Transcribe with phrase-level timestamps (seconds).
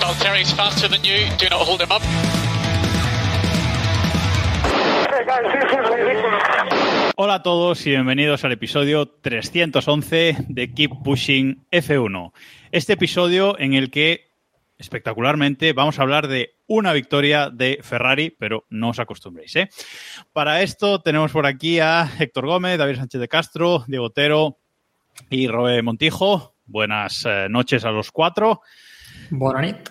[0.00, 1.26] Faster than you.
[1.38, 2.02] Do not hold him up.
[7.16, 12.32] Hola a todos y bienvenidos al episodio 311 de Keep Pushing F1.
[12.70, 14.30] Este episodio en el que
[14.78, 19.56] espectacularmente vamos a hablar de una victoria de Ferrari, pero no os acostumbréis.
[19.56, 19.68] ¿eh?
[20.32, 24.58] Para esto tenemos por aquí a Héctor Gómez, David Sánchez de Castro, Diego Otero
[25.28, 26.54] y Robe Montijo.
[26.66, 28.62] Buenas eh, noches a los cuatro.
[29.30, 29.90] Buenas nit.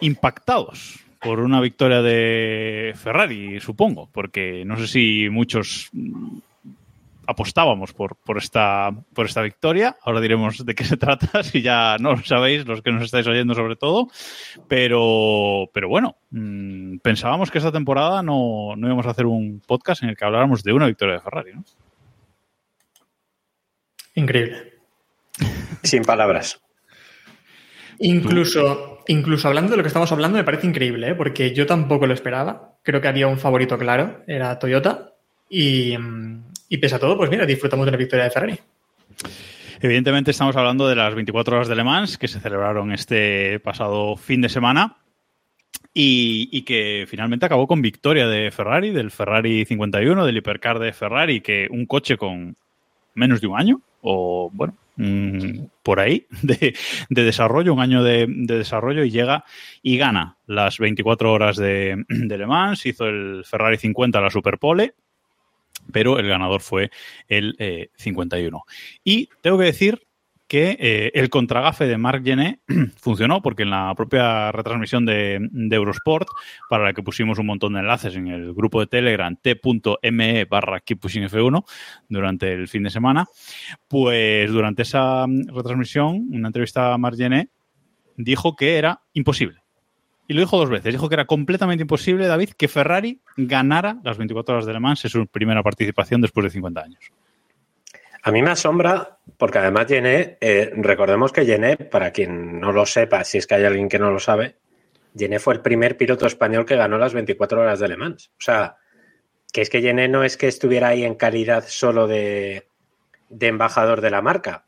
[0.00, 6.38] Impactados por una victoria de Ferrari, supongo, porque no sé si muchos mm,
[7.26, 9.96] apostábamos por, por, esta, por esta victoria.
[10.02, 13.26] Ahora diremos de qué se trata, si ya no lo sabéis, los que nos estáis
[13.26, 14.08] oyendo sobre todo.
[14.68, 20.02] Pero, pero bueno, mmm, pensábamos que esta temporada no, no íbamos a hacer un podcast
[20.02, 21.64] en el que habláramos de una victoria de Ferrari, ¿no?
[24.14, 24.74] Increíble.
[25.82, 26.65] Sin palabras.
[27.98, 31.14] Incluso, incluso hablando de lo que estamos hablando, me parece increíble, ¿eh?
[31.14, 32.76] porque yo tampoco lo esperaba.
[32.82, 35.12] Creo que había un favorito claro, era Toyota.
[35.48, 38.58] Y, mm, y pese a todo, pues mira, disfrutamos de la victoria de Ferrari.
[39.80, 44.16] Evidentemente estamos hablando de las 24 horas de Le Mans que se celebraron este pasado
[44.16, 44.96] fin de semana
[45.92, 50.92] y, y, que finalmente acabó con victoria de Ferrari, del Ferrari 51, del hipercar de
[50.92, 52.56] Ferrari, que un coche con
[53.14, 56.74] menos de un año, o bueno, mmm, por ahí, de,
[57.08, 59.44] de, desarrollo, un año de, de, desarrollo y llega
[59.82, 64.94] y gana las 24 horas de, de Le Mans, hizo el Ferrari 50 la Superpole
[65.92, 66.90] pero el ganador fue
[67.28, 68.64] el eh, 51.
[69.04, 70.05] Y tengo que decir
[70.48, 72.60] que eh, el contragafe de Marc Gené
[72.96, 76.28] funcionó porque en la propia retransmisión de, Eurosport,
[76.68, 80.82] para la que pusimos un montón de enlaces en el grupo de Telegram t.me barra
[80.84, 81.64] F1
[82.08, 83.26] durante el fin de semana,
[83.88, 87.48] pues durante esa retransmisión, una entrevista a Marc Gené
[88.16, 89.66] dijo que era imposible
[90.28, 90.92] y lo dijo dos veces.
[90.92, 95.04] Dijo que era completamente imposible, David, que Ferrari ganara las 24 horas de Le Mans
[95.04, 97.12] en su primera participación después de 50 años.
[98.26, 102.84] A mí me asombra, porque además Gené, eh, recordemos que Gené, para quien no lo
[102.84, 104.56] sepa, si es que hay alguien que no lo sabe,
[105.16, 108.32] Gené fue el primer piloto español que ganó las 24 horas de Le Mans.
[108.32, 108.78] O sea,
[109.52, 112.66] que es que Gené no es que estuviera ahí en calidad solo de,
[113.28, 114.64] de embajador de la marca,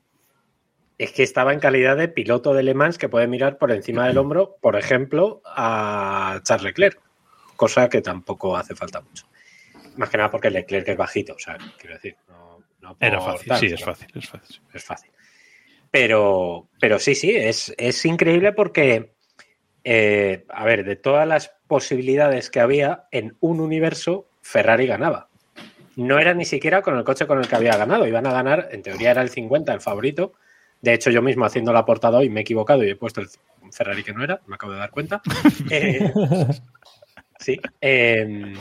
[0.96, 4.06] es que estaba en calidad de piloto de Le Mans que puede mirar por encima
[4.06, 7.00] del hombro, por ejemplo, a Charles Leclerc,
[7.56, 9.26] cosa que tampoco hace falta mucho.
[9.96, 12.47] Más que nada porque Leclerc es bajito, o sea, quiero decir, no,
[12.90, 14.60] no Era fácil, tal, sí, es fácil, es fácil.
[14.72, 15.10] Es fácil.
[15.90, 19.12] Pero, pero sí, sí, es, es increíble porque,
[19.84, 25.28] eh, a ver, de todas las posibilidades que había, en un universo Ferrari ganaba.
[25.96, 28.68] No era ni siquiera con el coche con el que había ganado, iban a ganar,
[28.70, 30.34] en teoría era el 50, el favorito,
[30.80, 33.28] de hecho, yo mismo haciendo la portada hoy me he equivocado y he puesto el
[33.72, 35.20] Ferrari que no era, me acabo de dar cuenta.
[35.70, 36.12] eh,
[37.38, 37.60] sí.
[37.80, 38.54] Eh,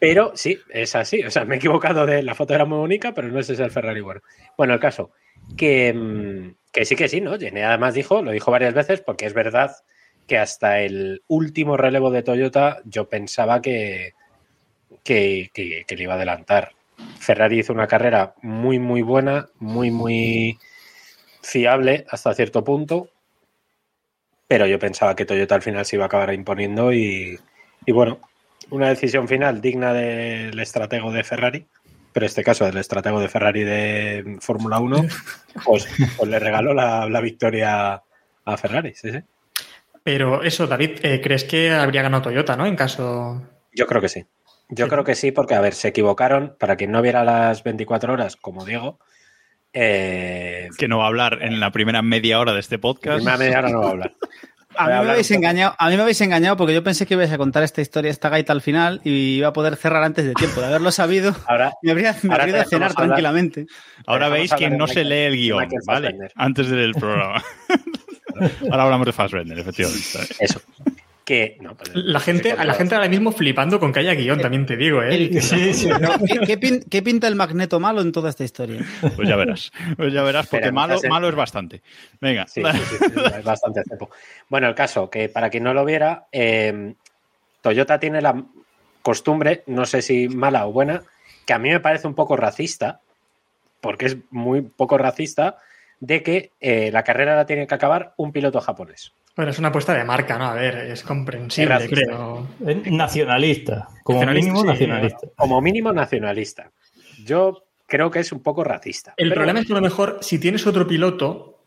[0.00, 1.22] pero sí, es así.
[1.22, 3.60] O sea, me he equivocado de la foto era muy bonita, pero no ese es
[3.60, 4.22] el Ferrari bueno.
[4.56, 5.12] Bueno, el caso,
[5.56, 7.38] que, que sí que sí, ¿no?
[7.38, 9.76] Jenny además dijo, lo dijo varias veces, porque es verdad
[10.26, 14.14] que hasta el último relevo de Toyota yo pensaba que,
[15.04, 16.72] que, que, que le iba a adelantar.
[17.18, 20.58] Ferrari hizo una carrera muy, muy buena, muy, muy
[21.42, 23.10] fiable hasta cierto punto,
[24.48, 27.38] pero yo pensaba que Toyota al final se iba a acabar imponiendo y,
[27.84, 28.20] y bueno,
[28.70, 31.66] una decisión final digna del estratego de Ferrari,
[32.12, 35.06] pero en este caso del estratego de Ferrari de Fórmula 1,
[35.64, 38.02] pues, pues, le regaló la, la, victoria
[38.44, 39.18] a Ferrari, sí, sí.
[40.02, 42.66] Pero eso, David, eh, ¿crees que habría ganado Toyota, no?
[42.66, 43.42] En caso...
[43.72, 44.24] Yo creo que sí.
[44.70, 44.90] Yo sí.
[44.90, 46.56] creo que sí, porque, a ver, se equivocaron.
[46.58, 48.98] Para quien no viera las 24 horas, como Diego,
[49.72, 53.20] eh, que no va a hablar en la primera media hora de este podcast.
[53.20, 54.14] En la primera media hora no va a hablar.
[54.76, 57.32] A mí, me habéis engañado, a mí me habéis engañado porque yo pensé que ibais
[57.32, 60.34] a contar esta historia, esta gaita al final y iba a poder cerrar antes de
[60.34, 60.60] tiempo.
[60.60, 63.66] De haberlo sabido, ahora, me habría, me habría ido a cenar hablar, tranquilamente.
[64.06, 66.16] Ahora veis que no se lee el guion, ¿vale?
[66.36, 67.42] Antes del programa.
[68.70, 70.18] ahora hablamos de Fassbender, efectivamente.
[70.38, 70.60] Eso.
[71.30, 71.56] Que...
[71.60, 74.66] No, pues, La gente, cuánto- la gente ahora mismo flipando con que haya guion, también
[74.66, 75.14] te digo, ¿eh?
[75.14, 75.88] El- sí, sí.
[75.88, 78.80] Pero, ¿qué, qué pin- qué pinta el magneto malo en toda esta historia?
[79.14, 79.70] Pues ya verás.
[79.96, 81.82] Pues ya verás, porque Espera, malo, malo es bastante.
[82.20, 82.48] Venga.
[82.48, 84.10] Sí, sí, sí, sí, es bastante cepo.
[84.48, 86.94] Bueno, el caso, que para quien no lo viera, eh,
[87.62, 88.42] Toyota tiene la
[89.02, 91.02] costumbre, no sé si mala o buena,
[91.46, 93.00] que a mí me parece un poco racista,
[93.80, 95.58] porque es muy poco racista,
[96.00, 99.12] de que eh, la carrera la tiene que acabar un piloto japonés.
[99.36, 100.46] Bueno, es una apuesta de marca, ¿no?
[100.46, 102.46] A ver, es comprensible, creo.
[102.66, 103.88] Es nacionalista.
[104.02, 104.66] Como Nacionalista, mínimo sí.
[104.66, 105.26] nacionalista.
[105.36, 106.70] Como mínimo nacionalista.
[107.24, 109.14] Yo creo que es un poco racista.
[109.16, 111.62] El Pero, problema es que a lo mejor, si tienes otro piloto,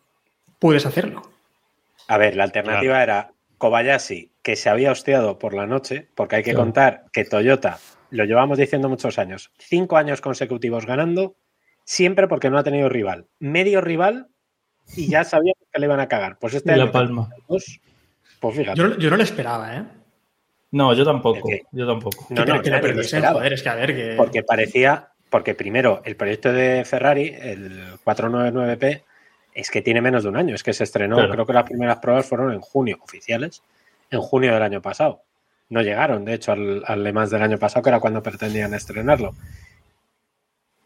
[0.60, 1.22] puedes hacerlo.
[2.08, 6.44] A ver, la alternativa era Kobayashi, que se había hosteado por la noche, porque hay
[6.44, 6.66] que Claro.
[6.66, 11.36] contar que Toyota, lo llevamos diciendo muchos años, cinco años consecutivos ganando,
[11.86, 13.28] siempre porque no ha tenido rival.
[13.40, 14.28] Medio rival
[14.96, 16.38] y ya sabía que le iban a cagar.
[16.40, 17.30] Pues este La año, Palma.
[17.48, 17.80] dos,
[18.40, 18.80] pues fíjate.
[18.80, 19.84] Yo, yo no lo esperaba, ¿eh?
[20.72, 21.48] No, yo tampoco.
[21.72, 22.26] Yo tampoco.
[22.30, 23.40] No, no, que lo nadie lo perdiesen, esperaba.
[23.40, 24.14] joder, es que a ver, que...
[24.18, 29.04] Porque parecía, porque primero, el proyecto de Ferrari, el 499P,
[29.54, 30.56] es que tiene menos de un año.
[30.56, 31.32] Es que se estrenó, Claro.
[31.32, 33.62] creo que las primeras pruebas fueron en junio, oficiales,
[34.10, 35.22] en junio del año pasado.
[35.70, 38.74] No llegaron, de hecho, al, al Le Mans del año pasado, que era cuando pretendían
[38.74, 39.36] estrenarlo.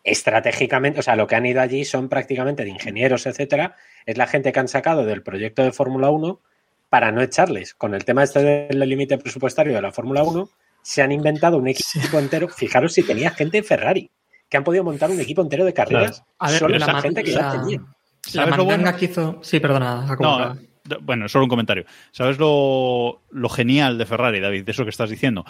[0.08, 3.76] Estratégicamente, o sea, lo que han ido allí son prácticamente de ingenieros, etcétera,
[4.06, 6.40] es la gente que han sacado del proyecto de Fórmula 1
[6.90, 7.74] para no echarles.
[7.74, 10.50] Con el tema este del límite presupuestario de la Fórmula 1,
[10.82, 12.48] se han inventado un equipo entero.
[12.48, 14.10] Fijaros si tenía gente en Ferrari,
[14.50, 16.24] que han podido montar un equipo entero de carreras.
[16.40, 17.80] A ver, solo la gente que la- ya tenía.
[17.80, 17.86] La
[18.44, 18.96] ¿Sabes lo bueno?
[18.96, 19.40] que hizo...
[19.42, 20.58] Sí, perdona, No,
[21.02, 21.86] bueno, solo un comentario.
[22.12, 25.44] ¿Sabes lo, lo genial de Ferrari, David, de eso que estás diciendo?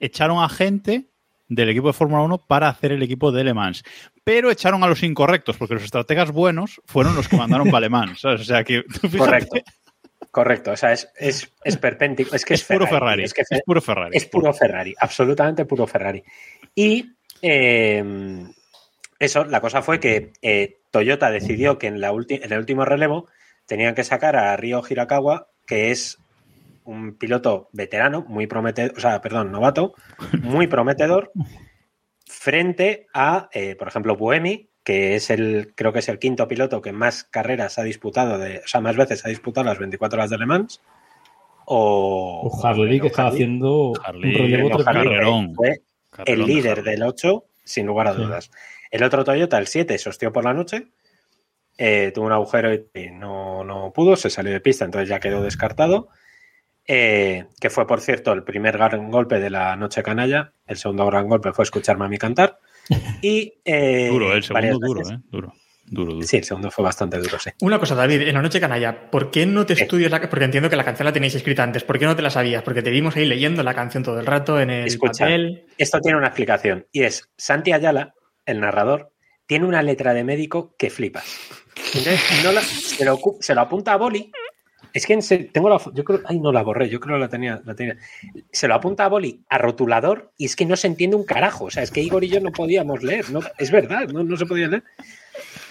[0.00, 1.06] Echaron a gente
[1.50, 3.82] del equipo de Fórmula 1 para hacer el equipo de Le Mans.
[4.24, 7.90] Pero echaron a los incorrectos, porque los estrategas buenos fueron los que mandaron para Le
[7.90, 8.20] Mans.
[8.20, 8.40] ¿sabes?
[8.40, 9.60] O sea que, tú fíjate, Correcto.
[10.30, 10.70] Correcto.
[10.70, 12.36] O sea, es, es, es perpéntico.
[12.36, 13.24] Es que es, es puro Ferrari.
[13.24, 14.16] Es, que es puro Ferrari.
[14.16, 14.94] es puro Ferrari.
[14.98, 16.22] Absolutamente puro Ferrari.
[16.74, 17.10] Y
[17.42, 18.44] eh,
[19.18, 23.26] eso, la cosa fue que eh, Toyota decidió que en, la en el último relevo
[23.66, 26.19] tenían que sacar a Ryo Hirakawa, que es
[26.90, 29.94] un piloto veterano, muy prometedor, o sea, perdón, novato,
[30.42, 31.32] muy prometedor,
[32.26, 36.82] frente a, eh, por ejemplo, Buemi, que es el, creo que es el quinto piloto
[36.82, 40.30] que más carreras ha disputado, de, o sea, más veces ha disputado las 24 horas
[40.30, 40.80] de Le Mans.
[41.66, 44.84] O, O Harley, que estaba haciendo Harley, un relevo No.
[44.84, 48.18] Harley, fue el Carrerón líder del 8, sin lugar a Sí.
[48.18, 48.50] dudas.
[48.90, 50.88] El otro Toyota, el 7, se hostió por la noche.
[51.82, 55.42] eh, tuvo un agujero y no, no pudo, se salió de pista, entonces ya quedó
[55.42, 56.08] descartado.
[56.92, 60.52] Eh, que fue, por cierto, el primer gran golpe de la noche canalla.
[60.66, 62.58] El segundo gran golpe fue escucharme a mí cantar.
[63.22, 65.18] Y, eh, Duro, el varias segundo duro, ¿eh?
[65.30, 65.52] Duro,
[65.86, 66.26] duro, duro.
[66.26, 67.50] Sí, el segundo fue bastante duro, sí.
[67.60, 70.68] Una cosa, David, en la noche canalla, ¿por qué no te estudias la Porque entiendo
[70.68, 71.84] que la canción la tenéis escrita antes.
[71.84, 72.64] ¿Por qué no te la sabías?
[72.64, 75.26] Porque te vimos ahí leyendo la canción todo el rato en el Escucha.
[75.26, 75.66] papel.
[75.78, 78.14] Esto tiene una explicación y es Santi Ayala,
[78.46, 79.12] el narrador,
[79.46, 81.38] tiene una letra de médico que flipas.
[81.94, 84.32] Entonces, no la- se, lo, se lo apunta a Boli.
[84.92, 85.16] Es que
[85.52, 87.96] tengo la yo creo, ay no la borré, yo creo que la tenía, la tenía.
[88.50, 91.66] Se lo apunta a Boli a rotulador y es que no se entiende un carajo.
[91.66, 94.36] O sea, es que Igor y yo no podíamos leer, no, es verdad, no, no
[94.36, 94.84] se podía leer.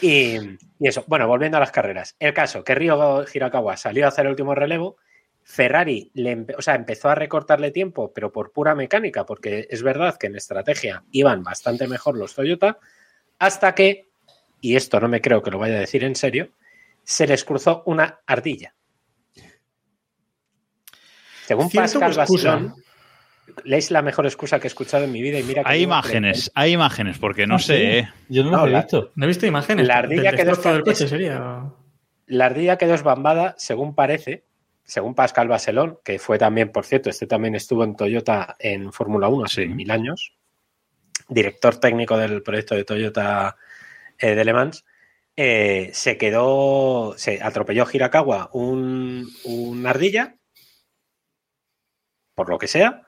[0.01, 0.38] Y,
[0.80, 2.16] eso, bueno, volviendo a las carreras.
[2.19, 4.98] El caso, que Río Hirakawa salió a hacer el último relevo.
[5.44, 6.12] Ferrari
[6.56, 10.36] o sea, empezó a recortarle tiempo, pero por pura mecánica, porque es verdad que en
[10.36, 12.77] estrategia iban bastante mejor los Toyota,
[13.39, 14.10] hasta que,
[14.62, 16.51] y esto no me creo que lo vaya a decir en serio,
[17.04, 18.75] se les cruzó una ardilla.
[21.50, 22.51] Según Pascal excusa.
[22.56, 22.75] Bastón,
[23.66, 26.52] es la mejor excusa que he escuchado en mi vida y mira que Hay imágenes,
[26.54, 27.83] hay imágenes, porque no Ah, sé, sí.
[27.83, 28.09] ¿eh?
[28.30, 29.12] Yo no No, lo he la- visto.
[29.16, 29.88] No he visto imágenes.
[29.88, 30.54] La ardilla quedó
[30.94, 31.64] sería.
[32.28, 34.44] La ardilla quedó esbambada, según parece,
[34.83, 39.28] según Pascal Baselón, que fue también, por cierto, este también estuvo en Toyota en Fórmula
[39.28, 39.68] 1 hace Sí.
[39.69, 40.33] mil años,
[41.28, 43.56] director técnico del proyecto de Toyota
[44.19, 44.85] eh, de Le Mans,
[45.35, 50.35] eh, se quedó, se atropelló Hirakawa un, una ardilla,
[52.40, 53.02] por lo que sea,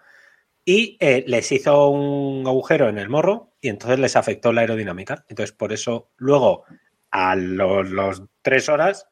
[0.65, 5.23] y eh, les hizo un agujero en el morro y entonces les afectó la aerodinámica.
[5.29, 6.65] Entonces, por eso, luego,
[7.11, 9.07] a los, los tres horas,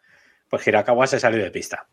[0.50, 1.88] pues Hirakawa se salió de pista.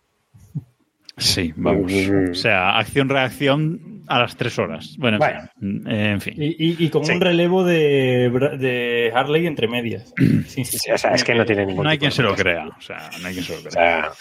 [1.18, 1.90] Sí, vamos.
[2.30, 4.96] O sea, acción-reacción a las tres horas.
[4.98, 5.90] Bueno, en Bueno.
[5.90, 6.34] eh, en fin.
[6.36, 7.12] Y, y- y con Sí.
[7.12, 10.12] un relevo de, Harley entre medias.
[10.18, 12.34] Sí, sí, Sí, o sea, es que no tiene ningún No hay quien se lo
[12.34, 12.66] crea.
[12.66, 13.72] O sea, no hay quien se lo O crea.
[13.72, 14.12] sea,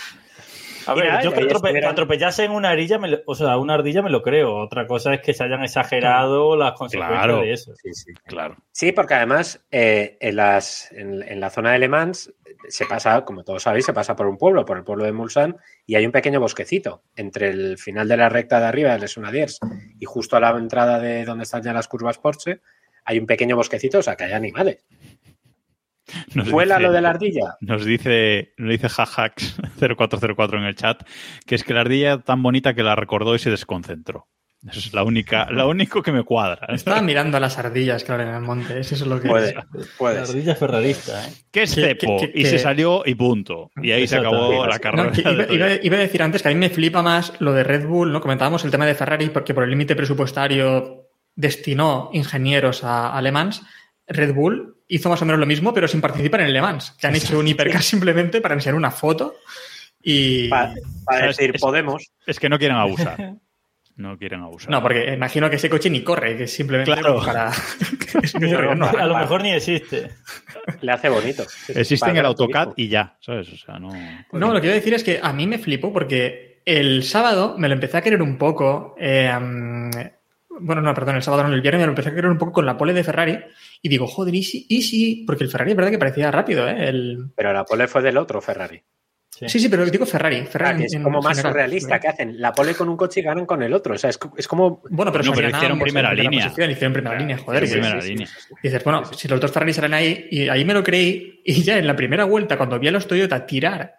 [0.87, 3.35] A ver, nada, yo que, atrope- que estuvieron- atropellase en una ardilla, me lo- o
[3.35, 4.55] sea, una ardilla me lo creo.
[4.55, 7.41] Otra cosa es que se hayan exagerado las consecuencias Claro.
[7.41, 7.73] de eso.
[7.75, 8.13] Sí, sí.
[8.25, 8.55] Claro.
[8.71, 12.33] Sí, porque además eh, en, las, en, en la zona de Le Mans
[12.67, 15.55] se pasa, como todos sabéis, se pasa por un pueblo, por el pueblo de Mulsanne,
[15.85, 19.17] y hay un pequeño bosquecito entre el final de la recta de arriba de Les
[19.17, 19.59] Unadiers
[19.99, 22.61] y justo a la entrada de donde están ya las curvas Porsche,
[23.07, 24.83] hay un pequeño bosquecito, o sea, que hay animales.
[26.35, 27.55] Nos ¿Vuela dice- lo de la ardilla?
[27.61, 31.01] Nos dice, nos dice Jajax 0404 en el chat
[31.45, 34.27] que es que la ardilla tan bonita que la recordó y se desconcentró.
[34.67, 36.65] Eso es la única, lo único que me cuadra.
[36.73, 38.79] Estaba mirando a las ardillas, claro, en el monte.
[38.79, 39.67] Eso es lo que Puede, La
[39.99, 40.25] puede.
[40.25, 40.35] ser.
[40.35, 41.31] ardilla ferrarista, ¿eh?
[41.51, 42.17] ¿Qué es Que- cepo?
[42.19, 43.69] que- que- y se que- salió y punto.
[43.79, 45.03] Y ahí se acabó la carrera.
[45.03, 47.63] No, que iba, iba- a decir antes que a mí me flipa más lo de
[47.63, 48.21] Red Bull, ¿no?
[48.21, 53.31] Comentábamos el tema de Ferrari porque por el límite presupuestario destinó ingenieros a, a Le
[53.31, 53.61] Mans.
[54.07, 56.91] Red Bull hizo más o menos lo mismo, pero sin participar en el Le Mans,
[56.99, 59.35] que han hecho un hipercar simplemente para enseñar una foto
[60.01, 60.49] y...
[60.49, 60.73] Para
[61.27, 62.11] decir, Es- podemos.
[62.27, 63.35] Es que no quieren abusar.
[63.97, 64.69] No quieren abusar.
[64.69, 67.23] No, porque imagino que ese coche ni corre, que es simplemente Claro.
[67.25, 67.49] para...
[68.23, 70.11] es que No, no, no, a lo para- mejor ni existe.
[70.81, 71.43] Le hace bonito.
[71.69, 73.47] Existe en para el AutoCAD y ya, ¿sabes?
[73.53, 73.89] O sea, no.
[74.33, 77.55] No, lo que iba a decir es que a mí me flipó porque el sábado
[77.57, 78.95] me lo empecé a querer un poco.
[78.99, 79.91] eh, mm,
[80.59, 82.53] bueno, no, perdón, el sábado no, el viernes me lo empecé a querer un poco
[82.53, 83.39] con la pole de Ferrari
[83.81, 86.67] y digo, joder, y si, y si- porque el Ferrari es verdad que parecía rápido,
[86.67, 86.87] ¿eh?
[86.89, 87.31] El...
[87.35, 88.81] Pero la pole fue del otro Ferrari.
[89.29, 89.49] Sí.
[89.49, 90.45] Sí, sí, pero digo Ferrari.
[90.45, 91.51] Ferrari Ah, es como más general.
[91.51, 93.93] surrealista, que hacen la pole con un coche y ganan con el otro.
[93.95, 96.45] O sea, es, es como Bueno, pero, No, pero hicieron primera línea.
[96.45, 97.69] posición, hicieron primera línea, joder.
[97.69, 98.27] Primera sí, sí, línea.
[98.27, 98.53] sí.
[98.63, 101.63] Y dices, bueno, si los dos Ferrari salen ahí, y ahí me lo creí, y
[101.63, 103.97] ya en la primera vuelta, cuando vi a los Toyota tirar,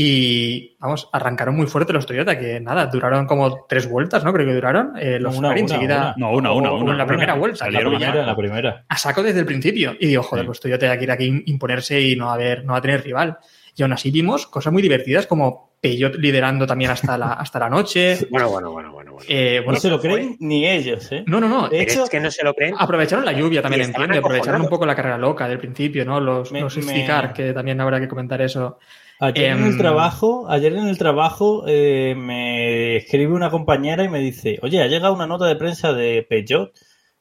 [0.00, 4.32] y vamos, arrancaron muy fuerte los Toyota, que nada, duraron como tres vueltas, ¿no?
[4.32, 4.92] Creo que duraron.
[4.96, 6.14] eh, los Una, Ferrari una, enseguida.
[6.16, 6.26] una.
[6.28, 6.92] No, una, una, una.
[6.92, 7.64] en la primera vuelta.
[7.64, 8.84] La Salieron primera, a la primera.
[8.88, 9.96] a saco desde el principio.
[9.98, 10.46] Y digo, joder, Sí.
[10.46, 13.38] pues Toyota ya quiere aquí imponerse y no haber, no va a tener rival.
[13.74, 17.68] Y aún así vimos cosas muy divertidas como Peugeot liderando también hasta la, hasta la
[17.68, 18.18] noche.
[18.30, 19.12] Bueno, bueno, bueno, bueno.
[19.14, 19.26] bueno.
[19.28, 21.24] Eh, bueno, no se lo fue- creen ni ellos, ¿eh?
[21.26, 21.68] No, no, no.
[21.68, 22.76] De hecho, es que no se lo creen.
[22.78, 24.16] Aprovecharon la lluvia también, entiendo.
[24.16, 26.20] Aprovecharon un poco la carrera loca del principio, ¿no?
[26.20, 28.78] Los, Me- los me- que también habrá que comentar eso.
[29.20, 34.08] Ayer en Em, el trabajo, ayer en el trabajo eh, me escribe una compañera y
[34.08, 36.72] me dice, oye, ha llegado una nota de prensa de Peugeot,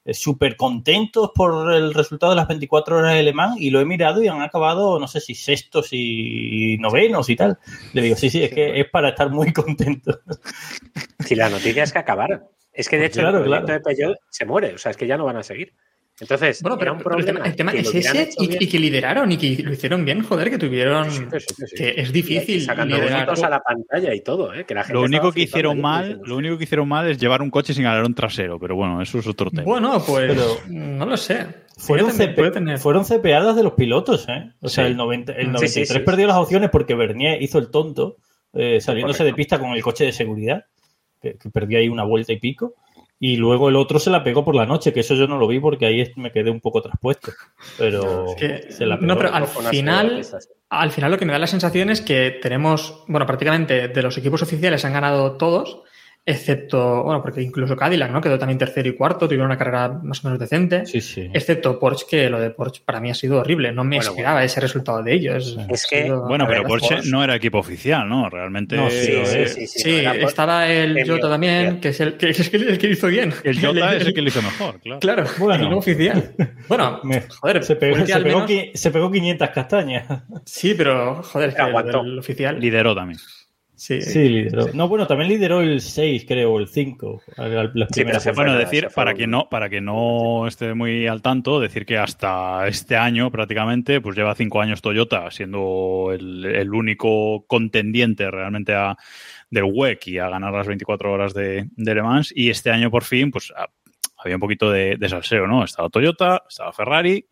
[0.06, 3.80] eh, súper contentos por el resultado de las 24 horas de Le Mans y lo
[3.82, 7.58] he mirado y han acabado, no sé si sextos y novenos y tal.
[7.94, 10.20] Le digo, sí, sí, es que es para estar muy contentos.
[11.26, 12.44] Si la noticia es que acabaron.
[12.72, 13.80] Es que de Pues hecho claro, el proyecto claro.
[13.80, 14.76] de Peugeot se muere.
[14.76, 15.74] O sea, es que ya no van a seguir.
[16.20, 19.32] Entonces, Bueno, pero, era un pero el tema, el tema es ese y, que lideraron
[19.32, 21.12] y que lo hicieron bien, joder, que tuvieron.
[21.12, 21.76] Sí, sí, sí, sí.
[21.76, 23.26] Que es difícil sacando liderar.
[23.28, 24.66] bonitos a la pantalla y todo, ¿eh?
[24.66, 27.44] Que la gente Lo único que hicieron mal, lo único que hicieron mal es llevar
[27.44, 29.64] un coche sin alerón trasero, pero bueno, eso es otro tema.
[29.64, 31.46] Bueno, pues Pero- no lo sé.
[31.78, 34.52] Fueron, CP puede tener- fueron CPAdas de los pilotos, ¿eh?
[34.62, 36.00] O sea, el, 90, el Sí, 93 sí, sí.
[36.00, 38.16] perdió las opciones porque Bernier hizo el tonto,
[38.54, 39.24] eh, saliéndose Correcto.
[39.24, 40.66] de pista con el coche de seguridad,
[41.22, 42.74] que, que perdió ahí una vuelta y pico.
[43.20, 45.48] Y luego el otro se la pegó por la noche, que eso yo no lo
[45.48, 47.32] vi porque ahí me quedé un poco traspuesto.
[47.78, 49.08] Pero Es que- se la pegó.
[49.08, 50.24] no, pero al final,
[50.70, 54.18] al final lo que me da la sensación es que tenemos, bueno, prácticamente de los
[54.18, 55.82] equipos oficiales han ganado todos,
[56.28, 58.22] excepto, bueno, porque incluso Cadillac, ¿no?
[58.22, 60.86] Quedó también tercero y cuarto, tuvieron una carrera más o menos decente.
[60.86, 61.30] Sí, sí.
[61.34, 63.72] Excepto Porsche, que lo de Porsche para mí ha sido horrible.
[63.72, 65.58] No me Bueno, esperaba ese resultado de ellos.
[65.70, 68.30] Es que- sido- Bueno, pero Porsche Porsche- no era equipo oficial, ¿no?
[68.30, 68.76] Realmente.
[68.76, 69.80] No, sí, eh, Sí, sí, sí.
[69.80, 73.34] Sí, no estaba el Jota también, que es el que, es el, que hizo bien.
[73.44, 75.00] El Jota es el que lo hizo mejor, claro.
[75.00, 75.64] Claro, Bueno.
[75.64, 76.34] el no oficial.
[76.68, 80.06] Bueno, Me- joder, se, pegó, se pegó menos- qui- se pegó 500 castañas.
[80.46, 82.02] Sí, pero joder, es que Aguantó.
[82.02, 82.60] el oficial.
[82.60, 83.20] Lideró también.
[83.80, 84.74] Sí, Sí, lideró.
[84.74, 87.22] No, bueno, también lideró el 6, creo, o el 5.
[87.38, 91.06] Las pero primeras se fue Bueno, decir, para quien no, para que no esté muy
[91.06, 96.44] al tanto, decir que hasta este año prácticamente, pues lleva cinco años Toyota siendo el,
[96.44, 98.98] el único contendiente realmente a,
[99.52, 102.34] del WEC y a ganar las 24 horas de, de Le Mans.
[102.36, 103.70] Y este año por fin, pues a-
[104.18, 105.64] había un poquito de, de salseo, ¿no?
[105.64, 107.28] Estaba Toyota, estaba Ferrari,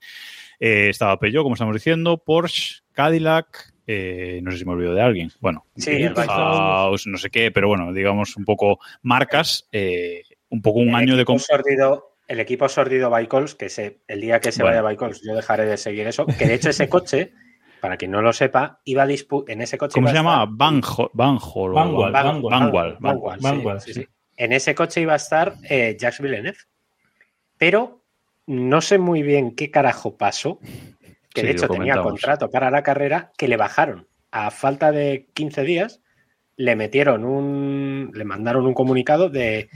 [0.59, 5.01] eh, estaba Peugeot, como estamos diciendo, Porsche, Cadillac, eh, no sé si me olvido de
[5.01, 5.31] alguien.
[5.39, 10.61] Bueno, Sí, el House, no sé qué, pero bueno, digamos un poco marcas, eh, un
[10.61, 11.25] poco un el año de...
[11.39, 14.81] sordido, el equipo sordido Bicols, que se, el día que se Bueno.
[14.83, 17.31] vaya Bicols yo dejaré de seguir eso, que de hecho ese coche,
[17.81, 19.93] para quien no lo sepa, iba a disputar en ese coche.
[19.93, 20.43] ¿Cómo se a llama?
[20.45, 21.09] estar- Vanhol.
[21.13, 21.71] Vanhol.
[21.71, 22.51] o Vanwall, Van- Vanwall.
[22.51, 24.01] Vanwall, Vanwall, sí, Vanwall, sí, sí.
[24.01, 24.07] sí.
[24.37, 26.57] En ese coche iba a estar eh, Jacques Villeneuve.
[27.57, 28.03] Pero
[28.47, 30.59] no sé muy bien qué carajo pasó,
[31.35, 34.07] que Sí, de hecho tenía contrato para la carrera, que le bajaron.
[34.31, 36.01] A falta de 15 días,
[36.57, 38.11] le metieron un.
[38.13, 39.69] le mandaron un comunicado de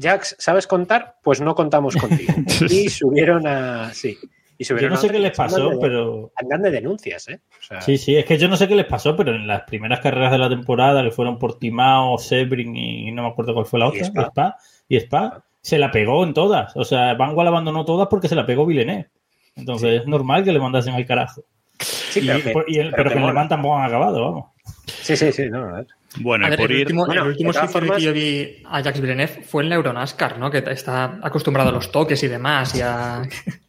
[0.00, 1.16] Jax, ¿sabes contar?
[1.22, 2.32] Pues no contamos contigo.
[2.70, 3.92] y subieron a.
[3.92, 4.16] Sí.
[4.58, 6.32] Y Yo no sé qué les pasó, de- pero.
[6.36, 7.40] Andan de denuncias, ¿eh?
[7.60, 9.62] O sea, Sí, sí, es que yo no sé qué les pasó, pero en las
[9.64, 13.66] primeras carreras de la temporada, que fueron por Timao, Sebring y no me acuerdo cuál
[13.66, 14.22] fue la otra, y Spa.
[14.28, 14.56] Spa,
[14.88, 16.74] y Spa, se la pegó en todas.
[16.74, 19.10] O sea, Vanguard abandonó todas porque se la pegó Villeneuve.
[19.56, 21.42] Entonces es normal que le mandasen al carajo.
[21.80, 24.44] sí, Y- pero, que, y el- pero pero que en tampoco han acabado, vamos.
[24.86, 25.86] Sí, sí, sí, no, a ver.
[26.20, 26.86] Bueno, ver, por el ir.
[26.86, 29.74] último, Bueno, el último sitio formas- que yo vi a Jacques Villeneuve fue en la
[29.74, 30.50] Euronascar, ¿no?
[30.50, 33.22] Que está acostumbrado a los toques y demás y a...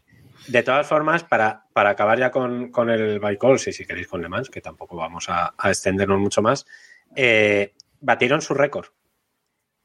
[0.47, 4.21] De todas formas, para, para acabar ya con, con el Baikol, si, si queréis con
[4.21, 6.65] Le Mans, que tampoco vamos a, a extendernos mucho más,
[7.17, 8.85] eh, batieron su récord.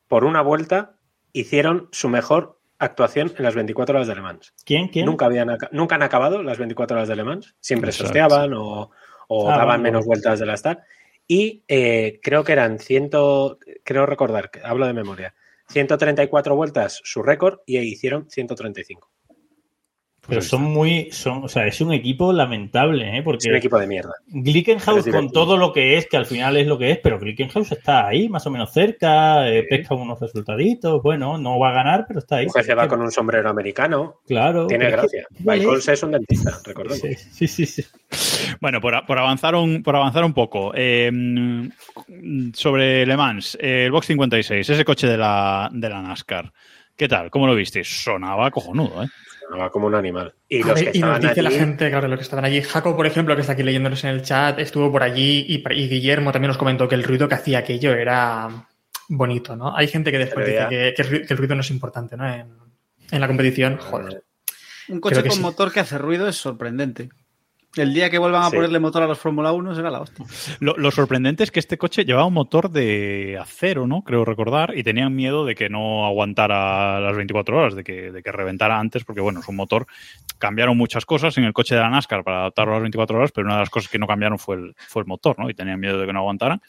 [0.07, 0.93] Por una vuelta
[1.33, 4.55] hicieron su mejor actuación en las 24 horas de Le Mans.
[4.65, 4.89] ¿Quién?
[4.89, 5.07] ¿Quién?
[5.07, 7.55] Nunca, habían, nunca han acabado las 24 horas de Le Mans.
[7.61, 8.09] Siempre Exacto.
[8.09, 8.91] sosteaban o,
[9.29, 10.81] o Ah, daban menos vueltas de la start.
[11.29, 15.35] Y eh, creo que eran ciento, creo recordar, que hablo de memoria,
[15.69, 19.12] 134 vueltas su récord y hicieron 135.
[20.29, 23.19] Pero son muy, son, o sea, es un equipo lamentable, ¿eh?
[23.19, 24.13] Es Porque un equipo de mierda.
[24.29, 27.19] Glickenhaus es con todo lo que es, que al final es lo que es, pero
[27.19, 31.73] Glickenhaus está ahí, más o menos cerca, eh, pesca unos resultaditos, bueno, no va a
[31.73, 32.47] ganar, pero está ahí.
[32.47, 34.21] Un jefe va con un sombrero americano.
[34.27, 34.69] Claro.
[34.69, 35.27] Tiene es gracia.
[35.41, 37.01] Michael es un dentista, recordemos.
[37.01, 38.55] Sí, sí, sí, sí.
[38.61, 40.73] Bueno, por, por avanzar un, por avanzar un poco.
[40.75, 41.11] eh,
[42.55, 46.53] sobre Le Mans, eh, el Box 56, ese coche de la, de la NASCAR.
[46.97, 47.31] ¿Qué tal?
[47.31, 47.89] ¿Cómo lo visteis?
[47.89, 49.09] Sonaba cojonudo, ¿eh?
[49.71, 50.35] Como un animal.
[50.49, 52.63] Y los ver, que y nos dice la gente, claro, los que estaban allí.
[52.63, 55.89] Jaco, por ejemplo, que está aquí leyéndonos en el chat, estuvo por allí y, y
[55.89, 58.67] Guillermo también nos comentó que el ruido que hacía aquello era
[59.09, 59.77] bonito, ¿no?
[59.77, 62.17] Hay gente que después dice que, que el ru- que el ruido no es importante,
[62.17, 62.27] ¿no?
[62.27, 62.49] En,
[63.11, 64.25] en la competición, joder.
[64.89, 65.41] Un coche con sí.
[65.41, 67.11] motor que hace ruido es sorprendente.
[67.77, 68.57] El día que vuelvan a Sí.
[68.57, 70.27] ponerle motor a los Fórmula 1 será la hostia.
[70.61, 74.03] Lo, lo sorprendente es que este coche llevaba un motor de acero, ¿no?
[74.03, 78.23] Creo recordar, y tenían miedo de que no aguantara las 24 horas, de que, de
[78.23, 79.87] que reventara antes, porque bueno, es un motor.
[80.39, 83.33] Cambiaron muchas cosas en el coche de la NASCAR para adaptarlo a las 24 horas,
[83.33, 85.49] pero una de las cosas que no cambiaron fue el, fue el motor, ¿no?
[85.49, 86.61] Y tenían miedo de que no aguantara.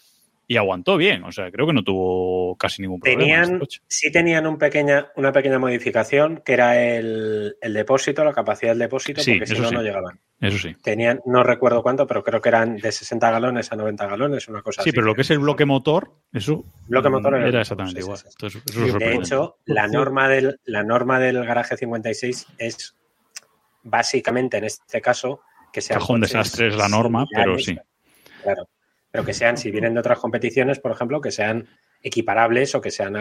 [0.54, 3.24] Y aguantó bien, o sea, creo que no tuvo casi ningún problema.
[3.24, 3.82] este tenían, coche.
[3.88, 8.80] sí tenían un pequeña, una pequeña modificación que era el, el depósito, la capacidad del
[8.80, 9.76] depósito, Sí, porque si eso no, sí.
[9.76, 10.20] no llegaban.
[10.40, 10.76] Eso sí.
[10.84, 14.62] Tenían, no recuerdo cuánto, pero creo que eran de 60 galones a 90 galones, una
[14.62, 14.96] cosa Sí, así.
[14.96, 18.18] pero lo que es el bloque motor, eso Bloque motor era exactamente sí, igual.
[18.20, 18.30] sí, sí.
[18.34, 22.96] Entonces, eso es De hecho, la norma del, la norma del garaje 56 es
[23.82, 25.42] básicamente en este caso
[25.72, 27.76] que sean Cajón desastre es la norma, pero sí.
[28.44, 28.68] Claro.
[29.14, 31.68] Pero que sean, si vienen de otras competiciones, por ejemplo, que sean
[32.02, 33.14] equiparables o que sean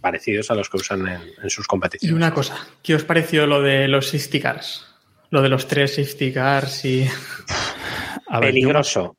[0.00, 2.16] parecidos a los que usan en, en sus Y competiciones.
[2.16, 4.86] una cosa, ¿qué os pareció lo de los safety cars?
[5.30, 7.04] Lo de los tres safety cars y...
[8.28, 9.16] A ver, yo- Peligroso.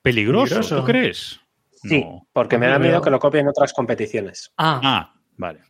[0.00, 0.78] peligroso.
[0.80, 1.38] ¿tú crees?
[1.82, 2.26] Sí, No.
[2.32, 3.02] porque me no da miedo veo.
[3.02, 4.50] que lo copien en otras competiciones.
[4.56, 5.60] Ah, Ah, vale.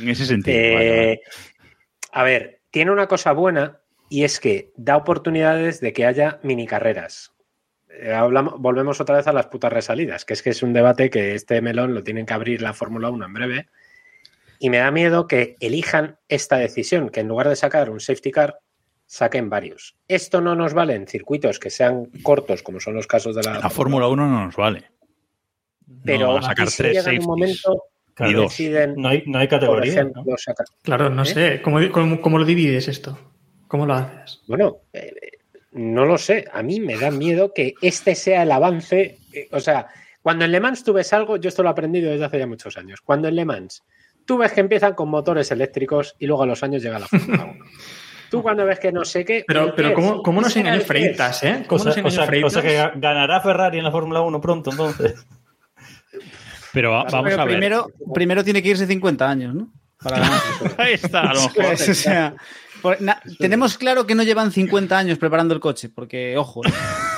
[0.00, 0.56] En ese sentido.
[0.56, 1.20] Eh, vale, vale.
[2.12, 3.78] A ver, tiene una cosa buena
[4.08, 7.32] y es que da oportunidades de que haya mini carreras.
[7.98, 11.10] Eh, hablamos, volvemos otra vez a las putas resalidas, que es que es un debate
[11.10, 13.68] que este melón lo tienen que abrir la Fórmula 1 en breve.
[14.58, 18.30] Y me da miedo que elijan esta decisión, que en lugar de sacar un safety
[18.30, 18.58] car,
[19.06, 19.96] saquen varios.
[20.08, 23.58] Esto no nos vale en circuitos que sean cortos, como son los casos de la,
[23.60, 24.90] La Fórmula 1 no nos vale.
[26.04, 27.84] Pero no a sacar si tres llega un momento
[28.18, 28.42] dos.
[28.42, 29.92] deciden, No hay, no hay categoría.
[29.92, 30.36] ejemplo, ¿no?
[30.36, 31.26] sacar claro, no ¿Eh?
[31.26, 31.62] sé.
[31.62, 33.16] ¿Cómo, cómo, cómo lo divides esto?
[33.68, 34.42] ¿Cómo lo haces?
[34.48, 35.12] Bueno, eh,
[35.76, 36.44] no lo sé.
[36.52, 39.18] A mí me da miedo que este sea el avance.
[39.32, 39.86] eh, o sea,
[40.22, 42.46] cuando en Le Mans tú ves algo, yo esto lo he aprendido desde hace ya
[42.46, 43.00] muchos años.
[43.00, 43.84] Cuando en Le Mans
[44.24, 47.44] tú ves que empiezan con motores eléctricos y luego a los años llega la Fórmula
[47.44, 47.64] 1.
[48.28, 49.44] Tú cuando ves que no sé qué.
[49.46, 49.94] Pero, ¿qué pero?
[49.94, 50.84] ¿cómo, cómo nos ¿Qué será engañó?
[50.84, 51.52] Freitas, eh?
[51.68, 52.54] ¿Cómo Cosa, nos engañó cosa- Freitas?
[52.54, 55.14] cosa que ga- ganará Ferrari en la Fórmula 1 pronto, entonces.
[56.72, 57.54] Pero va- vamos Pero a ver.
[57.54, 59.68] primero, primero tiene que irse 50 años, ¿no?
[60.02, 60.40] Para ganar.
[60.78, 61.64] Ahí está, a lo mejor.
[61.74, 62.34] O sea,
[62.82, 66.72] por- na- tenemos claro que no llevan 50 años preparando el coche, porque, ojo, ¿eh?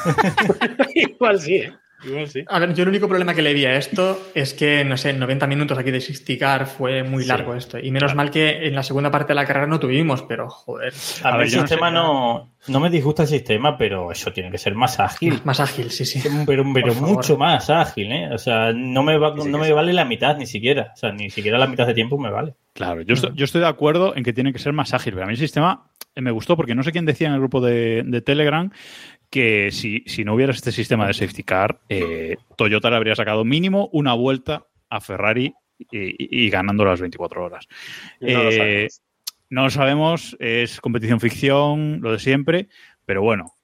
[0.94, 1.73] Igual sí, ¿eh?
[2.05, 2.45] Igual sí.
[2.47, 5.13] A ver, yo el único problema que le vi a esto es que, no sé,
[5.13, 7.79] 90 minutos aquí de Sisticar fue muy largo esto.
[7.79, 10.93] Y menos mal que en la segunda parte de la carrera no tuvimos, pero joder.
[11.25, 11.95] A, ver, el no sistema sé.
[11.95, 15.41] no, no me disgusta el sistema, pero eso tiene que ser más ágil.
[15.45, 16.23] Más ágil, sí, sí.
[16.47, 18.29] Pero, mucho más ágil, ¿eh?
[18.33, 19.73] O sea, no me, va- Sí, sí, no que me sí.
[19.73, 20.93] vale la mitad ni siquiera.
[20.95, 22.55] O sea, ni siquiera la mitad de tiempo me vale.
[22.75, 25.25] Claro, yo estoy, yo estoy de acuerdo en que tiene que ser más ágil, pero
[25.25, 27.61] a mí el sistema eh, me gustó porque no sé quién decía en el grupo
[27.61, 28.71] de, de Telegram
[29.31, 33.45] que si, si no hubiera este sistema de safety car, eh, Toyota le habría sacado
[33.45, 37.67] mínimo una vuelta a Ferrari y, y ganando las 24 horas.
[38.21, 38.88] No Eh,
[39.51, 42.69] no lo sabemos, es competición ficción, lo de siempre,
[43.07, 43.58] pero bueno,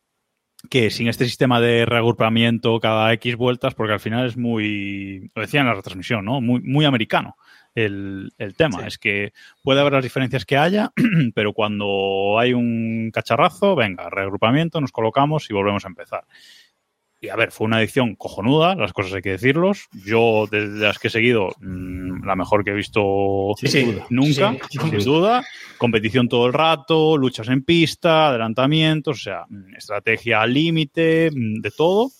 [0.70, 5.42] que sin este sistema de reagrupamiento cada X vueltas, porque al final es muy, lo
[5.42, 6.40] decía en la retransmisión, ¿no?
[6.40, 7.36] Muy, muy americano
[7.74, 8.80] el, el tema.
[8.80, 8.86] Sí.
[8.86, 10.92] Es que puede haber las diferencias que haya,
[11.34, 16.24] pero cuando hay un cacharrazo, venga, reagrupamiento, nos colocamos y volvemos a empezar.
[17.24, 19.88] Y a ver, fue una edición cojonuda, las cosas hay que decirlos.
[20.04, 24.58] Yo, desde las que he seguido, mm, la mejor que he visto Sí, nunca, Sí,
[24.70, 25.42] sí, sin duda.
[25.78, 31.60] Competición todo el rato, luchas en pista, adelantamientos, o sea, mm, estrategia al límite, mm,
[31.62, 32.10] de todo.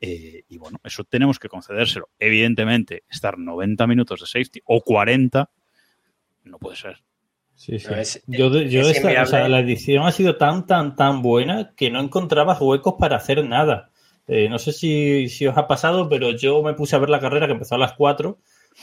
[0.00, 2.08] Eh, y bueno, eso tenemos que concedérselo.
[2.18, 5.48] Evidentemente, estar 90 minutos de safety o 40
[6.44, 6.96] no puede ser.
[7.54, 7.86] Sí, sí.
[7.90, 10.96] No, es- yo de- yo es esta- o sea, la edición ha sido tan, tan,
[10.96, 13.90] tan buena que no encontrabas huecos para hacer nada.
[14.28, 17.20] Eh, no sé si, si os ha pasado, pero yo me puse a ver la
[17.20, 18.38] carrera que empezó a las 4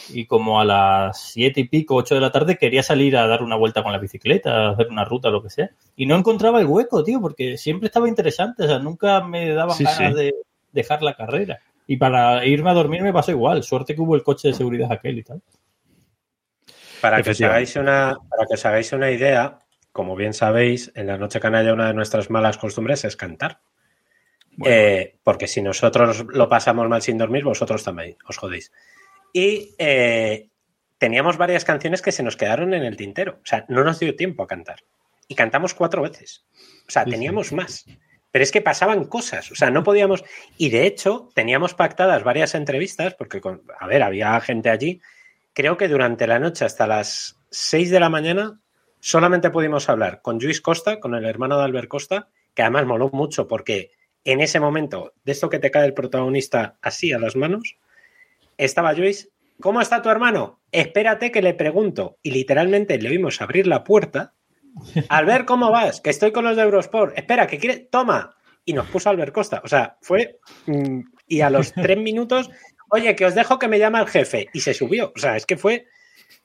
[0.10, 3.42] y como a las 7 y pico, 8 de la tarde, quería salir a dar
[3.44, 5.70] una vuelta con la bicicleta, a hacer una ruta, lo que sea.
[5.96, 8.64] Y no encontraba el hueco, tío, porque siempre estaba interesante.
[8.64, 10.14] O sea, nunca me daban Sí, ganas sí.
[10.14, 10.36] de
[10.72, 11.60] dejar la carrera.
[11.88, 13.64] Y para irme a dormir me pasó igual.
[13.64, 15.42] Suerte que hubo el coche de seguridad aquel y tal.
[17.02, 19.60] Para que, os hagáis una, para que os hagáis una idea,
[19.92, 23.62] como bien sabéis, en la noche canalla una de nuestras malas costumbres es cantar.
[24.58, 24.76] Bueno.
[24.76, 28.72] Eh, porque si nosotros lo pasamos mal sin dormir, vosotros también os jodéis.
[29.32, 30.50] Y eh,
[30.98, 33.34] teníamos varias canciones que se nos quedaron en el tintero.
[33.44, 34.84] O sea, no nos dio tiempo a cantar.
[35.28, 36.46] Y cantamos cuatro veces.
[36.88, 37.86] O sea, Sí, teníamos más.
[38.32, 39.52] Pero es que pasaban cosas.
[39.52, 40.24] O sea, no podíamos.
[40.58, 45.02] Y de hecho, teníamos pactadas varias entrevistas, porque, con- a ver, había gente allí.
[45.54, 48.60] Creo que durante la noche hasta las 6 de la mañana
[49.00, 53.10] solamente pudimos hablar con Luis Costa, con el hermano de Albert Costa, que además moló
[53.10, 53.92] mucho porque
[54.28, 57.78] en ese momento, de esto que te cae el protagonista así a las manos,
[58.58, 59.30] estaba Luis.
[59.62, 60.60] ¿Cómo está tu hermano?
[60.74, 62.18] Espérate que le pregunto.
[62.22, 64.34] Y literalmente le oímos abrir la puerta.
[65.08, 66.02] Albert, ¿cómo vas?
[66.02, 67.18] Que estoy con los de Eurosport.
[67.18, 67.80] Espera, que quiere.
[67.90, 68.36] Toma.
[68.66, 69.62] Y nos puso Albert Costa.
[69.64, 70.40] O sea, fue.
[70.66, 72.50] mm, Y a los tres minutos,
[72.90, 74.48] oye, que os dejo que me llama el jefe.
[74.54, 75.14] Y se subió.
[75.16, 75.86] O sea, es que fue.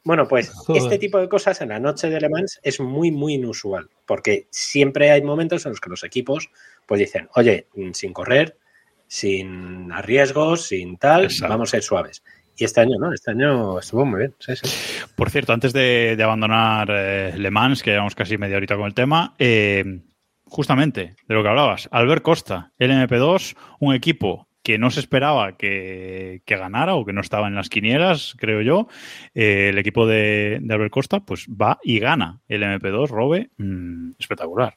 [0.04, 0.82] Bueno, pues Joder.
[0.84, 3.90] este tipo de cosas en la noche de Le Mans es muy, muy inusual.
[4.06, 6.48] Porque siempre hay momentos en los que los equipos
[6.86, 8.58] pues dicen, oye, mm, sin correr,
[9.06, 11.52] sin riesgos, sin tal, Exacto.
[11.52, 12.22] vamos a ser suaves.
[12.56, 13.12] Y este año, ¿no?
[13.12, 14.34] Este año estuvo muy bien.
[14.38, 15.06] Sí, sí.
[15.16, 18.86] Por cierto, antes de, de abandonar eh, Le Mans, que llevamos casi media horita con
[18.86, 20.02] el tema, eh,
[20.44, 25.56] justamente de lo que hablabas, Albert Costa, el MP2, un equipo que no se esperaba
[25.56, 28.86] que, que ganara o que no estaba en las quinielas, creo yo.
[29.34, 34.12] Eh, el equipo de, de Albert Costa, pues va y gana el MP2, Robe, mm,
[34.18, 34.76] espectacular.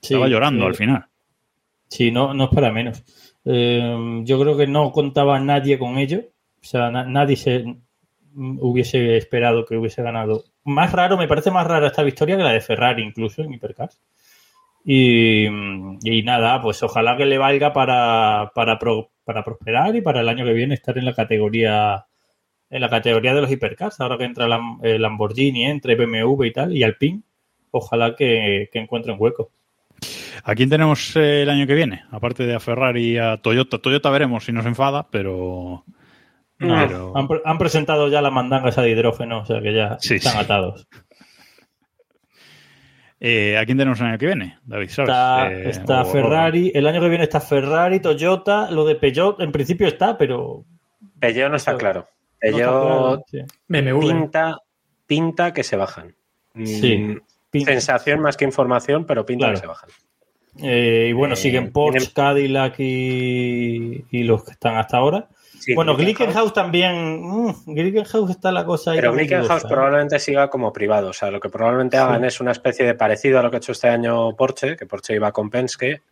[0.00, 1.06] Sí, Estaba llorando eh, al final.
[1.94, 3.02] Sí, no, no es para menos.
[3.44, 6.20] Eh, yo creo que no contaba nadie con ello.
[6.62, 7.64] O sea, na- nadie se
[8.34, 10.44] mm, hubiese esperado que hubiese ganado.
[10.64, 14.00] Más raro, me parece más rara esta victoria que la de Ferrari, incluso en Hipercars.
[14.84, 20.02] Y, mm, y nada, pues ojalá que le valga para, para, pro- para prosperar y
[20.02, 22.06] para el año que viene estar en la categoría
[22.70, 24.46] en la categoría de los hipercars, ahora que entra
[24.82, 27.22] eh, Lamborghini, entre BMW y tal, y Alpine,
[27.70, 29.50] ojalá que, que encuentren hueco.
[30.44, 32.04] ¿A quién tenemos eh, el año que viene?
[32.10, 33.78] Aparte de a Ferrari y a Toyota.
[33.78, 35.84] Toyota veremos si nos enfada, pero...
[36.58, 39.74] No, pero- han, pre- han presentado ya la mandanga esa de hidrógeno, o sea que
[39.74, 40.38] ya Sí, están sí.
[40.38, 40.86] atados.
[43.24, 44.88] Eh, ¿A quién tenemos el año que viene, David?
[44.88, 45.08] ¿Sabes?
[45.10, 49.40] Está, Eh, está o- Ferrari, el año que viene está Ferrari, Toyota, lo de Peugeot
[49.40, 50.64] en principio está, pero
[51.20, 52.00] Peugeot no está claro.
[52.00, 54.00] no está Peugeot claro, sí.
[54.00, 54.58] Pinta,
[55.06, 56.16] pinta que se bajan.
[56.54, 57.16] Mm, Sí.
[57.52, 59.54] Pin- Sensación más que información, pero pinta Claro.
[59.54, 59.90] que se bajan.
[60.60, 65.28] Eh, y bueno, Eh, siguen Porsche, tienen- Cadillac y, y los que están hasta ahora.
[65.58, 67.22] Sí, bueno, Glickenhaus, también.
[67.22, 68.98] mm, Glickenhaus está la cosa ahí.
[68.98, 69.68] Pero Glickenhaus ¿eh?
[69.68, 71.10] probablemente siga como privado.
[71.10, 72.02] O sea, lo que probablemente Sí.
[72.02, 74.86] hagan es una especie de parecido a lo que ha hecho este año Porsche, que
[74.86, 76.02] Porsche iba con Penske,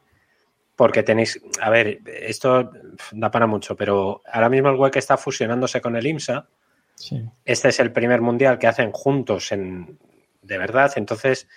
[0.76, 1.40] porque tenéis.
[1.61, 2.70] A ver, esto
[3.12, 6.46] da para mucho, pero ahora mismo el WEC está fusionándose con el IMSA.
[6.94, 7.20] Sí.
[7.44, 9.98] Este es el primer mundial que hacen juntos en,
[10.42, 10.92] de verdad.
[10.96, 11.48] Entonces,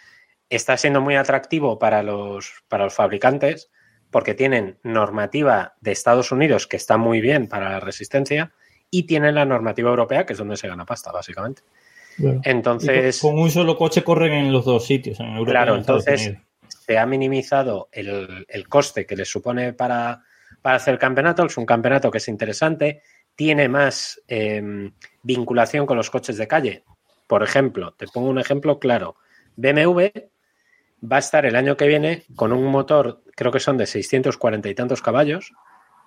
[0.49, 3.69] está siendo muy atractivo para los, para los fabricantes
[4.11, 8.53] porque tienen normativa de Estados Unidos que está muy bien para la resistencia
[8.91, 11.63] y tienen la normativa europea que es donde se gana pasta, básicamente.
[12.43, 15.75] Entonces, con, con un solo coche corren en los dos sitios, en Europa Claro, y
[15.75, 20.21] en entonces- se ha minimizado el, el coste que les supone para,
[20.61, 21.45] para hacer el campeonato.
[21.45, 23.01] Es un campeonato que es interesante,
[23.35, 24.91] tiene más eh,
[25.23, 26.83] vinculación con los coches de calle.
[27.25, 29.15] Por ejemplo, te pongo un ejemplo claro.
[29.55, 30.07] BMW
[31.03, 34.69] va a estar el año que viene con un motor, creo que son de 640
[34.69, 35.51] y tantos caballos,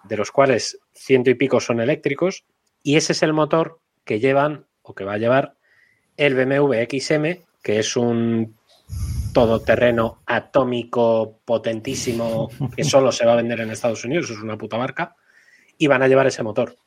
[0.04, 2.44] de los cuales ciento y pico son eléctricos,
[2.82, 5.54] y ese es el motor que llevan o que va a llevar
[6.16, 8.56] el BMW XM, que es un
[9.34, 14.78] todoterreno atómico potentísimo que solo se va a vender en Estados Unidos, es una puta
[14.78, 15.16] marca,
[15.76, 16.78] y van a llevar ese motor.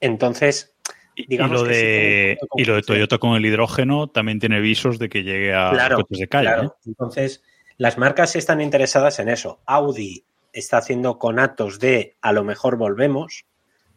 [0.00, 0.74] Entonces,
[1.16, 2.82] Y, lo sí de, y lo de.
[2.82, 6.48] Toyota con el hidrógeno también tiene visos de que llegue a Claro, coches de calle.
[6.48, 6.62] claro.
[6.64, 6.70] ¿eh?
[6.86, 7.42] Entonces,
[7.76, 9.60] las marcas están interesadas en eso.
[9.66, 13.44] Audi está haciendo conatos de a lo mejor volvemos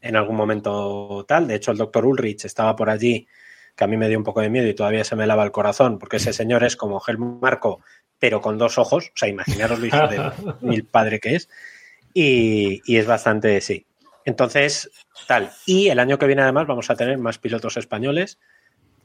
[0.02, 1.48] en algún momento tal.
[1.48, 3.28] De hecho, el doctor Ulrich estaba por allí,
[3.76, 5.52] que a mí me dio un poco de miedo y todavía se me lava el
[5.52, 7.82] corazón, porque ese señor es como Helmut Marco,
[8.20, 9.08] pero con dos ojos.
[9.08, 11.50] O sea, imaginaros lo hijo de mil padre que es.
[12.14, 13.87] Y, y es bastante, sí.
[14.28, 14.92] Entonces,
[15.26, 15.52] tal.
[15.66, 18.38] Y el año que viene, además, vamos a tener más pilotos españoles,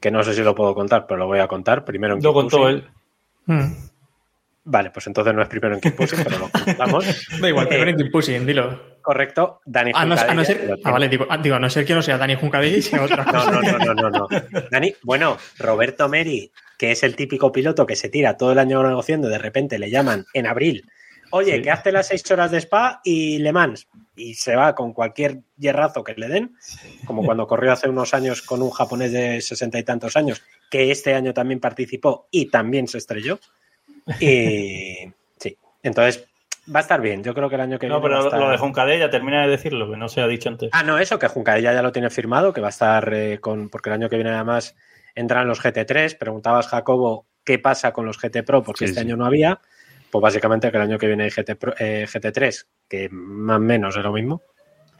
[0.01, 1.85] que no sé si lo puedo contar, pero lo voy a contar.
[1.85, 2.85] Primero en Lo contó él.
[3.45, 3.71] Mm.
[4.65, 7.05] Vale, pues entonces no es primero en Keep Pushing, pero lo contamos.
[7.41, 8.97] Da igual, Eh, en Keep Pushing, dilo.
[9.01, 11.85] Correcto, Dani A no, a no ser, ah, vale, digo, ah, digo, a no ser
[11.85, 13.49] que no sea Dani Juncadella y sea otra cosa.
[13.49, 14.27] No, no, no, no, no, no.
[14.71, 18.83] Dani, bueno, Roberto Meri, que es el típico piloto que se tira todo el año
[18.83, 20.85] negociando, de repente le llaman en abril,
[21.31, 21.61] oye, Sí.
[21.61, 25.39] que hace las seis horas de Spa y Le Mans, y se va con cualquier
[25.57, 26.55] hierrazo que le den,
[27.05, 30.91] como cuando corrió hace unos años con un japonés de sesenta y tantos años, que
[30.91, 33.39] este año también participó y también se estrelló.
[34.19, 34.97] Y
[35.39, 36.25] sí, entonces
[36.73, 37.23] va a estar bien.
[37.23, 38.15] Yo creo que el año que No, viene.
[38.15, 40.49] va a pero estar- lo de Juncadella, termina de decirlo, que no se ha dicho
[40.49, 40.69] antes.
[40.73, 43.69] Ah, no, eso, que Juncadella ya lo tiene firmado, que va a estar eh, con.
[43.69, 44.75] Porque el año que viene además
[45.15, 46.17] entran los GT3.
[46.17, 49.05] Preguntabas, Jacobo, qué pasa con los GT Pro, porque Sí, este sí.
[49.07, 49.59] año no había.
[50.11, 53.59] Pues básicamente que el año que viene hay GT Pro- eh, GT3, que más o
[53.59, 54.41] menos es lo mismo.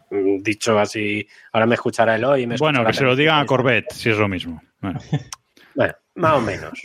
[0.10, 2.42] Dicho así, ahora me escuchará Eloy.
[2.44, 3.46] y Me Bueno, que se lo digan a.
[3.46, 4.62] Corvette, si es lo mismo.
[4.82, 5.00] Bueno.
[5.76, 6.80] Bueno, más o menos.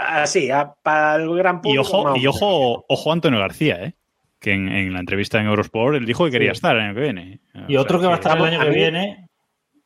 [0.00, 0.48] Así,
[0.82, 1.82] para el gran Y público.
[1.82, 3.92] ojo, y ojo, ojo a Antonio García, ¿eh?
[4.40, 6.56] que en, en la entrevista en Eurosport él dijo que quería Sí.
[6.56, 7.40] estar el año que viene.
[7.68, 9.28] Y O otro sea que va a estar el año que viene.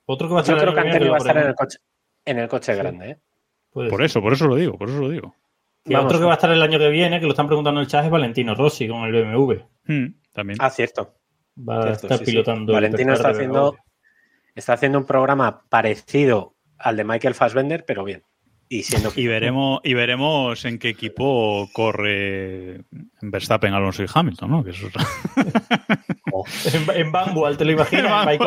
[0.06, 1.08] Otro que va a estar Yo el creo año que que viene.
[1.08, 1.78] Antonio va a lo estar en el coche,
[2.24, 2.78] en el coche Sí.
[2.78, 3.16] grande, ¿eh?
[3.72, 4.02] Por ser.
[4.02, 5.34] eso, por eso lo digo, por eso lo digo.
[5.84, 6.06] Y Vamos.
[6.06, 7.90] otro que va a estar el año que viene, que lo están preguntando en el
[7.90, 9.54] chat, es Valentino Rossi con el BMW.
[9.88, 10.58] Hmm, también.
[10.60, 11.14] Ah, cierto.
[11.58, 12.30] Va a Cierto, estar sí, sí.
[12.32, 12.72] pilotando.
[12.72, 13.76] Valentino está haciendo,
[14.54, 18.22] está haciendo un programa parecido al de Michael Fassbender, pero bien.
[18.68, 22.80] Y siendo Y veremos, y veremos en qué equipo corre
[23.20, 24.64] Verstappen, Alonso y Hamilton, ¿no?
[24.64, 24.94] Que eso es-
[26.74, 28.26] En, en Vanguard, ¿te lo imaginas?
[28.26, 28.42] En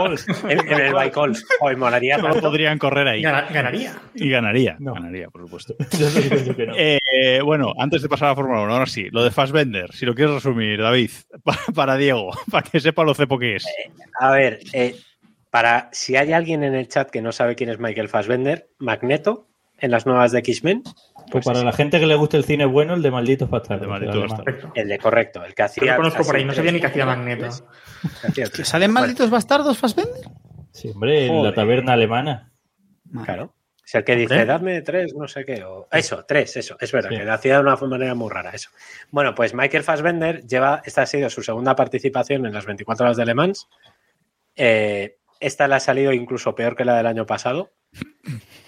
[0.52, 1.16] En en, en el Bike
[1.62, 2.42] Hoy molaría no tanto.
[2.42, 3.22] podrían correr ahí.
[3.22, 3.94] Gana- ganaría.
[4.16, 4.94] Y ganaría, No.
[4.96, 5.76] ganaría, por supuesto.
[5.98, 6.74] Yo te digo yo que no.
[6.76, 7.00] Eh,
[7.44, 10.14] bueno, antes de pasar a la Fórmula 1, ahora sí, lo de Fassbender, si lo
[10.16, 11.12] quieres resumir, David,
[11.44, 13.66] para, para Diego, para que sepa lo cepo que es.
[14.20, 14.96] A ver, eh,
[15.52, 19.48] para si hay alguien en el chat que no sabe quién es Michael Fassbender, Magneto
[19.80, 20.84] en las nuevas de X-Men,
[21.32, 23.82] Pues para la gente que le guste el cine bueno, el de Malditos Bastardos.
[23.82, 24.38] El de Malditos el alemán.
[24.38, 24.56] Bastardos.
[24.62, 24.82] Perfecto.
[24.82, 25.92] el de correcto, el que Yo hacía.
[25.92, 27.48] lo conozco por ahí, no sabía ni que hacía Magneto.
[28.22, 28.68] que hacía ¿Que tres.
[28.70, 30.24] salen malditos bastardos, Fassbender?
[30.72, 32.52] Sí, hombre, en la taberna alemana.
[33.26, 33.55] Claro.
[33.86, 35.64] Es el que dice, dadme tres, no sé qué.
[35.64, 35.88] O...
[35.92, 36.76] Eso, tres, eso.
[36.80, 37.18] Es verdad, Sí.
[37.18, 38.72] que lo hacía de una manera muy rara, eso.
[39.12, 43.18] Bueno, pues Michael Fassbender lleva, esta ha sido su segunda participación en las 24 horas
[43.18, 43.68] de Le Mans.
[44.56, 47.74] Eh, esta le ha salido incluso peor que la del año pasado.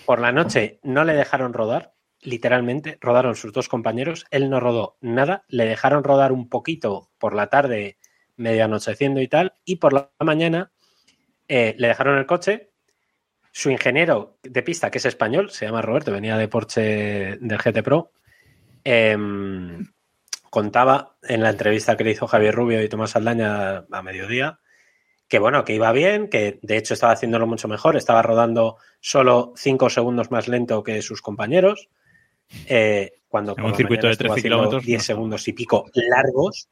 [0.06, 4.26] Por la noche no le dejaron rodar, literalmente, rodaron sus dos compañeros.
[4.32, 7.98] Él no rodó nada, le dejaron rodar un poquito por la tarde,
[8.36, 10.72] medio anocheciendo y tal, y por la mañana
[11.48, 12.70] eh, le dejaron el coche.
[13.58, 17.82] Su ingeniero de pista, que es español, se llama Roberto, venía de Porsche del GT
[17.82, 18.12] Pro,
[18.84, 19.84] em,
[20.52, 24.60] contaba en la entrevista que le hizo Javier Rubio y Tomás Aldaña a mediodía
[25.28, 29.54] que bueno, que iba bien, que de hecho estaba haciéndolo mucho mejor, estaba rodando solo
[29.56, 31.90] cinco segundos más lento que sus compañeros.
[32.68, 35.04] eh, cuando En un circuito de estuvo 13 haciendo kilómetros, 10 no.
[35.04, 36.70] segundos y pico largos.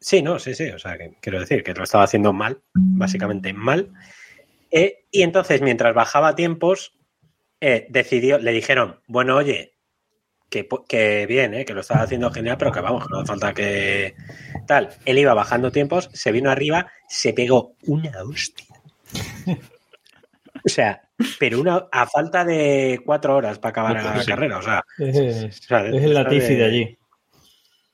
[0.00, 3.52] Sí, no, sí, sí, o sea, que quiero decir que lo estaba haciendo mal, básicamente
[3.52, 3.92] mal.
[4.70, 6.92] Eh, y entonces, mientras bajaba tiempos,
[7.60, 9.74] eh, decidió, le dijeron, bueno, oye,
[10.50, 13.54] que, que bien, eh, que lo estaba haciendo genial, pero que vamos, no hace falta
[13.54, 14.14] que
[14.66, 14.90] tal.
[15.04, 18.66] Él iba bajando tiempos, se vino arriba, se pegó una hostia.
[20.64, 21.00] O sea,
[21.38, 24.30] pero una a falta de cuatro horas para acabar la Sí.
[24.30, 26.98] carrera, o sea, Es, o sea, es el Latifi de allí.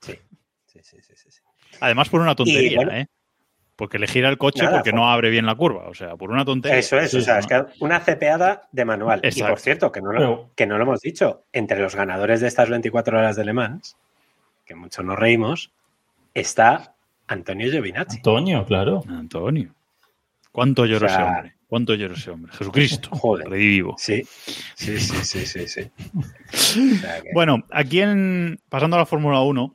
[0.01, 0.19] Sí,
[0.67, 1.41] sí, sí, sí, sí, sí.
[1.81, 3.07] Además, por una tontería, Y, bueno, ¿eh?
[3.77, 5.89] Porque le gira el coche Nada, porque por- no abre bien la curva.
[5.89, 6.79] O sea, por una tontería.
[6.79, 7.41] Eso es, Sí, o sea, ¿no?
[7.41, 9.21] es que una cepeada de manual.
[9.23, 9.49] Y Exacto.
[9.53, 12.69] por cierto, que no, lo, que no lo hemos dicho, entre los ganadores de estas
[12.69, 13.97] 24 horas de Le Mans,
[14.67, 15.73] que muchos nos reímos,
[16.35, 16.95] está
[17.27, 18.19] Antonio Giovinazzi.
[18.19, 19.03] Antonio, claro.
[19.09, 19.75] Antonio.
[20.53, 21.55] ¿Cuánto lloró O sea- ese hombre?
[21.67, 22.53] ¿Cuánto lloró ese hombre?
[22.53, 23.09] Jesucristo.
[23.13, 23.49] Joder.
[23.49, 23.95] Redivivo.
[23.97, 24.23] Sí,
[24.75, 25.67] sí, sí, sí, sí.
[25.67, 25.91] sí.
[26.95, 29.75] O sea que- Bueno, aquí en, pasando a la Fórmula 1,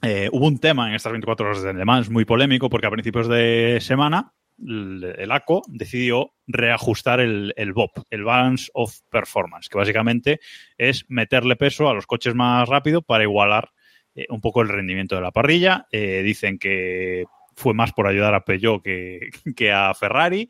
[0.00, 3.28] eh, hubo un tema en estas 24 horas de Le muy polémico porque a principios
[3.28, 10.40] de semana el, ACO decidió reajustar el, el BOP, el Balance of Performance, que básicamente
[10.78, 13.70] es meterle peso a los coches más rápido para igualar
[14.14, 15.86] eh, un poco el rendimiento de la parrilla.
[15.90, 17.24] Eh, dicen que
[17.54, 19.30] fue más por ayudar a Peugeot que,
[19.72, 20.48] a Ferrari,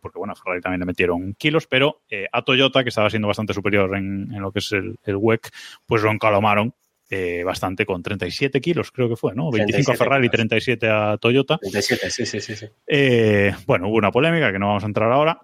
[0.00, 3.52] porque bueno, a Ferrari también le metieron kilos, pero a Toyota, que estaba siendo bastante
[3.52, 5.50] superior en, en lo que es el, el WEC,
[5.86, 6.74] pues lo encalomaron
[7.16, 9.52] eh, bastante con 37 kilos, creo que fue, ¿no?
[9.52, 10.32] 25 a 37 Ferrari, kilos.
[10.32, 11.58] 37 a Toyota.
[11.58, 12.56] 37, sí, sí, sí.
[12.56, 12.66] sí.
[12.88, 15.38] Eh, bueno, hubo una polémica que no vamos a entrar ahora.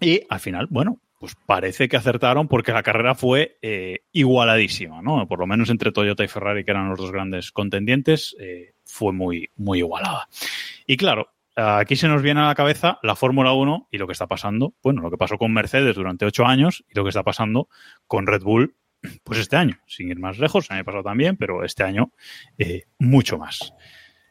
[0.00, 5.26] Y al final, bueno, pues parece que acertaron porque la carrera fue eh, igualadísima, ¿no?
[5.26, 9.12] Por lo menos entre Toyota y Ferrari, que eran los dos grandes contendientes, eh, fue
[9.12, 10.28] muy, muy igualada.
[10.86, 14.12] Y claro, aquí se nos viene a la cabeza la Fórmula 1 y lo que
[14.12, 17.24] está pasando, bueno, lo que pasó con Mercedes durante ocho años y lo que está
[17.24, 17.68] pasando
[18.06, 18.76] con Red Bull,
[19.24, 22.12] pues este año, sin ir más lejos, el año pasado también, pero este año
[22.58, 23.72] eh, mucho más.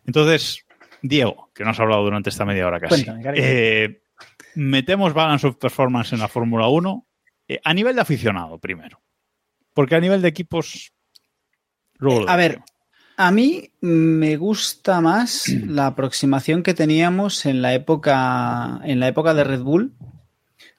[0.05, 0.65] Entonces,
[1.01, 3.05] Diego, que nos ha hablado durante esta media hora casi.
[3.05, 3.33] Cuéntame.
[3.35, 4.03] Eh,
[4.55, 7.07] metemos Balance of Performance en la Fórmula 1
[7.47, 9.01] eh, a nivel de aficionado primero.
[9.73, 10.93] Porque a nivel de equipos...
[11.97, 12.61] luego A ver,
[13.17, 19.33] a mí me gusta más la aproximación que teníamos en la época, en la época
[19.33, 19.93] de Red Bull.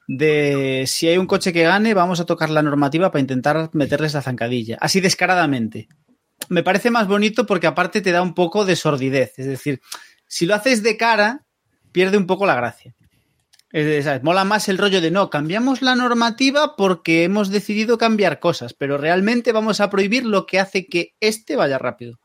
[0.09, 4.15] De si hay un coche que gane, vamos a tocar la normativa para intentar meterles
[4.15, 4.77] la zancadilla.
[4.81, 5.89] Así descaradamente.
[6.49, 9.39] Me parece más bonito porque aparte te da un poco de sordidez.
[9.39, 9.81] Es decir,
[10.27, 11.45] si lo haces de cara,
[11.93, 12.95] pierde un poco la gracia.
[13.71, 14.21] Es de.
[14.23, 18.99] Mola más el rollo de no, cambiamos la normativa porque hemos decidido cambiar cosas, pero
[18.99, 22.19] realmente vamos a prohibir lo que hace que este vaya rápido.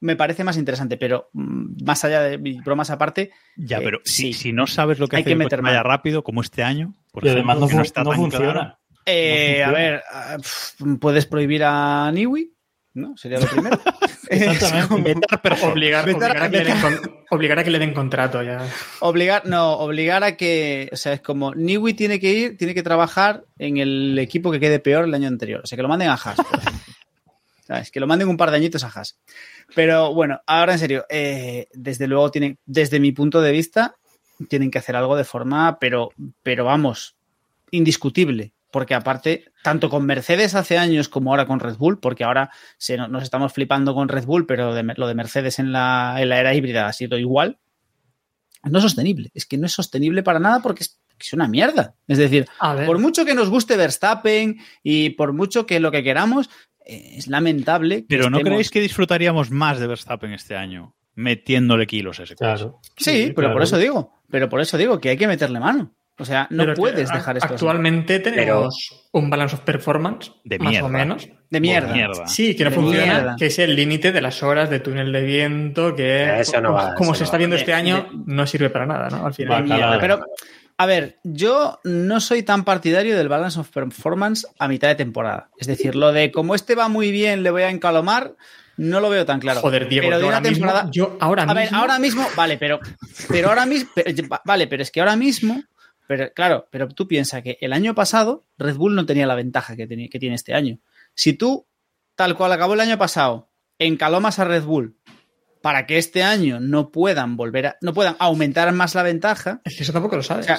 [0.00, 4.32] Me parece más interesante, pero mm, más allá de bromas aparte, Ya, eh, pero si,
[4.32, 4.32] sí.
[4.34, 7.24] si no sabes lo que Hay hace que meter vaya rápido, como este año, por
[7.26, 8.52] Y además ejemplo, no, que fun- está no tan funciona.
[8.52, 8.78] claro.
[9.06, 9.72] Eh, a funciona.
[9.90, 10.36] ver, ah,
[11.00, 12.52] puedes prohibir a Niwi,
[12.94, 13.16] ¿no?
[13.16, 13.80] Sería lo primero.
[14.30, 15.14] Exactamente.
[15.62, 16.76] Obligar, obligar a que le den
[17.30, 18.60] obligar a que le den contrato ya.
[19.00, 22.82] Obligar, no, obligar a que, o sea, es como Niwi tiene que ir, tiene que
[22.82, 25.62] trabajar en el equipo que quede peor el año anterior.
[25.64, 26.36] O sea, que lo manden a Haas.
[27.68, 27.90] ¿Sabes?
[27.92, 29.20] Que lo manden un par de añitos a Haas.
[29.74, 33.94] Pero bueno, ahora en serio, eh, desde luego tienen, desde mi punto de vista,
[34.48, 36.08] tienen que hacer algo de forma, pero,
[36.42, 37.14] pero vamos,
[37.70, 38.52] indiscutible.
[38.70, 42.96] Porque aparte, tanto con Mercedes hace años como ahora con Red Bull, porque ahora se,
[42.96, 46.28] no- nos estamos flipando con Red Bull, pero de- lo de Mercedes en la, en
[46.28, 47.58] la era híbrida ha sido igual,
[48.64, 49.30] no es sostenible.
[49.34, 51.94] Es que no es sostenible para nada porque es, es una mierda.
[52.06, 52.46] Es decir,
[52.86, 56.50] por mucho que nos guste Verstappen y por mucho que lo que queramos,
[56.88, 58.00] es lamentable.
[58.00, 60.94] que Pero ¿no creéis que disfrutaríamos más de Verstappen este año?
[61.14, 62.44] Metiéndole kilos a ese coche.
[62.54, 62.80] Claro.
[62.96, 63.52] Sí, Sí, pero claro.
[63.54, 64.22] por eso digo.
[64.30, 65.94] Pero por eso digo que hay que meterle mano.
[66.20, 67.54] O sea, no Pero puedes dejar esto así.
[67.54, 70.86] Actualmente tenemos un balance of performance, De más mierda.
[70.86, 71.28] o menos.
[71.48, 71.92] De mierda.
[71.92, 72.26] Mierda.
[72.26, 73.36] Sí, que no De funciona, mierda.
[73.38, 76.94] que es el límite de las horas de túnel de viento, que Eso no va,
[76.96, 77.38] como eso se no está va.
[77.38, 79.26] viendo De- este año, de- no sirve para nada, ¿no?
[79.26, 79.98] Al final.
[80.00, 80.20] Pero,
[80.80, 85.50] a ver, yo no soy tan partidario del balance of performance a mitad de temporada.
[85.58, 88.36] Es decir, lo de como este va muy bien, le voy a encalomar,
[88.76, 89.60] no lo veo tan claro.
[89.60, 90.90] Joder, Diego, pero de yo una ahora mismo- temporada.
[90.92, 92.78] yo ahora a ver, mismo- ahora mismo, vale, pero,
[93.28, 93.90] pero ahora mismo,
[94.44, 95.62] vale, pero es que ahora mismo,
[96.06, 99.74] pero claro, pero tú piensas que el año pasado Red Bull no tenía la ventaja
[99.74, 100.78] que, tenía- que tiene este año.
[101.14, 101.66] Si tú,
[102.14, 104.96] tal cual acabó el año pasado, encalomas a Red Bull
[105.62, 109.76] para que este año no puedan volver a, no puedan aumentar más la ventaja, Es
[109.76, 110.44] que eso tampoco lo sabes.
[110.46, 110.58] O sea,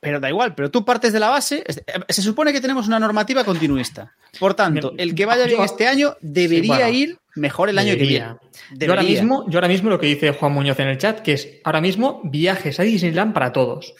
[0.00, 2.98] pero da igual, pero tú partes de la base, es- se supone que tenemos una
[2.98, 4.14] normativa continuista.
[4.38, 7.78] Por tanto, el que vaya bien Yo- este año debería Sí, bueno, ir mejor el
[7.78, 8.38] año que Debería.
[8.70, 8.86] viene.
[8.86, 11.32] Yo ahora, mismo, yo ahora mismo lo que dice Juan Muñoz en el chat, que
[11.34, 13.94] es ahora mismo viajes a Disneyland para todos.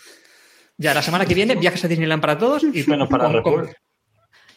[0.79, 3.69] Ya la semana que viene viajes a Disneyland para todos y Menos para con-.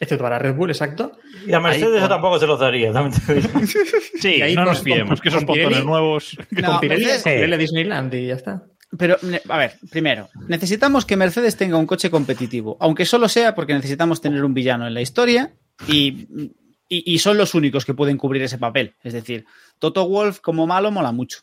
[0.00, 1.12] Excepto para Red Bull, exacto.
[1.46, 2.92] Y a Mercedes Ahí, eso tampoco se los daría.
[2.92, 3.48] también te digo.
[4.20, 6.36] Sí, Y ahí no con- nos fiemos, que esos botones nuevos.
[6.50, 8.62] No, con Pirelli, Mercedes- con Pirelli a Disneyland y ya está.
[8.98, 9.16] Pero,
[9.48, 14.20] a ver, primero, necesitamos que Mercedes tenga un coche competitivo, aunque solo sea porque necesitamos
[14.20, 15.52] tener un villano en la historia
[15.88, 16.28] y,
[16.88, 18.94] y- y son los únicos que pueden cubrir ese papel.
[19.02, 19.44] Es decir,
[19.78, 21.40] Toto Wolf como malo mola mucho.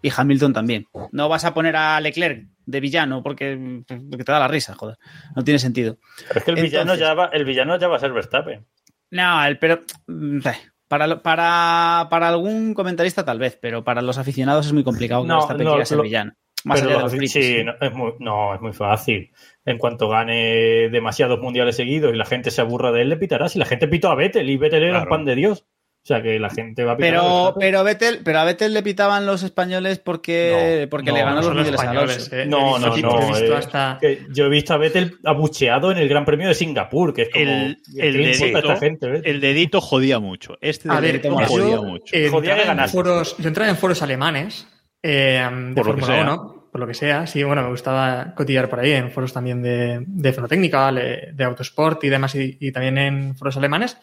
[0.00, 0.86] Y Hamilton también.
[1.12, 4.96] No vas a poner a Leclerc de villano porque, porque te da la risa, joder.
[5.36, 5.96] No tiene sentido.
[6.28, 8.66] Pero es que el villano, ya va, el villano ya va a ser Verstappen.
[9.10, 10.52] No, el- pero mm, eh,
[10.88, 15.28] para, para, para algún comentarista tal vez, pero para los aficionados es muy complicado que
[15.28, 16.32] No, Verstappen no, quiera ser lo- villano.
[16.64, 17.32] Más allá de lo- los Brits.
[17.32, 19.32] sí, no es, muy, no, es muy fácil.
[19.64, 23.48] En cuanto gane demasiados mundiales seguidos y la gente se aburra de él, le pitará.
[23.48, 25.04] Si la gente pitó a Vettel y Vettel era Claro.
[25.04, 25.66] un pan de Dios.
[26.04, 28.74] O sea que la gente va a pitar a Pero, pero, Vettel, pero a Vettel
[28.74, 31.84] le pitaban los españoles porque, No, porque no, le ganó no los los mundiales a
[31.84, 32.36] españoles, Alonso.
[32.36, 32.46] eh.
[32.46, 33.22] No, He no, no.
[33.22, 34.00] he visto eh, hasta-
[34.32, 37.44] yo he visto a Vettel abucheado en el Gran Premio de Singapur, que es como.
[37.44, 39.20] El, ¿qué el a dedito, esta gente?
[39.24, 40.58] el dedito jodía mucho.
[40.60, 42.16] Este A ver, dedito jodía yo, mucho.
[42.16, 42.96] eh, Jodía entraba que en ganaste.
[42.96, 44.66] foros, yo entraba en foros alemanes
[45.04, 46.34] eh, de Por lo que Fórmula sea.
[46.34, 47.26] 1, por lo que sea.
[47.28, 51.44] Sí, bueno, me gustaba cotillar por ahí en foros también de, de Fenotécnica, de, de
[51.44, 53.96] Autosport y demás, y, y también en foros alemanes.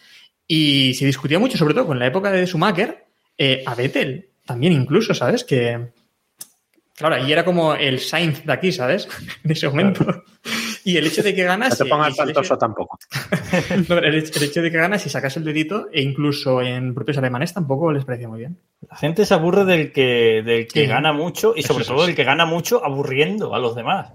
[0.52, 3.06] Y se discutía mucho, sobre todo con la época de Schumacher,
[3.38, 5.44] eh, a Vettel también incluso, ¿sabes?
[5.44, 5.92] Que,
[6.96, 9.08] claro, ahí era como el Sainz de aquí, ¿sabes?
[9.44, 10.24] En ese momento.
[10.84, 11.84] Y el hecho de que No ganase...
[11.84, 12.98] te pongas faltoso tampoco.
[13.90, 16.96] no, el, hecho, el hecho de que ganas y sacas el dedito, e incluso en
[16.96, 18.58] propios alemanes tampoco les parecía muy bien.
[18.90, 20.88] La gente se aburre del que, del que Sí.
[20.88, 22.08] gana mucho y sobre Eso todo sí.
[22.08, 24.14] del que gana mucho aburriendo a los demás.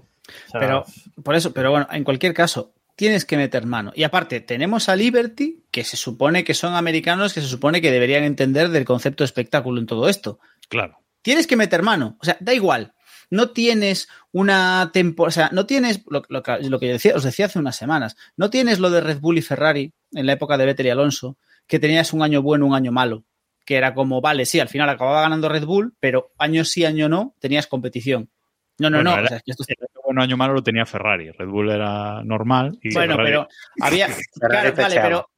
[0.49, 0.85] O sea, Pero,
[1.23, 3.93] por eso, pero bueno, en cualquier caso, tienes que meter mano.
[3.95, 7.91] Y aparte, tenemos a Liberty, que se supone que son americanos, que se supone que
[7.91, 10.39] deberían entender del concepto de espectáculo en todo esto.
[10.69, 10.99] Claro.
[11.23, 12.17] Tienes que meter mano.
[12.21, 12.95] O sea, da igual.
[13.31, 17.15] No tienes una temporada, o sea, no tienes lo, lo que, lo que yo decía,
[17.17, 20.35] os decía hace unas semanas, no tienes lo de Red Bull y Ferrari en la
[20.35, 23.25] época de Vettel y Alonso, que tenías un año bueno, un año malo,
[23.65, 27.09] que era como, vale, sí, al final acababa ganando Red Bull, pero año sí, año
[27.09, 28.31] no, tenías competición.
[28.79, 30.55] No, no, Bueno, no, era- o sea, es que esto El año bueno, año malo
[30.55, 31.31] lo tenía Ferrari.
[31.31, 32.79] Red Bull era normal.
[32.83, 33.49] Y Bueno, Ferrari- pero
[33.81, 34.09] había.
[34.41, 35.31] Claro, vale, pero.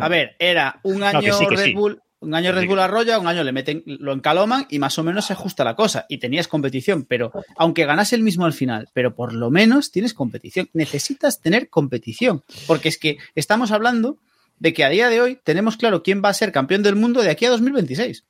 [0.00, 1.72] A ver, era un año que sí, que Red sí.
[1.74, 2.00] Bull.
[2.20, 2.66] Un año Red.
[2.66, 5.76] Bull arrolla, un año le meten, lo encaloman y más o menos se ajusta la
[5.76, 6.06] cosa.
[6.08, 10.14] Y tenías competición, pero aunque ganase el mismo al final, pero por lo menos tienes
[10.14, 10.70] competición.
[10.72, 12.42] Necesitas tener competición.
[12.66, 14.16] Porque es que estamos hablando
[14.58, 17.20] de que a día de hoy tenemos claro quién va a ser campeón del mundo
[17.20, 18.24] de aquí a 2026.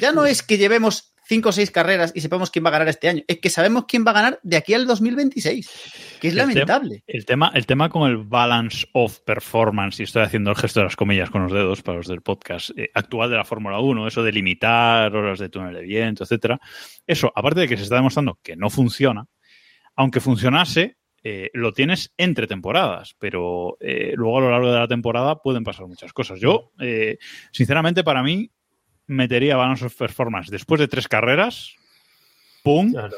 [0.00, 2.88] Ya no es que llevemos cinco o seis carreras y sepamos quién va a ganar
[2.88, 6.32] este año, es que sabemos quién va a ganar de aquí al 2026, que es
[6.32, 7.04] El lamentable.
[7.06, 10.84] El tema, el tema con el balance of performance, y estoy haciendo el gesto de
[10.86, 14.08] las comillas con los dedos para los del podcast, eh, actual de la Fórmula 1,
[14.08, 16.58] eso de limitar horas de túnel de viento, etcétera,
[17.06, 19.26] eso, aparte de que se está demostrando que no funciona,
[19.94, 24.88] aunque funcionase, eh, lo tienes entre temporadas, pero eh, luego a lo largo de la
[24.88, 26.40] temporada pueden pasar muchas cosas.
[26.40, 27.18] Yo, eh,
[27.52, 28.50] sinceramente, para mí,
[29.10, 31.74] metería balance of performance después de tres carreras,
[32.62, 33.16] pum, claro.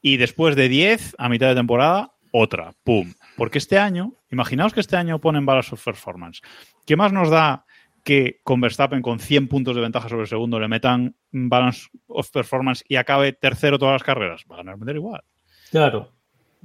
[0.00, 2.72] y después de 10, a mitad de temporada, otra.
[2.84, 3.12] ¡Pum!
[3.36, 6.40] Porque este año, imaginaos que este año ponen Balance of Performance.
[6.86, 7.66] ¿Qué más nos da
[8.04, 12.30] que con Verstappen con 100 puntos de ventaja sobre el segundo le metan Balance of
[12.30, 14.44] Performance y acabe tercero todas las carreras?
[14.50, 15.22] Va a ganar meter igual.
[15.70, 16.12] Claro,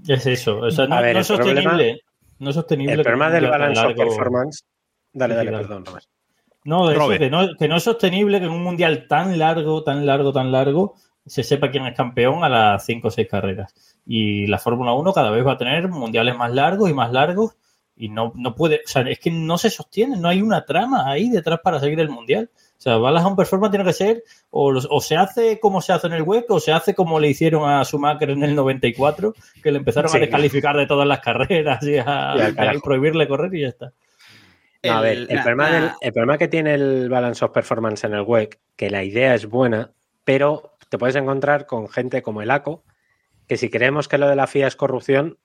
[0.08, 0.60] es eso.
[0.60, 2.02] O sea, no, ver, no es sostenible.
[2.38, 2.94] no es sostenible.
[2.94, 4.64] El problema del balance of performance.
[5.14, 5.64] Dale, dale, dale.
[5.64, 6.06] perdón, Robert.
[6.68, 10.06] No, eso, que no, que no es sostenible que en un mundial tan largo, tan
[10.06, 10.96] largo, tan largo,
[11.26, 13.74] se sepa quién es campeón a las 5 o 6 carreras.
[14.06, 17.56] Y la Fórmula 1 cada vez va a tener mundiales más largos y más largos
[17.96, 21.10] y no, no puede, o sea, es que no se sostiene, no hay una trama
[21.10, 22.50] ahí detrás para seguir el mundial.
[22.54, 25.82] O sea, Balas a un performance tiene que ser o, los- o se hace como
[25.82, 28.54] se hace en el web o se hace como le hicieron a Schumacher en el
[28.56, 30.18] 94, que le empezaron Sí.
[30.18, 32.36] a descalificar de todas las carreras y a,
[32.76, 33.94] Y prohibirle correr y ya está.
[34.84, 38.06] No, a ver, El- el, problema del- el problema que tiene el Balance of Performance
[38.06, 39.92] en el web, que la idea es buena,
[40.24, 42.84] pero te puedes encontrar con gente como el ACO,
[43.48, 45.38] que si creemos que lo de la FIA es corrupción,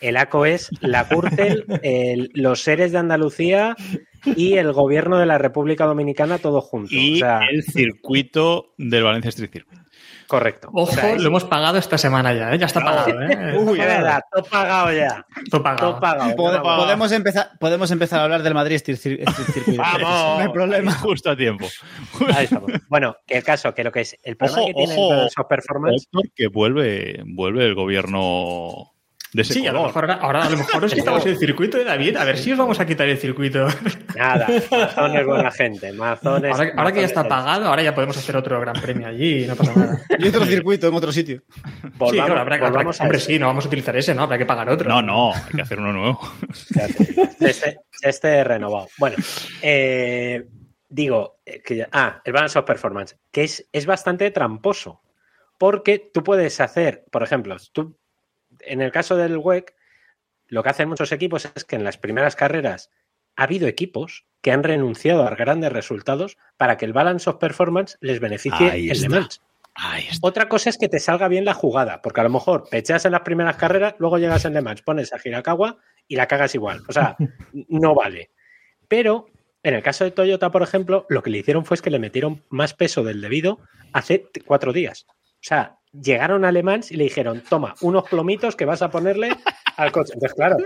[0.00, 3.74] el ACO es la Curtel, el- los seres de Andalucía
[4.36, 6.94] y el gobierno de la República Dominicana todo junto.
[6.94, 9.78] Y o sea, el circuito del Valencia Street Circuit.
[10.26, 10.68] Correcto.
[10.72, 12.58] Ojo, O sea, es- lo hemos pagado esta semana ya, ¿eh?
[12.58, 13.56] Ya está pagado, ¿eh?
[13.58, 15.26] Uy, de verdad, todo pagado ya.
[15.50, 16.00] Todo pagado.
[16.36, 19.76] Todo podemos, empezar, podemos empezar a hablar del Madrid Street Circuit.
[19.76, 20.00] Vamos.
[20.02, 20.92] No hay problema.
[20.94, 21.66] Justo a tiempo.
[22.34, 22.70] Ahí estamos.
[22.88, 25.24] Bueno, que el caso, que lo que es el problema Ojo, que tiene ojo.
[25.26, 28.91] of Performance Héctor, que vuelve, vuelve el gobierno
[29.32, 31.84] de ese Sí, a lo mejor ahora, a lo mejor os quitamos el circuito de
[31.84, 32.16] David.
[32.16, 33.66] A ver si os vamos a quitar el circuito.
[34.16, 35.92] Nada, Mazón es buena gente.
[35.92, 38.74] Mazón es- Ahora, ahora que ya está es- pagado, ahora ya podemos hacer otro gran
[38.80, 40.00] premio allí y no pasa nada.
[40.18, 41.42] Y otro circuito en otro sitio.
[41.96, 44.22] Volvamos, sí, claro, habrá, hombre, sí, no vamos a utilizar ese, ¿no?
[44.22, 44.88] Habrá que pagar otro.
[44.88, 46.20] No, no, hay que hacer uno nuevo.
[47.40, 48.86] Este, este renovado.
[48.98, 49.16] Bueno,
[49.62, 50.44] eh,
[50.88, 55.00] digo, eh, que ah, el balance of performance, que es, es bastante tramposo.
[55.58, 57.96] Porque tú puedes hacer, por ejemplo, tú,
[58.62, 59.74] en el caso del WEC,
[60.48, 62.90] lo que hacen muchos equipos es que en las primeras carreras
[63.36, 67.96] ha habido equipos que han renunciado a grandes resultados para que el balance of performance
[68.00, 69.08] les beneficie Ahí en Le.
[69.08, 69.40] Mans.
[70.20, 73.12] Otra cosa es que te salga bien la jugada, porque a lo mejor pecheas en
[73.12, 76.82] las primeras carreras, luego llegas en Le Mans, pones a Hirakawa y la cagas igual.
[76.88, 77.16] O sea,
[77.68, 78.30] no vale.
[78.88, 79.26] Pero
[79.62, 81.98] en el caso de Toyota, por ejemplo, lo que le hicieron fue es que le
[81.98, 83.60] metieron más peso del debido
[83.92, 85.06] hace cuatro días.
[85.08, 88.90] O sea, llegaron a Le Mans y le dijeron, toma, unos plomitos que vas a
[88.90, 89.30] ponerle
[89.76, 90.12] al coche.
[90.14, 90.56] Entonces, claro,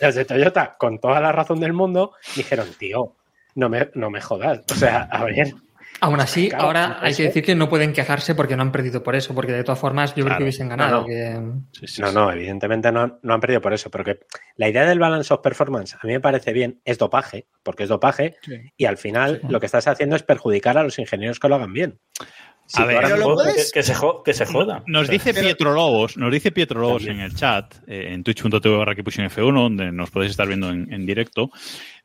[0.00, 3.16] los de Toyota, con toda la razón del mundo, dijeron, tío,
[3.54, 4.60] no me, no me jodas.
[4.70, 5.52] O sea, a ver,
[6.00, 9.04] Aún así, Claro, ahora hay que decir que no pueden quejarse porque no han perdido
[9.04, 10.92] por eso, porque de todas formas yo creo que hubiesen ganado.
[10.92, 11.06] No, no.
[11.06, 11.40] que-
[11.78, 12.14] Sí, sí, No, sí.
[12.14, 14.18] no, evidentemente no, no han perdido por eso, pero que
[14.56, 17.88] la idea del balance of performance a mí me parece bien, es dopaje, porque es
[17.88, 18.34] dopaje,
[18.76, 19.46] y al final Sí.
[19.52, 22.00] lo que estás haciendo es perjudicar a los ingenieros que lo hagan bien.
[22.74, 23.94] Si A ver, pero lo puedes- Que, que se,
[24.24, 24.82] que se jodan.
[24.86, 28.94] Nos dice Pietro Lobos, nos dice Pietro Lobos en el chat, eh, en twitch.tv barra
[28.94, 31.50] Keeppushing F1, donde nos podéis estar viendo en, en directo,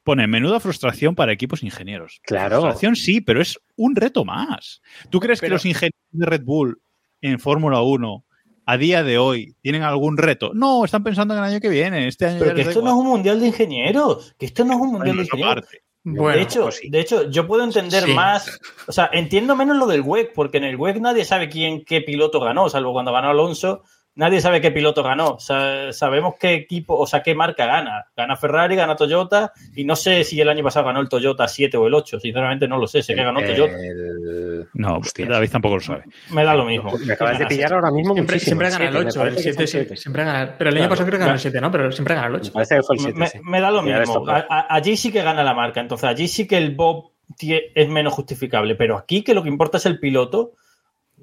[0.04, 2.20] pone menuda frustración para equipos ingenieros.
[2.24, 2.60] Claro.
[2.62, 4.82] Frustración sí, pero es un reto más.
[5.10, 6.82] ¿Tú crees que Pero- los ingenieros de Red Bull
[7.22, 8.26] en Fórmula 1
[8.66, 10.52] a día de hoy tienen algún reto?
[10.54, 12.08] No, están pensando en el año que viene.
[12.10, 13.06] Este año Pero que esto no es igual.
[13.06, 14.36] un mundial de ingenieros.
[14.38, 15.52] Que esto no es un mundial de ingenieros.
[15.54, 15.82] aparte.
[16.16, 16.90] Bueno, de, hecho, pues sí.
[16.90, 18.14] de hecho, yo puedo entender Sí.
[18.14, 18.60] más.
[18.88, 22.00] O sea, entiendo menos lo del WEC, porque en el WEC nadie sabe quién, qué
[22.02, 23.84] piloto ganó, salvo cuando ganó Alonso.
[24.18, 25.30] Nadie sabe qué piloto ganó.
[25.36, 28.08] O sea, sabemos qué equipo, o sea, qué marca gana.
[28.18, 31.78] Gana Ferrari, gana Toyota, y no sé si el año pasado ganó el Toyota 7
[31.78, 32.20] o el 8.
[32.20, 33.02] Sinceramente, no lo sé.
[33.04, 33.74] Sé que ganó Toyota.
[33.74, 35.26] El- No, Hostia.
[35.28, 36.04] David tampoco lo sabe.
[36.32, 36.92] Me da lo mismo.
[37.06, 39.28] Me acabas de pillar ahora mismo siempre, siempre el gana el siete, me 8, el
[39.30, 39.96] parece que 7 fue el sí, siete.
[39.98, 40.56] siempre gana.
[40.58, 41.52] Pero el año Claro, pasado creo que ganó el claro.
[41.52, 41.72] 7, ¿no?
[41.72, 42.52] Pero siempre gana el 8.
[42.56, 43.20] Me que fue el 7.
[43.20, 43.40] me, sí.
[43.44, 44.28] me da lo mismo.
[44.30, 45.80] A- a- allí sí que gana la marca.
[45.80, 48.74] Entonces, allí sí que el Bob es menos justificable.
[48.76, 50.54] Pero aquí que lo que importa es el piloto.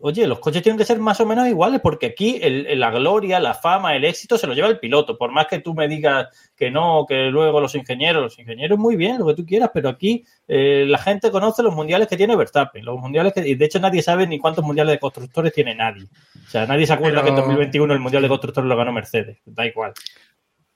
[0.07, 3.41] Oye, los coches tienen que ser más o menos iguales porque aquí el- la gloria,
[3.41, 5.17] la fama, el éxito se lo lleva el piloto.
[5.17, 8.97] Por más que tú me digas que no, que luego los ingenieros, los ingenieros muy
[8.97, 12.37] bien, lo que tú quieras, pero aquí eh, la gente conoce los mundiales que tiene
[12.37, 12.85] Verstappen.
[12.85, 16.05] Los mundiales que, y de hecho nadie sabe ni cuántos mundiales de constructores tiene nadie.
[16.47, 18.93] O sea, nadie se acuerda Pero- que en 2021 el mundial de constructores lo ganó
[18.93, 19.39] Mercedes.
[19.47, 19.95] Da igual.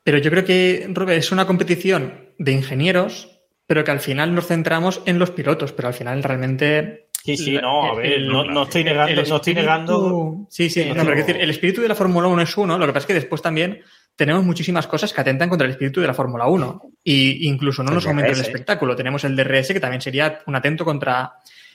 [0.05, 4.47] Pero yo creo que, Robert, es una competición de ingenieros, pero que al final nos
[4.47, 7.08] centramos en los pilotos, pero al final realmente...
[7.25, 10.47] Sí, sí, no, a ver, el- no, no estoy negando, no estoy negando.
[10.51, 11.03] Sí, sí, no, no.
[11.03, 13.07] pero quiero decir, el espíritu de la Fórmula 1 es uno, lo que pasa es
[13.07, 13.81] que después también
[14.17, 17.91] tenemos muchísimas cosas que atentan contra el espíritu de la Fórmula 1 y incluso no
[17.91, 18.97] El nos aumenta el espectáculo.
[18.97, 21.33] Tenemos el DRS que también sería un atento contra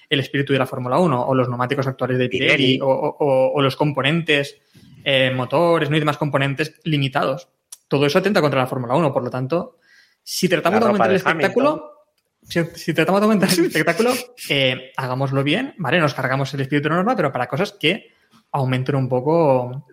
[0.09, 2.79] el espíritu de la Fórmula 1 o los neumáticos actuales de Pirelli Pirelli.
[2.81, 4.57] o, o- o los componentes,
[5.05, 5.95] eh, motores ¿no?
[5.97, 7.47] y demás componentes limitados.
[7.87, 9.77] Todo eso atenta contra la Fórmula 1, por lo tanto,
[10.23, 11.92] si tratamos de aumentar el espectáculo,
[12.47, 14.11] si, si tratamos de aumentar el espectáculo,
[14.49, 15.99] eh, hagámoslo bien, ¿vale?
[15.99, 18.11] Nos cargamos el espíritu de norma, pero para cosas que
[18.51, 19.87] aumenten un poco,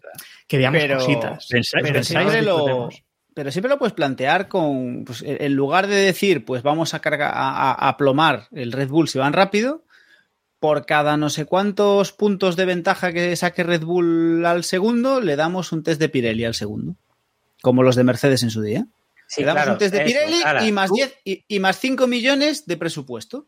[0.47, 1.49] que veamos Pero- cositas.
[1.49, 2.89] Pensáis- Pero pensáis- siempre, lo,
[3.35, 7.01] pero siempre lo puedes plantear con, pues, en en lugar de decir, pues vamos a
[7.01, 9.85] cargar, a- a plomar el Red Bull si van rápido,
[10.59, 15.37] por cada no sé cuántos puntos de ventaja que saque Red Bull al segundo, le
[15.37, 16.97] damos un test de Pirelli al segundo.
[17.63, 18.87] Como los de Mercedes en su día.
[19.33, 20.01] Sí, le damos claro, un test de.
[20.01, 23.47] Pirelli y, más tú- 10, y, y más 5 millones de presupuesto.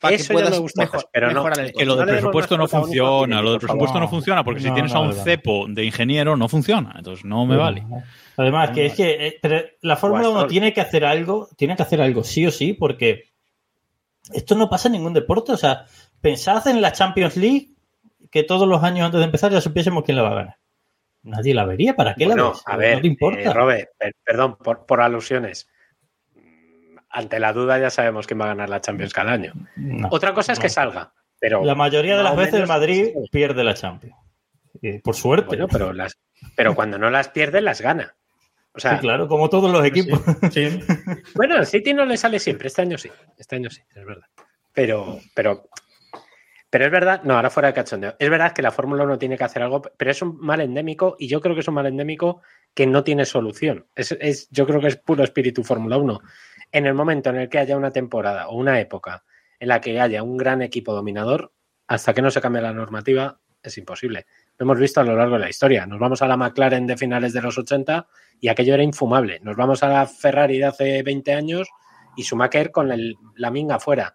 [0.00, 1.46] para que Eso ya puedas me gusta mejor- pero no.
[1.48, 4.92] el que lo del presupuesto no funciona, lo del presupuesto no funciona, porque si tienes
[4.92, 7.86] no, a un cepo de ingeniero no funciona, entonces no me vale.
[8.36, 10.48] Además, que es que eh, pero la Fórmula 1 Guasol.
[10.50, 13.24] tiene que hacer algo, tiene que hacer algo sí o sí, porque
[14.32, 15.52] esto no pasa en ningún deporte.
[15.52, 15.86] O sea,
[16.20, 17.68] pensad en la Champions League,
[18.30, 20.56] que todos los años antes de empezar ya supiésemos quién la va a ganar.
[21.22, 22.62] Nadie la vería, ¿para qué la Bueno, ves?
[22.66, 23.40] a ver, no te importa.
[23.40, 25.68] eh, Robert, per- perdón por, por alusiones.
[27.10, 29.52] Ante la duda ya sabemos quién va a ganar la Champions cada año.
[29.76, 30.08] No.
[30.10, 33.74] Otra cosa es que salga, pero La mayoría de las veces el Madrid pierde la
[33.74, 34.14] Champions.
[34.82, 35.46] Y por suerte.
[35.48, 36.18] bueno, pero las,
[36.54, 38.14] pero cuando no las pierde las gana.
[38.72, 40.20] O sea, Sí, claro, como todos los equipos.
[40.52, 40.78] Sí.
[41.34, 42.68] bueno, al City no le sale siempre.
[42.68, 44.26] Este año sí, este año sí, es verdad.
[44.72, 45.68] Pero, pero,
[46.70, 48.14] pero es verdad, no, ahora fuera de cachondeo.
[48.18, 51.16] Es verdad que la Fórmula 1 tiene que hacer algo, pero es un mal endémico
[51.18, 52.42] y yo creo que es un mal endémico
[52.74, 53.86] que no tiene solución.
[53.94, 56.20] Es, es- yo creo que es puro espíritu Fórmula 1.
[56.72, 59.24] En el momento en el que haya una temporada o una época
[59.58, 61.52] en la que haya un gran equipo dominador,
[61.86, 64.26] hasta que no se cambie la normativa, es imposible.
[64.58, 65.86] Lo hemos visto a lo largo de la historia.
[65.86, 68.06] Nos vamos a la McLaren de finales de los 80
[68.40, 69.40] y aquello era infumable.
[69.40, 71.68] Nos vamos a la Ferrari de hace 20 años
[72.16, 74.14] y Schumacher con el- la minga afuera.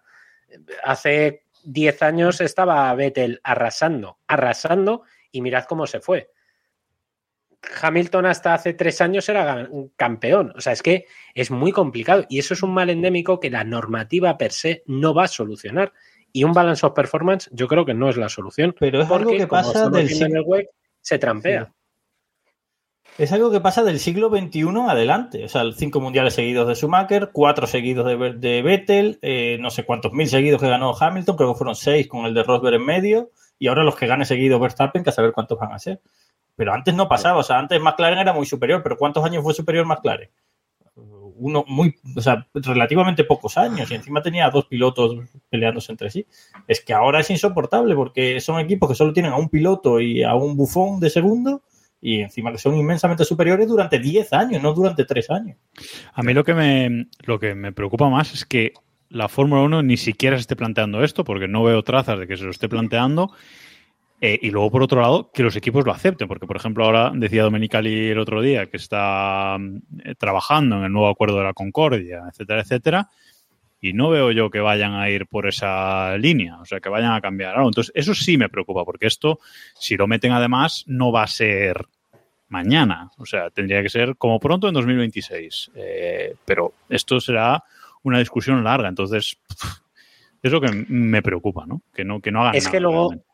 [0.84, 5.02] Hace 10 años estaba Vettel arrasando, arrasando
[5.32, 6.30] y mirad cómo se fue.
[7.82, 10.52] Hamilton hasta hace tres años era campeón.
[10.56, 13.64] O sea, es que es muy complicado y eso es un mal endémico que la
[13.64, 15.92] normativa per se no va a solucionar.
[16.32, 18.74] Y un balance of performance yo creo que no es la solución.
[18.78, 20.68] Pero es algo Porque, que como pasa del siglo- el web,
[21.00, 21.72] se trampea.
[23.16, 25.44] Es algo que pasa del siglo XXI adelante.
[25.44, 29.84] O sea, cinco mundiales seguidos de Schumacher, cuatro seguidos de, de Vettel, eh, no sé
[29.84, 32.84] cuántos mil seguidos que ganó Hamilton, creo que fueron seis con el de Rosberg en
[32.84, 36.00] medio, y ahora los que gane seguido Verstappen, que a saber cuántos van a ser.
[36.56, 39.54] Pero antes no pasaba, o sea, antes McLaren era muy superior, pero ¿cuántos años fue
[39.54, 40.30] superior McLaren?
[41.36, 46.26] Uno muy, o sea, relativamente pocos años, y encima tenía dos pilotos peleándose entre sí.
[46.66, 50.24] Es que ahora es insoportable porque son equipos que solo tienen a un piloto y
[50.24, 51.62] a un bufón de segundo
[52.06, 55.56] y encima son inmensamente superiores durante 10 años, no durante 3 años.
[56.12, 58.74] A mí lo que me, lo que me preocupa más es que
[59.08, 62.36] la Fórmula 1 ni siquiera se esté planteando esto, porque no veo trazas de que
[62.36, 63.32] se lo esté planteando.
[64.20, 67.10] Eh, y luego, por otro lado, que los equipos lo acepten, porque, por ejemplo, ahora
[67.14, 69.56] decía Domenicali el otro día que está
[70.04, 73.08] eh, trabajando en el nuevo acuerdo de la Concordia, etcétera, etcétera.
[73.80, 77.12] Y no veo yo que vayan a ir por esa línea, o sea, que vayan
[77.12, 77.68] a cambiar algo.
[77.68, 79.40] Entonces, eso sí me preocupa, porque esto,
[79.78, 81.86] si lo meten además, no va a ser
[82.54, 83.10] mañana.
[83.18, 85.72] O sea, tendría que ser como pronto en 2026.
[85.74, 87.64] Eh, pero esto será
[88.04, 88.88] una discusión larga.
[88.88, 89.36] Entonces,
[90.42, 91.82] es lo que me preocupa, ¿no?
[91.92, 93.26] Que no, que no hagan Es que luego, realmente.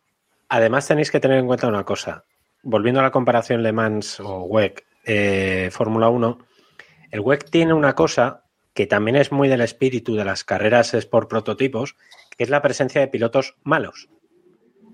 [0.49, 2.25] además tenéis que tener en cuenta una cosa.
[2.63, 6.39] Volviendo a la comparación Le Mans o WEC, eh, Fórmula 1,
[7.11, 8.45] el WEC tiene una cosa
[8.75, 11.97] que también es muy del espíritu de las carreras por prototipos,
[12.37, 14.09] que es la presencia de pilotos malos.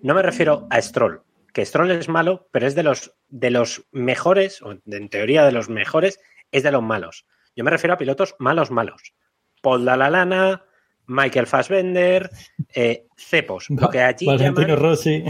[0.03, 1.23] No me refiero a Stroll,
[1.57, 5.53] que Stroll es malo, pero es de los, de los mejores, o en teoría de
[5.53, 6.21] los mejores,
[6.53, 7.25] es de los malos.
[7.57, 9.15] Yo me refiero a pilotos malos, malos.
[9.63, 10.67] Paul Dalalana,
[11.07, 12.29] Michael Fassbender,
[12.75, 15.25] eh, Cepos, lo que allí Valentino llaman- Rossi.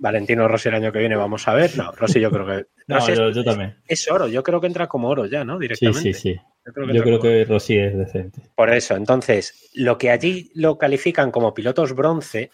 [0.00, 1.70] Valentino Rossi el año que viene vamos a ver.
[1.76, 2.66] No, Rossi yo creo que...
[2.88, 3.76] No, yo, yo también.
[3.86, 5.58] es oro, yo creo que entra como oro ya, ¿no?
[5.58, 6.12] Sí, Directamente.
[6.14, 6.40] sí, sí.
[6.66, 8.40] Yo creo que Yo creo que Rossi es decente.
[8.56, 12.50] Por eso, entonces, lo que allí lo califican como pilotos bronce,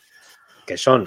[0.66, 1.06] que son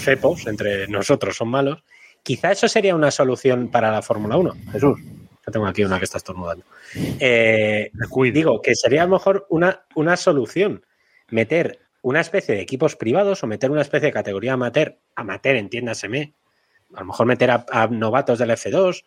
[0.00, 1.82] cepos, entre nosotros son malos,
[2.22, 4.54] quizá eso sería una solución para la Fórmula 1.
[4.72, 4.98] Jesús,
[5.46, 6.64] yo tengo aquí una que está estornudando.
[6.94, 7.90] Eh,
[8.32, 10.84] digo que sería a lo mejor una, una solución
[11.28, 16.34] meter una especie de equipos privados o meter una especie de categoría amateur, amateur, entiéndaseme,
[16.94, 19.04] a lo mejor meter a, a novatos del F2,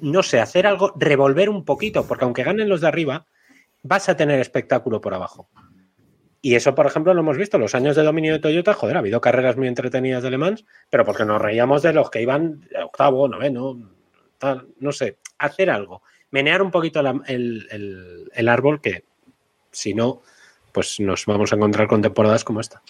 [0.00, 3.26] no sé, hacer algo, revolver un poquito, porque aunque ganen los de arriba,
[3.82, 5.48] vas a tener espectáculo por abajo.
[6.46, 8.98] Y eso, por ejemplo, lo hemos visto, los años de dominio de Toyota, joder, ha
[9.00, 12.68] habido carreras muy entretenidas de Le Mans, pero porque nos reíamos de los que iban
[12.84, 13.76] octavo, noveno,
[14.38, 17.66] tal, no sé, hacer algo, menear un poquito el,
[18.32, 19.02] el- árbol que,
[19.72, 20.22] si no,
[20.70, 22.80] pues nos vamos a encontrar con temporadas como esta.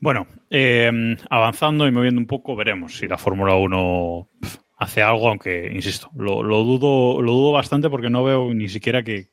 [0.00, 5.30] Bueno, eh, avanzando y moviendo un poco, veremos si la Fórmula 1 pf, hace algo,
[5.30, 9.30] aunque, insisto, lo dudo, lo dudo bastante porque no veo ni siquiera que,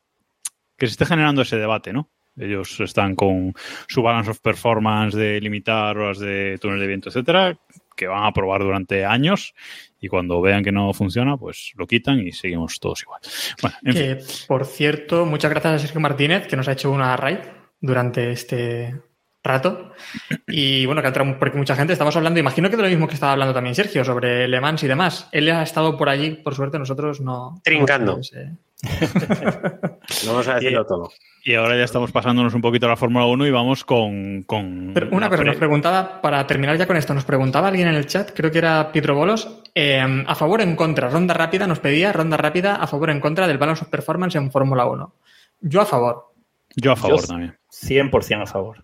[0.77, 2.09] que se esté generando ese debate, ¿no?
[2.37, 3.53] Ellos están con
[3.87, 7.57] su balance of performance de limitar horas de túnel de viento, etcétera,
[7.95, 9.53] que van a probar durante años
[10.01, 13.21] y cuando vean que no funciona, pues lo quitan y seguimos todos igual.
[13.61, 14.01] Bueno, en fin.
[14.03, 17.39] Que, por cierto, muchas gracias a Sergio Martínez, que nos ha hecho una raid
[17.79, 18.95] durante este
[19.45, 19.91] rato.
[20.47, 21.93] Y bueno, que ha entrado porque mucha gente.
[21.93, 24.83] Estamos hablando, imagino que de lo mismo que estaba hablando también Sergio, sobre Le Mans
[24.83, 25.29] y demás.
[25.31, 27.59] Él ha estado por allí, por suerte, nosotros no.
[27.63, 28.17] Trincando.
[28.17, 28.51] no sé.
[30.27, 31.09] Vamos a decirlo Y- todo.
[31.47, 34.41] Y ahora ya estamos pasándonos un poquito a la Fórmula 1 y vamos con...
[34.47, 37.87] con Pero una cosa, pre- nos preguntaba, para terminar ya con esto, nos preguntaba alguien
[37.87, 41.35] en el chat, creo que era Pietro Bolos, eh, a favor o en contra, ronda
[41.35, 44.49] rápida, nos pedía ronda rápida a favor o en contra del balance of performance en
[44.51, 45.13] Fórmula 1.
[45.61, 46.33] Yo a favor.
[46.75, 47.55] Yo a favor Yo- también.
[47.71, 48.83] 100% a favor.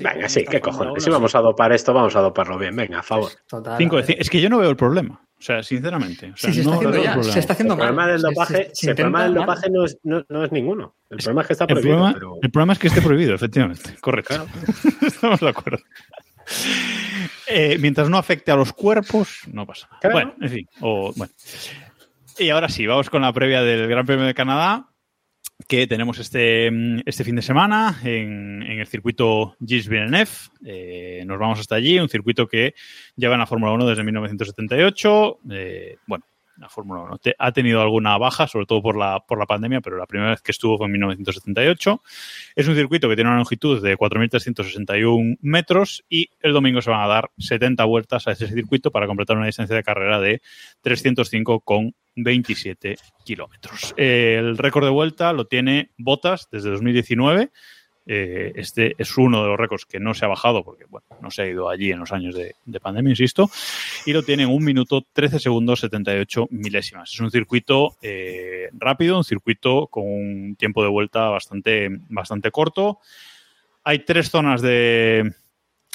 [0.00, 1.02] Venga, sí, qué cojones.
[1.04, 2.74] Si vamos a dopar esto, vamos a doparlo bien.
[2.74, 3.30] Venga, a favor.
[3.46, 3.76] Total.
[3.78, 5.20] Cinco a Es que yo no veo el problema.
[5.38, 6.32] O sea, sinceramente.
[6.32, 7.32] O sea, Sí, se está no haciendo veo el problema.
[7.34, 9.84] se está haciendo El problema del dopaje, se- se si el problema del dopaje no
[9.84, 10.94] es, no, no es ninguno.
[11.10, 11.96] El problema es que está El prohibido.
[11.96, 13.94] problema, pero- el problema es que esté prohibido, efectivamente.
[14.00, 14.46] Correcto.
[15.02, 15.78] Estamos de acuerdo.
[17.46, 20.00] Eh, mientras no afecte a los cuerpos, no pasa nada.
[20.00, 20.14] Claro.
[20.14, 20.68] Bueno, en fin.
[20.80, 21.32] o- bueno.
[22.38, 24.88] Y ahora sí, vamos con la previa del Gran Premio de Canadá,
[25.68, 30.30] que tenemos este, mm, este fin de semana en, en el circuito Gilles Villeneuve.
[30.64, 32.74] Eh, nos vamos hasta allí, un circuito que
[33.16, 35.38] lleva en la Fórmula 1 desde 1978.
[35.50, 36.24] Eh, bueno,
[36.58, 39.80] la Fórmula 1 te- ha tenido alguna baja, sobre todo por la, por la pandemia,
[39.80, 42.02] pero la primera vez que estuvo fue en 1978.
[42.54, 47.00] Es un circuito que tiene una longitud de 4.361 metros y el domingo se van
[47.02, 50.40] a dar 70 vueltas a ese circuito para completar una distancia de carrera de
[52.16, 53.94] 305,27 kilómetros.
[53.96, 57.50] El récord de vuelta lo tiene Bottas desde 2019.
[58.06, 61.30] Eh, este es uno de los récords que no se ha bajado porque bueno, no
[61.30, 63.50] se ha ido allí en los años de, de pandemia, insisto,
[64.04, 67.12] y lo tiene en un minuto 13 segundos 78 milésimas.
[67.12, 72.98] Es un circuito eh, rápido, un circuito con un tiempo de vuelta bastante, bastante corto.
[73.84, 75.32] Hay tres zonas de,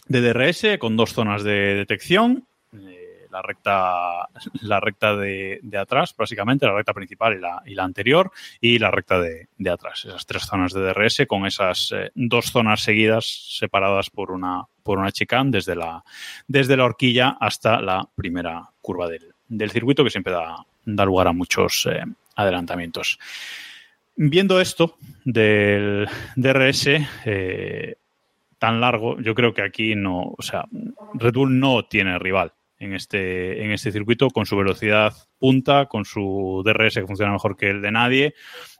[0.07, 2.45] de DRS con dos zonas de detección.
[2.73, 2.98] Eh,
[3.31, 4.27] la recta,
[4.61, 8.79] la recta de, de atrás, básicamente, la recta principal y la, y la anterior, y
[8.79, 10.05] la recta de, de atrás.
[10.05, 14.99] Esas tres zonas de DRS con esas eh, dos zonas seguidas separadas por una, por
[14.99, 16.03] una chicane desde la,
[16.47, 21.27] desde la horquilla hasta la primera curva del, del circuito, que siempre da, da lugar
[21.27, 22.03] a muchos eh,
[22.35, 23.19] adelantamientos.
[24.15, 26.87] Viendo esto del DRS
[27.25, 27.95] eh,
[28.57, 30.65] tan largo, yo creo que aquí no, o sea,
[31.13, 36.05] Red Bull no tiene rival en este, en este circuito con su velocidad punta, con
[36.05, 38.33] su DRS que funciona mejor que el de nadie.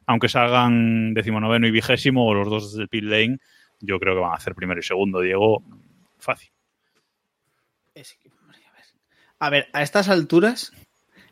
[0.05, 3.39] Aunque salgan decimonoveno y vigésimo o los dos del pit lane,
[3.81, 5.61] yo creo que van a hacer primero y segundo, Diego.
[6.17, 6.49] Fácil.
[9.39, 9.67] A ver.
[9.73, 10.73] A estas alturas,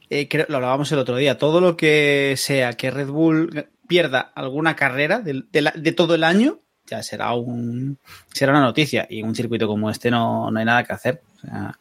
[0.10, 4.20] eh, creo- lo hablábamos el otro día, todo lo que sea que Red Bull pierda
[4.36, 7.98] alguna carrera de, de todo el año, ya será un
[8.32, 9.08] será una noticia.
[9.10, 11.22] Y en un circuito como este no, no hay nada que hacer.
[11.36, 11.80] O sea,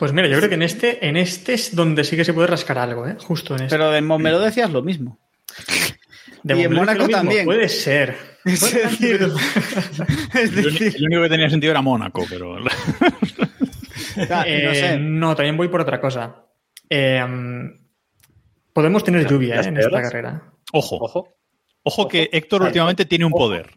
[0.00, 2.46] Pues mira, yo creo que en este, en este es donde sí que se puede
[2.48, 3.16] rascar algo, ¿eh?
[3.20, 3.76] Justo en este.
[3.76, 5.18] pero de Montmeló decías lo mismo.
[6.42, 7.44] De y en Mónaco lo también.
[7.44, 8.16] Puede ser.
[8.46, 9.20] Es decir,
[10.34, 12.56] es El decir, el único que tenía sentido era Mónaco, pero.
[14.30, 14.98] ah, Eh, no sé.
[14.98, 16.46] no, también voy por otra cosa.
[16.88, 17.22] Eh,
[18.72, 19.68] podemos tener lluvia ¿las ¿eh?
[19.68, 20.42] en esta carrera.
[20.72, 21.28] Ojo, ojo,
[21.82, 22.08] Ojo.
[22.08, 23.74] que Héctor últimamente tiene un poder.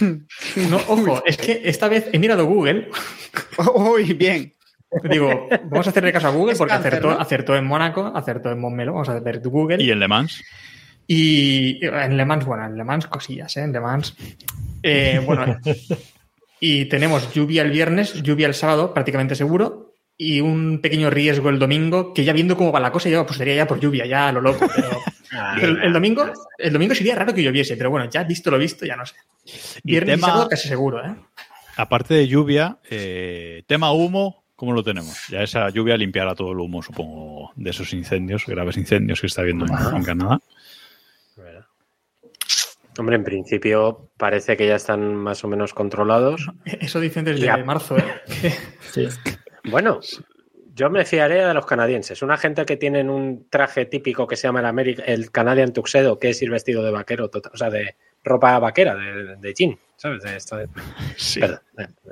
[0.00, 2.90] No, ojo, es que esta vez he mirado Google.
[3.76, 4.52] Uy, bien.
[5.02, 7.20] Digo, vamos a hacerle caso a Google Es porque cáncer, acertó, ¿no?
[7.20, 8.92] acertó en Mónaco, acertó en Montmeló.
[8.92, 9.82] Vamos a ver Google.
[9.82, 10.42] Y en Le Mans.
[11.06, 13.62] Y en Le Mans, bueno, en Le Mans cosillas, ¿eh?
[13.62, 14.16] En Le Mans.
[14.82, 15.58] Eh, bueno,
[16.60, 21.58] y tenemos lluvia el viernes, lluvia el sábado, prácticamente seguro, y un pequeño riesgo el
[21.58, 24.32] domingo, que ya viendo cómo va la cosa, yo apostaría ya por lluvia, ya a
[24.32, 24.66] lo loco.
[24.74, 24.88] Pero,
[25.56, 26.24] pero el, domingo,
[26.58, 29.16] el domingo sería raro que lloviese, pero bueno, ya visto lo visto, ya no sé.
[29.82, 31.14] Y Viernes y tema- sábado casi seguro, ¿eh?
[31.76, 35.28] Aparte de lluvia, eh, tema humo, ¿cómo lo tenemos?
[35.28, 39.42] Ya esa lluvia limpiará todo el humo, supongo, de esos incendios, graves incendios que está
[39.42, 40.40] habiendo en, en Canadá.
[42.96, 46.48] Hombre, en principio parece que ya están más o menos controlados.
[46.64, 47.56] Eso dicen desde Ya.
[47.58, 48.04] marzo, ¿eh?
[48.92, 49.08] Sí.
[49.64, 49.98] Bueno,
[50.74, 52.22] yo me fiaré de los canadienses.
[52.22, 56.20] Una gente que tienen un traje típico que se llama el, Ameri- el Canadian Tuxedo,
[56.20, 59.78] que es ir vestido de vaquero, tota- o sea, de ropa vaquera, de, de jean,
[59.96, 60.22] ¿sabes?
[60.22, 60.68] De esto de-
[61.16, 61.40] Sí.
[61.40, 61.60] Perdón,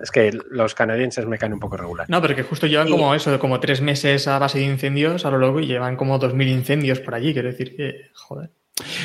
[0.03, 2.09] es que los canadienses me caen un poco regular.
[2.09, 5.25] No, pero que justo llevan como eso, de como tres meses a base de incendios
[5.25, 7.33] a lo loco y llevan como 2.000 incendios por allí.
[7.33, 8.51] Quiero decir que, joder.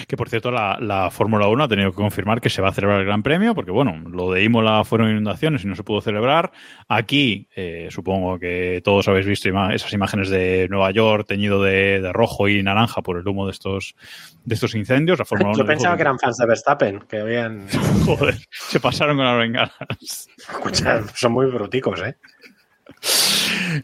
[0.07, 2.73] Que por cierto, la, la Fórmula 1 ha tenido que confirmar que se va a
[2.73, 6.01] celebrar el Gran Premio, porque bueno, lo de Imola fueron inundaciones y no se pudo
[6.01, 6.51] celebrar.
[6.87, 12.13] Aquí, eh, supongo que todos habéis visto esas imágenes de Nueva York teñido de, de
[12.13, 13.95] rojo y naranja por el humo de estos,
[14.45, 15.19] de estos incendios.
[15.19, 17.67] La Fórmula 1 Yo dijo pensaba que eran fans de Verstappen, que habían.
[18.05, 19.73] Joder, se pasaron con las bengalas.
[20.37, 22.15] Escucha, son muy bruticos, ¿eh?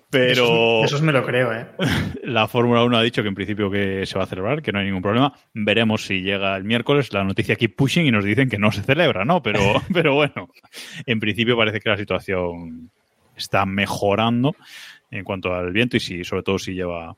[0.10, 1.68] Pero Eso, eso me lo creo, ¿eh?
[2.24, 4.80] la Fórmula 1 ha dicho que en principio que se va a celebrar, que no
[4.80, 5.34] hay ningún problema.
[5.54, 8.82] Veremos si llega el miércoles la noticia keep pushing y nos dicen que no se
[8.82, 9.42] celebra, ¿no?
[9.44, 9.60] Pero,
[9.94, 10.50] pero bueno,
[11.06, 12.90] en principio parece que la situación
[13.36, 14.56] está mejorando
[15.12, 17.16] en cuanto al viento y si, sobre todo si lleva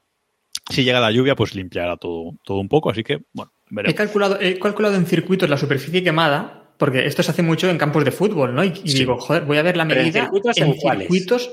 [0.70, 2.90] si llega la lluvia, pues limpiará todo, todo un poco.
[2.90, 3.96] Así que, bueno, He veremos.
[3.96, 8.04] calculado, he calculado en circuitos la superficie quemada, porque esto se hace mucho en campos
[8.04, 8.64] de fútbol, ¿no?
[8.64, 8.98] Y, y Sí.
[9.00, 11.52] digo, joder, voy a ver la Pero en medida circuitos, ¿en circuitos.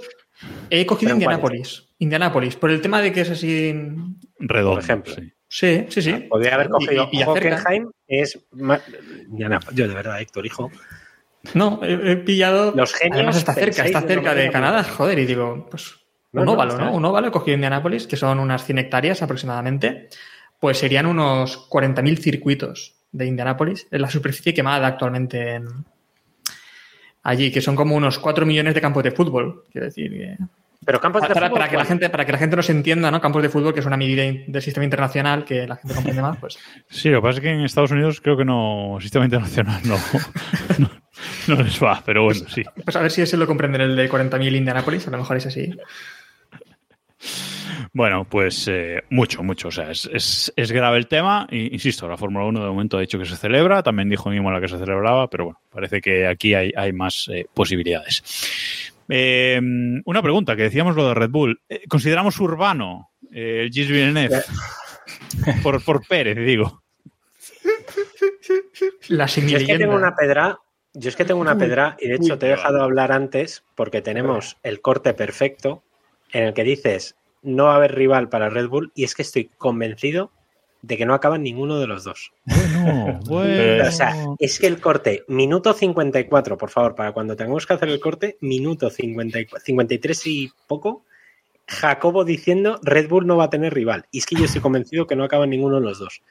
[0.70, 1.88] He cogido ¿Pero en Indianápolis.
[1.99, 3.72] Indianápolis, por el tema de que es así.
[4.38, 4.74] Redondo.
[4.74, 5.14] por ejemplo.
[5.14, 5.32] sí.
[5.53, 6.12] Sí, sí, sí.
[6.30, 7.22] Podría haber cogido y-.
[7.24, 8.80] Hockenheim, es más...
[9.74, 10.70] Yo de verdad, Héctor, hijo.
[11.53, 12.72] No, he, he pillado.
[12.74, 15.97] Los genios Además está cerca, está cerca de Canadá, joder, y digo, pues
[16.32, 16.95] No, un óvalo, ¿no?
[16.95, 20.09] Un óvalo he cogido Indianápolis, que son unas 100 hectáreas aproximadamente,
[20.59, 25.66] pues serían unos 40.000 circuitos de Indianápolis, en la superficie quemada actualmente en
[27.22, 30.36] allí, que son como unos 4 millones de campos de fútbol, quiero decir que...
[30.84, 33.08] Pero campos de Para, fútbol, para que la gente, para que la gente nos entienda,
[33.08, 33.20] ¿no?
[33.20, 36.38] Campos de fútbol, que es una medida del sistema internacional que la gente comprende más,
[36.38, 36.58] pues
[36.88, 39.96] Sí, lo que pasa es que en Estados Unidos creo que no, sistema internacional no,
[40.78, 40.90] no,
[41.46, 42.64] no les va, pero bueno, sí.
[42.84, 45.46] Pues a ver si ese lo comprenden el de 40.000 Indianapolis, a lo mejor es
[45.46, 45.72] así.
[47.92, 49.68] Bueno, pues eh, mucho, mucho.
[49.68, 51.46] O sea, es, es, es grave el tema.
[51.50, 53.82] Y, insisto, la Fórmula 1 de momento ha dicho que se celebra.
[53.82, 57.28] También dijo en Imola que se celebraba, pero bueno, parece que aquí hay, hay más
[57.32, 58.22] eh, posibilidades.
[59.14, 59.60] Eh,
[60.04, 61.60] una pregunta, que decíamos lo de Red Bull.
[61.68, 64.42] Eh, ¿Consideramos urbano eh, el Gilles Villeneuve?
[65.62, 66.82] Por, por Pérez, digo.
[69.08, 70.58] La Yo es que tengo una pedra,
[70.92, 74.02] yo es que tengo una pedra y de hecho te he dejado hablar antes porque
[74.02, 75.82] tenemos el corte perfecto
[76.32, 79.22] en el que dices no va a haber rival para Red Bull y es que
[79.22, 80.30] estoy convencido
[80.82, 82.32] de que no acaban ninguno de los dos.
[83.26, 87.74] Bueno, O sea, es que el corte, minuto 54, por favor, para cuando tengamos que
[87.74, 91.05] hacer el corte, minuto 54, 53 y poco,
[91.68, 94.07] Jacobo diciendo Red Bull no va a tener rival.
[94.11, 96.22] Y es que yo estoy convencido que no acaban ninguno de los dos.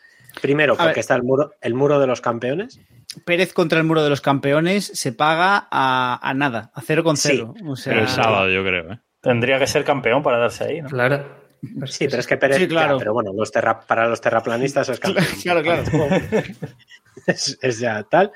[0.42, 1.00] Primero, A porque ver.
[1.00, 2.80] está el muro, el muro de los campeones.
[3.26, 7.18] Pérez contra el muro de los campeones se paga a, a nada, a cero con
[7.18, 7.54] Sí, cero.
[7.68, 8.94] O sea, Pero el sábado, yo creo.
[8.94, 9.00] ¿eh?
[9.22, 10.90] Tendría que ser campeón para darse ahí, ¿no?
[10.90, 11.42] Claro.
[11.78, 12.96] Pues Sí, pero es que Pérez, Sí, claro.
[12.96, 15.26] ya, pero bueno, los terra- para los terraplanistas es campeón.
[15.44, 15.84] Claro, claro.
[17.28, 18.32] es, es ya tal.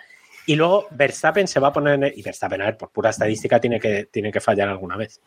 [0.45, 1.95] Y luego Verstappen se va a poner.
[2.03, 5.19] en- y Verstappen, a ver, por pura estadística, tiene que, tiene que fallar alguna vez.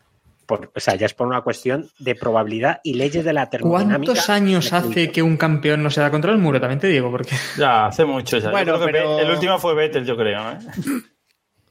[0.47, 4.13] Por- o sea, ya es por una cuestión de probabilidad y leyes de la termodinámica.
[4.13, 6.61] ¿Cuántos años hace que un campeón no se da contra el muro?
[6.61, 8.39] También te digo, porque Ya, hace mucho.
[8.39, 8.51] ya.
[8.51, 10.53] Bueno, pero- El último fue Vettel, yo creo.
[10.53, 10.59] ¿eh?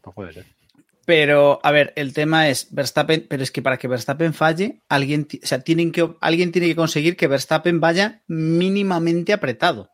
[0.02, 0.46] Pues puede ser.
[1.08, 5.26] Pero, a ver, el tema es Verstappen, pero es que para que Verstappen falle, alguien,
[5.42, 9.90] o sea, tienen que, alguien tiene que conseguir que Verstappen vaya mínimamente apretado.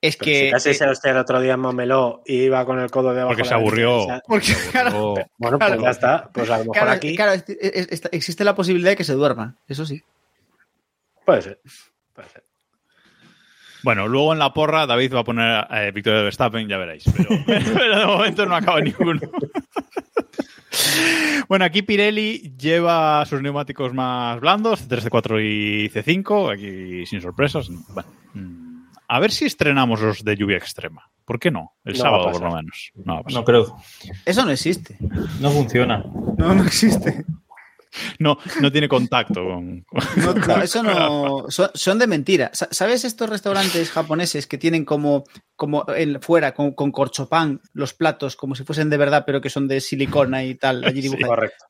[0.00, 0.44] Es Pero que.
[0.46, 3.10] si casi eh, se hostia el otro día en Momeló y iba con el codo
[3.12, 4.06] debajo Porque de se la aburrió.
[4.26, 5.82] porque, claro, Luego- Bueno, pues Claro.
[5.82, 6.30] ya está.
[6.32, 9.04] Pues a lo mejor claro, aquí claro, es- es- es- existe la posibilidad de que
[9.04, 9.56] se duerma.
[9.68, 10.02] Eso sí.
[11.26, 11.60] puede ser.
[12.14, 12.44] Puede ser.
[13.86, 17.04] Bueno, luego en la porra David va a poner eh, Victoria de Verstappen, ya veréis.
[17.16, 19.20] Pero, pero de momento no acaba ninguno.
[21.48, 27.68] Bueno, aquí Pirelli lleva sus neumáticos más blandos, C3, C4 y C5, aquí sin sorpresas.
[27.94, 31.08] Bueno, mm, a ver si estrenamos los de lluvia extrema.
[31.24, 31.76] ¿Por qué no?
[31.84, 32.90] El No a sábado, por lo menos.
[32.96, 33.22] No a.
[33.30, 33.76] No creo.
[34.24, 34.98] Eso no existe.
[35.40, 36.04] No funciona.
[36.36, 37.24] No, no existe.
[38.18, 39.84] No, no tiene contacto con.
[40.16, 41.44] No, no, eso no.
[41.48, 42.50] Son, son de mentira.
[42.52, 45.24] Sa- ¿Sabes estos restaurantes japoneses que tienen como,
[45.54, 49.50] como el, fuera, con, con corchopán, los platos como si fuesen de verdad, pero que
[49.50, 50.84] son de silicona y tal?
[50.84, 51.16] Allí Sí.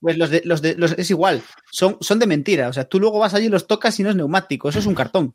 [0.00, 1.42] Pues los de, los de, los- es igual.
[1.70, 2.68] Son, son de mentira.
[2.68, 4.68] O sea, tú luego vas allí y los tocas y no es neumático.
[4.68, 5.34] Eso es un cartón.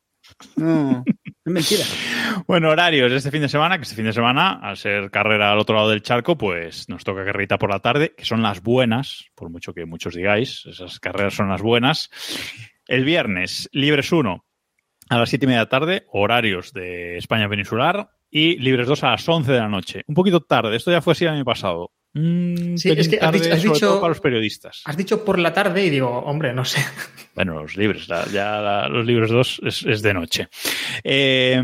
[1.43, 1.83] Es mentira.
[2.47, 5.59] Bueno, horarios este fin de semana, que este fin de semana, al ser carrera al
[5.59, 9.25] otro lado del charco, pues nos toca carrerita por la tarde, que son las buenas,
[9.35, 12.09] por mucho que muchos digáis, esas carreras son las buenas.
[12.87, 14.45] El viernes, Libres 1
[15.09, 19.03] a las 7 y media de la tarde, horarios de España peninsular, y Libres 2
[19.03, 20.03] a las 11 de la noche.
[20.07, 21.91] Un poquito tarde, esto ya fue así el año pasado.
[22.13, 24.81] Mm, Sí, es que has dicho- has sobre dicho- todo para los periodistas.
[24.85, 26.79] Has dicho por la tarde y digo, hombre, no sé.
[27.33, 30.49] Bueno, los libres, la- ya la- los libres 2 es, es de noche.
[31.03, 31.61] Eh,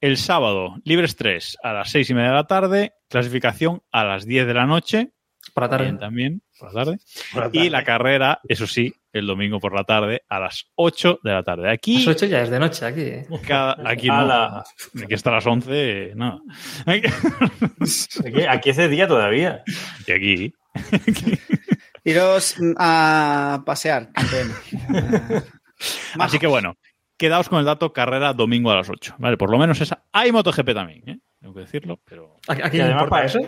[0.00, 4.26] el sábado, libres 3 a las 6 y media de la tarde, clasificación a las
[4.26, 5.12] 10 de la noche,
[5.52, 5.84] Por la tarde.
[5.84, 6.98] bien también, por la tarde.
[7.32, 7.70] Por la Y tarde.
[7.70, 11.62] la carrera, eso sí, el domingo por la tarde a las 8 de la tarde.
[11.64, 13.00] Las Aquí, 8 ya es de noche aquí.
[13.02, 13.26] ¿eh?
[13.46, 14.14] cada- aquí no.
[14.18, 14.64] Ala.
[15.02, 16.42] Aquí hasta las 11, no.
[16.84, 17.06] Aquí,
[18.48, 19.62] aquí es de día todavía.
[20.06, 20.52] Y aquí,
[22.04, 24.10] Iros a pasear.
[26.18, 26.76] Así que bueno,
[27.16, 29.16] quedaos con el dato carrera domingo a las 8.
[29.18, 30.04] Vale, por lo menos esa.
[30.12, 31.18] Hay MotoGP también, ¿eh?
[31.40, 32.38] Tengo que decirlo, pero.
[32.48, 33.40] ¿A, a le además importa para- eso?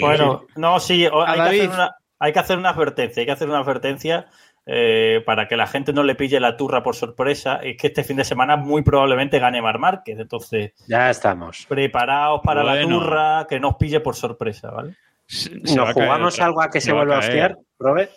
[0.00, 3.48] Bueno, no, sí, hay que, hacer una, hay que hacer una advertencia, hay que hacer
[3.48, 4.26] una advertencia
[4.72, 7.56] eh, para que la gente no le pille la turra por sorpresa.
[7.62, 11.66] Es que este fin de semana muy probablemente gane Mar Márquez, entonces Ya estamos.
[11.68, 14.94] preparaos para la turra, que no os pille por sorpresa, ¿vale?
[15.26, 18.10] se- ¿Nos caer jugamos algo a que se va vuelva a hostiar, Robert?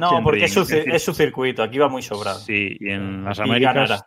[0.00, 2.38] No, porque es su, Sachsenring, es su circuito, aquí va muy sobrado.
[2.40, 4.06] Sí, y en las Y Américas ganará.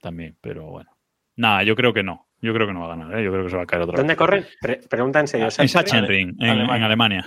[0.00, 0.90] también, pero bueno.
[1.36, 2.26] Nada, yo creo que no.
[2.40, 3.24] Yo creo que no va a ganar, ¿eh?
[3.24, 4.18] Yo creo que se va a caer otra ¿Dónde vez.
[4.18, 4.44] corren?
[4.60, 5.46] Pre- pregunta en serio.
[5.46, 5.68] En ¿Sachsenring?
[5.88, 6.76] Sachsenring, en, Alemania.
[6.76, 7.26] en Alemania.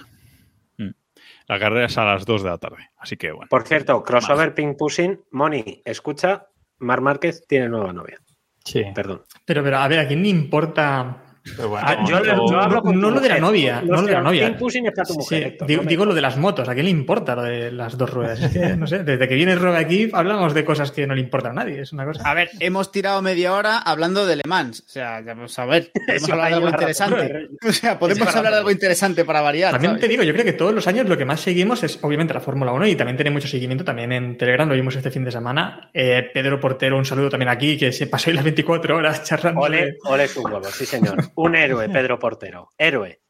[1.47, 3.47] La carrera es a las 2 de la tarde, así que bueno.
[3.49, 5.21] Por cierto, crossover ping pushing.
[5.31, 6.47] Moni, escucha,
[6.79, 8.19] Mar Márquez tiene nueva novia.
[8.65, 9.23] Sí, Perdón.
[9.45, 11.23] Pero, pero, a ver, ¿a quién le importa?
[11.57, 11.87] Bueno.
[11.87, 14.57] Ah, yo, yo hablo con no lo de la novia, no lo de la novia.
[15.27, 17.97] Sí, Héctor, digo, no lo de las motos, ¿a quién le importa lo de las
[17.97, 18.41] dos ruedas?
[18.41, 21.21] Es que, no sé, desde que viene Rob aquí hablamos de cosas que no le
[21.21, 22.29] importan a nadie, es una cosa.
[22.29, 24.83] A ver, hemos tirado media hora hablando de Le Mans.
[24.85, 27.47] O sea, ya vamos a ver, podemos hablar de algo interesante.
[27.67, 29.71] O sea, podemos hablar de algo interesante para variar.
[29.71, 30.01] También ¿sabes?
[30.01, 32.39] te digo, yo creo que todos los años lo que más seguimos es obviamente la
[32.39, 35.31] Fórmula 1 y también tiene mucho seguimiento también en Telegram, lo vimos este fin de
[35.31, 35.89] semana.
[35.93, 39.61] Eh, Pedro Portero, un saludo también aquí, que se pasó ahí las 24 horas charlando.
[39.61, 41.17] Ole, ole su huevo, sí señor.
[41.37, 42.69] Un héroe, Pedro Portero.
[42.77, 43.21] Héroe.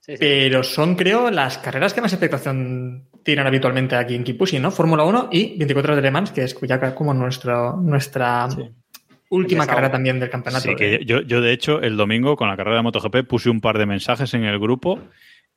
[0.00, 0.16] Sí, sí.
[0.18, 4.70] Pero son, creo, las carreras que más expectación tienen habitualmente aquí en Kipushi, ¿no?
[4.70, 8.48] Fórmula 1 y 24 horas de Le Mans, que es ya como nuestro, nuestra
[9.28, 10.68] última carrera también del campeonato.
[10.68, 13.60] Sí, que yo, yo, de hecho, el domingo con la carrera de MotoGP puse un
[13.60, 14.98] par de mensajes en el grupo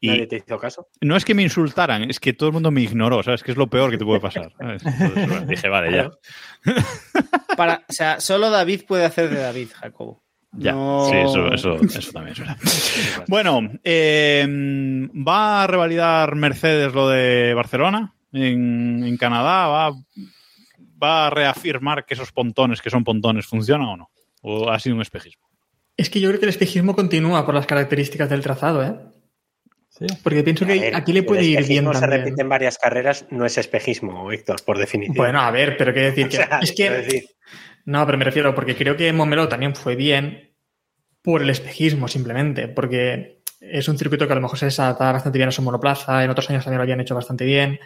[0.08, 0.88] Nadie y te hizo caso.
[1.02, 3.42] no es que me insultaran, es que todo el mundo me ignoró, ¿sabes?
[3.44, 4.52] Que es lo peor que te puede pasar.
[4.60, 4.86] ¿sabes?
[4.86, 6.12] Entonces, bueno, dije, vale, ya.
[7.58, 10.23] Para, o sea, solo David puede hacer de David, Jacobo.
[10.56, 12.58] Ya, No- sí, eso, eso, eso también es verdad.
[13.28, 19.68] Bueno, eh, ¿va a revalidar Mercedes lo de Barcelona en, en Canadá?
[19.68, 19.92] ¿Va,
[21.02, 24.10] ¿Va a reafirmar que esos pontones, que son pontones, funcionan o no?
[24.42, 25.48] ¿O ha sido un espejismo?
[25.98, 28.96] Es que yo creo que el espejismo continúa por las características del trazado, ¿eh?
[29.90, 30.06] Sí.
[30.24, 32.22] Porque pienso A que ver, aquí le puede ir bien espejismo se también.
[32.24, 35.16] repite en varias carreras, no es espejismo, Héctor, por definición.
[35.16, 36.36] Bueno, a ver, pero quiero decir O que.
[36.38, 36.90] sea, es que.
[36.90, 37.24] decir,
[37.86, 40.54] No, pero me refiero, porque creo que Momelo también fue bien
[41.22, 42.68] por el espejismo, simplemente.
[42.68, 46.24] Porque es un circuito que a lo mejor se adapta bastante bien a su monoplaza.
[46.24, 47.80] En otros años también lo habían hecho bastante bien.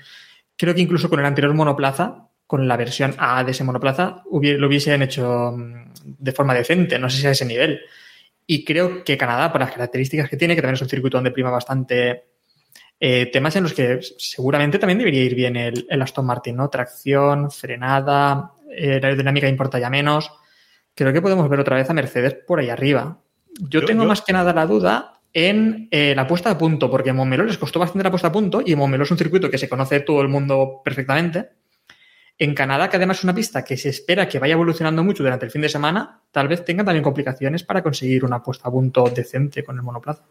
[0.55, 4.67] Creo que incluso con el anterior monoplaza, con la versión A de ese monoplaza, lo
[4.67, 6.99] hubiesen hecho mm, de forma decente.
[6.99, 7.81] No sé si a ese nivel.
[8.45, 11.31] Y creo que Canadá, por las características que tiene, que también es un circuito donde
[11.31, 12.23] prima bastante
[12.99, 16.69] eh, temas en los que seguramente también debería ir bien el, el Aston Martin, ¿no?
[16.69, 20.31] Tracción, frenada, eh, la aerodinámica importa ya menos.
[20.95, 23.19] Creo que podemos ver otra vez a Mercedes por ahí arriba.
[23.59, 26.89] Yo, Yo- tengo yo- más que nada la duda en eh, la puesta a punto,
[26.89, 29.57] porque Montmeló les costó bastante la puesta a punto y Montmeló es un circuito que
[29.57, 31.49] se conoce todo el mundo perfectamente.
[32.39, 35.45] en Canadá, que además es una pista que se espera que vaya evolucionando mucho durante
[35.47, 39.05] el fin de semana, tal vez tenga también complicaciones para conseguir una puesta a punto
[39.09, 40.23] decente con el monoplaza.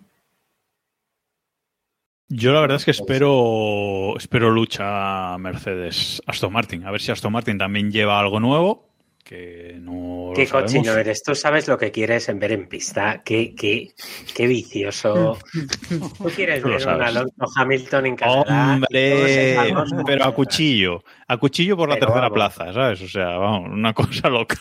[2.28, 6.84] Yo la verdad es que espero, espero lucha Mercedes Aston Martin.
[6.84, 8.86] A ver si Aston Martin también lleva algo nuevo.
[9.22, 11.22] Que no Qué cochino eres.
[11.22, 13.22] Tú sabes lo que quieres en ver en pista.
[13.24, 13.90] Qué, qué,
[14.34, 15.38] qué vicioso.
[15.88, 17.02] Tú quieres ver un.
[17.02, 18.16] Alonso Hamilton en.
[18.16, 19.56] Todos Hombre,
[20.04, 21.02] pero a cuchillo.
[21.26, 22.34] A cuchillo por la Pero tercera vamos.
[22.34, 23.02] plaza, ¿sabes?
[23.02, 24.60] O sea, vamos, una cosa loca.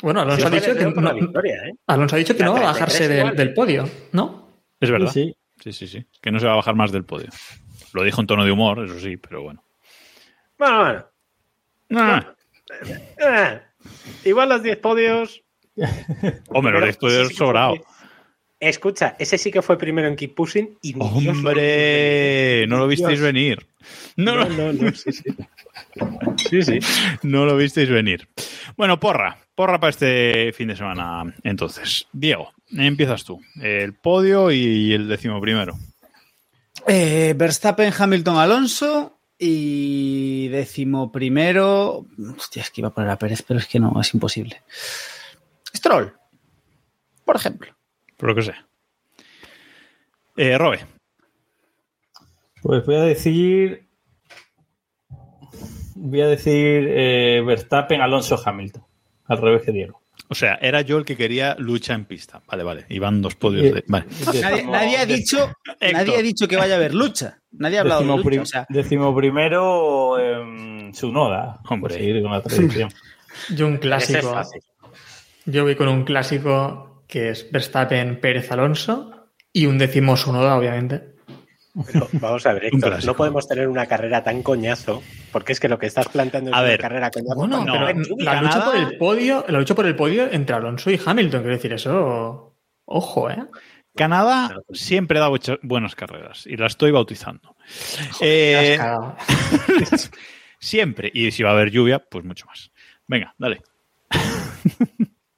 [0.00, 1.72] Bueno, Alonso ha dicho que no, victoria, ¿eh?
[1.86, 4.48] Alonso ha dicho que La no va a 33 bajarse del, del podio, ¿no?
[4.80, 5.10] Es verdad.
[5.12, 5.36] Sí, Sí,
[5.70, 6.04] sí, sí.
[6.20, 7.28] Que no se va a bajar más del podio.
[7.92, 9.62] Lo dijo en tono de humor, eso sí, pero bueno.
[10.58, 11.04] Bueno, bueno.
[11.94, 12.34] Ah,
[13.18, 13.60] Eh,
[14.24, 15.42] igual los 10 podios.
[15.76, 17.74] hombre, Pero lo estoy ese sí fue- sobrado.
[18.58, 20.78] Escucha, ese sí que fue primero en Keep Pushing.
[20.82, 23.32] Y Dios Hombre, no lo visteis Dios.
[23.32, 23.66] venir.
[24.16, 25.24] No, No, no, no, sí, sí.
[26.36, 26.78] Sí, sí.
[27.22, 28.28] no lo visteis venir.
[28.76, 29.38] Bueno, porra.
[29.54, 31.34] Porra para este fin de semana.
[31.42, 33.40] Entonces, Diego, empiezas tú.
[33.60, 35.78] El podio y el décimo primero.
[36.86, 42.06] Eh, Verstappen, Hamilton, Alonso y décimo primero.
[42.36, 44.62] Hostia, es que iba a poner a Pérez, pero es que no, es imposible.
[45.74, 46.14] Stroll,
[47.24, 47.74] por ejemplo.
[48.16, 48.54] Por lo que sé.
[50.36, 50.86] Eh, Robe.
[52.62, 53.88] Pues voy a decir.
[56.04, 58.82] Voy a decir eh, Verstappen, Alonso, Hamilton.
[59.26, 60.00] Al revés que Diego.
[60.28, 62.42] O sea, era yo el que quería lucha en pista.
[62.46, 62.86] Vale, vale.
[62.88, 63.84] Iban dos podios Eh, de.
[63.86, 64.06] Vale.
[64.42, 65.52] Nadie, nadie ha dicho,
[65.92, 67.38] nadie ha dicho que vaya a haber lucha.
[67.52, 68.28] Nadie ha hablado de Décimo, lucha.
[68.28, 70.90] prim- O sea, décimo primero, eh.
[71.68, 71.94] Hombre.
[71.94, 72.90] Seguir con la tradición.
[73.54, 74.42] Yo un es clásico.
[75.46, 81.11] Yo voy con un clásico que es Verstappen, Pérez, Alonso y un décimo Sunoda, obviamente.
[81.86, 85.02] Pero vamos a ver, Héctor, no podemos tener una carrera tan coñazo,
[85.32, 86.80] porque es que lo que estás planteando es A una ver.
[86.80, 87.34] carrera coñazo.
[87.34, 87.94] Bueno, no, la
[88.32, 91.56] Canadá- lucha por el podio, la lucha por el podio entre Alonso y Hamilton, quiero
[91.56, 92.56] decir, eso.
[92.84, 93.44] Ojo, ¿eh?
[93.94, 95.28] Canadá siempre da
[95.62, 97.56] buenas carreras y la estoy bautizando.
[98.20, 99.16] Eh, Has cagado.
[100.58, 101.10] siempre.
[101.12, 102.70] Y si va a haber lluvia, pues mucho más.
[103.06, 103.62] Venga, dale.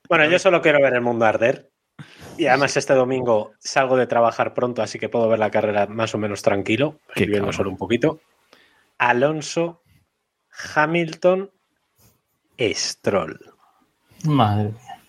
[0.09, 1.71] Bueno, yo solo quiero ver el mundo arder.
[2.37, 6.15] Y además este domingo salgo de trabajar pronto, así que puedo ver la carrera más
[6.15, 8.21] o menos tranquilo, viviendo solo un poquito.
[8.99, 9.83] Alonso,
[10.75, 11.51] Hamilton,
[12.59, 13.39] Stroll.
[14.25, 15.03] Madre mía.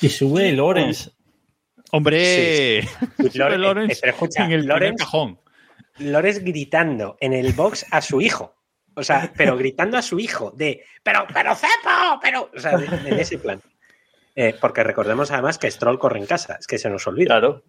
[0.00, 1.10] Y sube Lorenz.
[1.92, 2.82] Hombre,
[3.34, 5.38] Lorenz eh, pero escucha, en el Lorenz- cajón.
[5.98, 8.54] Lores gritando en el box a su hijo.
[8.96, 12.86] O sea, pero gritando a su hijo de, pero, pero Cepo, pero, o sea, de-
[12.86, 13.60] en ese plan.
[14.36, 17.26] Eh, porque recordemos además que Stroll corre en casa, es que se nos olvida.
[17.28, 17.62] Claro.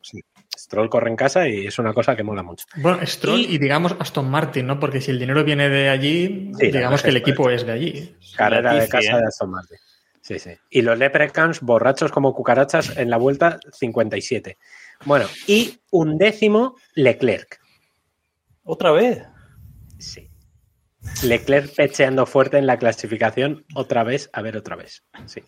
[0.57, 2.65] Stroll corre en casa y es una cosa que mola mucho.
[2.77, 4.79] Bueno, Stroll Y- y, digamos Aston Martin, ¿no?
[4.79, 8.17] Porque si el dinero viene de allí, Sí, digamos que el equipo es de allí.
[8.35, 9.77] Carrera de casa de Aston Martin.
[10.21, 10.51] Sí, sí.
[10.71, 14.57] Y los Leprechauns borrachos como cucarachas en la vuelta 57.
[15.05, 17.59] Bueno, y un décimo Leclerc.
[18.63, 19.21] Otra vez.
[19.99, 20.27] Sí.
[21.23, 25.03] Leclerc pecheando fuerte en la clasificación otra vez, a ver otra vez.
[25.27, 25.43] Sí.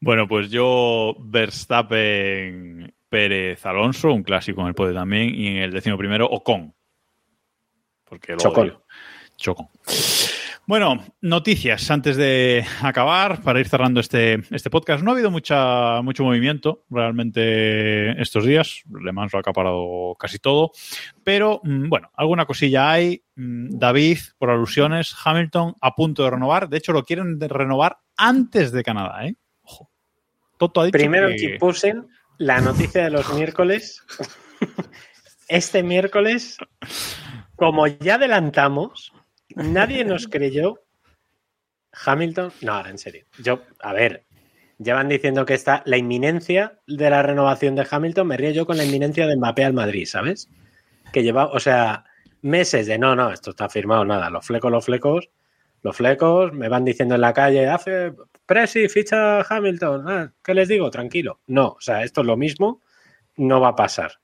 [0.00, 5.72] Bueno, pues yo Verstappen, Pérez, Alonso, un clásico en el podio también, y en el
[5.72, 6.74] décimo primero Ocon.
[8.04, 8.78] Porque lo Chocón.
[9.36, 9.68] Chocón.
[10.64, 15.02] Bueno, noticias antes de acabar, para ir cerrando este, este podcast.
[15.02, 18.82] No ha habido mucha, mucho movimiento realmente estos días.
[18.88, 20.70] Le Mans lo ha acaparado casi todo.
[21.24, 23.24] Pero mm, bueno, alguna cosilla hay.
[23.34, 26.68] Mm, David, por alusiones, Hamilton a punto de renovar.
[26.68, 29.26] De hecho, lo quieren renovar antes de Canadá.
[29.26, 29.34] ¿eh?
[29.62, 29.90] Ojo.
[30.58, 32.06] Toto ha dicho Primero que- que pusen
[32.38, 34.00] la noticia de los miércoles.
[35.48, 36.56] Este miércoles,
[37.56, 39.12] como ya adelantamos,
[39.56, 40.82] nadie nos creyó.
[41.92, 43.26] Hamilton, no, en serio.
[43.42, 44.24] Yo, a ver,
[44.78, 48.26] llevan diciendo que está la inminencia de la renovación de Hamilton.
[48.26, 50.48] Me río yo con la inminencia de Mbappé al Madrid, ¿sabes?
[51.12, 52.04] Que lleva, o sea,
[52.40, 54.30] meses de no, no, esto está firmado, nada.
[54.30, 55.30] Los flecos, los flecos,
[55.82, 58.12] los flecos me van diciendo en la calle, hace
[58.46, 60.08] Presi, ficha Hamilton.
[60.08, 60.90] Ah, ¿Qué les digo?
[60.90, 61.40] Tranquilo.
[61.46, 62.80] No, o sea, esto es lo mismo,
[63.36, 64.20] no va a pasar.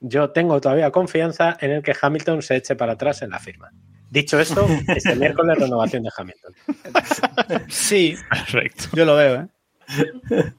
[0.00, 3.70] Yo tengo todavía confianza en el que Hamilton se eche para atrás en la firma.
[4.14, 6.54] Dicho esto, este miércoles renovación de Hamilton.
[7.68, 8.84] sí, Perfecto.
[8.92, 10.52] yo lo veo, ¿eh?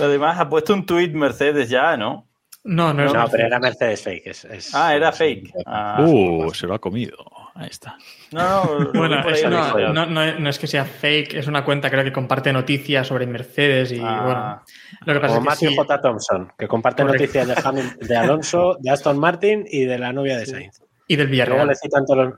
[0.00, 2.26] Además, ha puesto un tuit Mercedes ya, ¿no?
[2.64, 3.12] No, no es.
[3.12, 4.26] No, pero era Mercedes fake.
[4.26, 5.52] es- es- Ah, era es- fake.
[5.66, 7.16] Ah, Uh, se lo ha comido.
[7.54, 7.98] Ahí está.
[8.30, 11.90] No, no, Bueno, eso no, no, no- no es que sea fake, es una cuenta
[11.90, 14.22] creo que comparte noticias sobre Mercedes y Ah.
[14.24, 14.62] bueno.
[15.04, 16.00] Lo que pasa Como es que Matthew sí, J.
[16.00, 17.22] Thompson, que comparte Correcto.
[17.24, 20.80] noticias de, Hamil- de Alonso, de Aston Martin y de la novia de Sainz.
[21.08, 21.68] y del Luego Villarreal.
[21.68, 22.34] le citan todos los...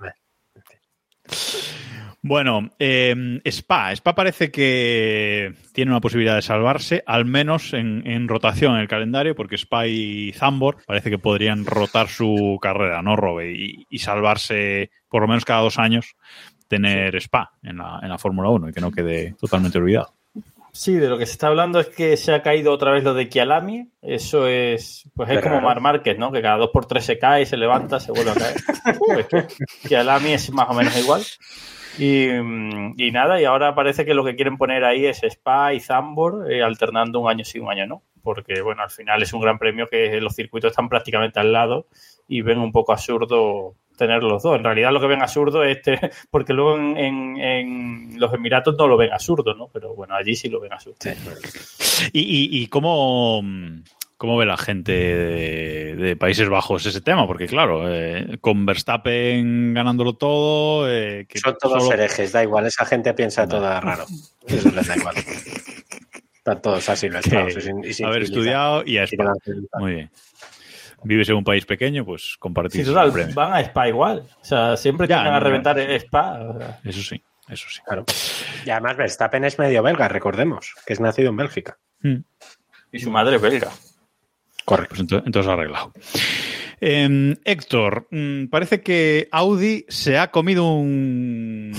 [2.27, 3.93] Bueno, eh, Spa.
[3.93, 8.89] Spa parece que tiene una posibilidad de salvarse, al menos en, en rotación en el
[8.89, 13.53] calendario, porque Spa y Zambor parece que podrían rotar su carrera, ¿no, Robe?
[13.53, 16.17] Y, y salvarse por lo menos cada dos años
[16.67, 20.14] tener Spa en la, en la Fórmula 1 y que no quede totalmente olvidado.
[20.77, 23.15] Sí, de lo que se está hablando es que se ha caído otra vez lo
[23.15, 23.93] de Kialami.
[24.03, 25.61] Eso es, pues es como.
[25.61, 26.33] Mar Márquez, ¿no?
[26.33, 28.57] Que cada dos por tres se cae, se levanta, se vuelve a caer.
[29.31, 29.57] Pues
[29.87, 31.23] Kialami es más o menos igual.
[31.97, 35.81] Y, y nada, y ahora parece que lo que quieren poner ahí es Spa y
[35.81, 38.03] Zambor, eh, alternando un año sí, un año no.
[38.25, 41.87] Porque, bueno, al final es un gran premio que los circuitos están prácticamente al lado
[42.27, 44.57] y ven un poco absurdo tener los dos.
[44.57, 45.99] En realidad lo que ven absurdo es este,
[46.31, 49.69] porque luego en, en- en los Emiratos no lo ven absurdo, ¿no?
[49.73, 50.97] Pero bueno, allí sí lo ven absurdo.
[52.13, 53.43] ¿Y, y, y cómo,
[54.17, 57.27] cómo ve la gente de, de Países Bajos ese tema?
[57.27, 60.91] Porque, claro, eh, con Verstappen ganándolo todo.
[60.91, 64.05] eh, que Son todos solo- herejes, da igual, esa gente piensa toda raro.
[64.47, 65.15] Eso les da igual.
[66.45, 67.09] Están todos así
[67.93, 69.33] sin haber estudiado y a quedan-
[69.79, 70.11] Muy bien.
[71.05, 74.25] Vives en un país pequeño, pues compartir Sí, total, van a Spa igual.
[74.41, 75.45] O sea, siempre Ya, tienen no, a no.
[75.47, 76.41] reventar Spa.
[76.43, 76.81] o sea.
[76.85, 77.81] Eso sí, eso sí.
[77.87, 78.05] Claro.
[78.67, 81.79] Y además Verstappen es medio belga, recordemos, que es nacido en Bélgica.
[82.01, 82.17] Mm.
[82.93, 83.71] Y su madre es belga.
[84.65, 84.91] Correcto.
[84.91, 85.93] Pues entonces, entonces arreglado.
[86.81, 91.73] Eh, Héctor, mm, parece que Audi se ha comido un.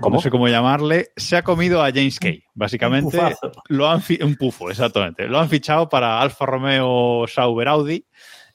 [0.00, 0.16] ¿Cómo?
[0.16, 1.08] No sé cómo llamarle.
[1.16, 2.42] Se ha comido a James Kay.
[2.54, 3.52] Básicamente, Un pufazo.
[3.68, 5.26] lo han fi- un pufo, exactamente.
[5.26, 8.04] Lo han fichado para Alfa Romeo Sauber Audi.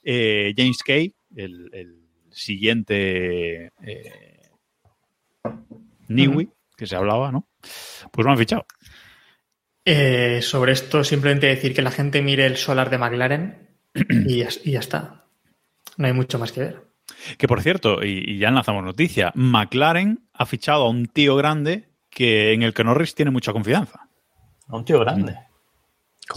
[0.02, 4.50] Eh, James Kay, el, el siguiente eh,
[6.08, 7.46] Niwi, que se hablaba, ¿no?
[8.10, 8.66] Pues lo han fichado.
[9.84, 13.68] Eh, sobre esto, simplemente decir que la gente mire el solar de McLaren
[14.26, 15.24] y ya, y ya está.
[15.96, 16.86] No hay mucho más que ver.
[17.36, 21.88] Que por cierto, y, y ya enlazamos noticia, McLaren ha fichado a un tío grande
[22.10, 24.08] que en el que Norris tiene mucha confianza.
[24.68, 25.36] A un tío grande.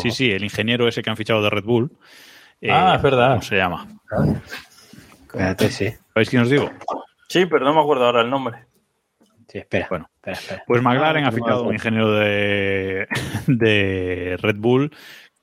[0.02, 1.92] Sí, sí, el ingeniero ese que han fichado de Red Bull.
[2.68, 3.30] Eh, Ah, es verdad.
[3.30, 3.88] ¿Cómo se llama?
[5.28, 5.90] Espérate, sí.
[6.14, 6.70] ¿Sabéis quién os digo?
[7.28, 8.66] Sí, pero no me acuerdo ahora el nombre.
[9.48, 9.88] Sí, espera.
[9.90, 10.10] Bueno.
[10.16, 10.64] espera, espera.
[10.66, 13.08] Pues McLaren Ah, ha fichado a un ingeniero de,
[13.48, 14.92] de Red Bull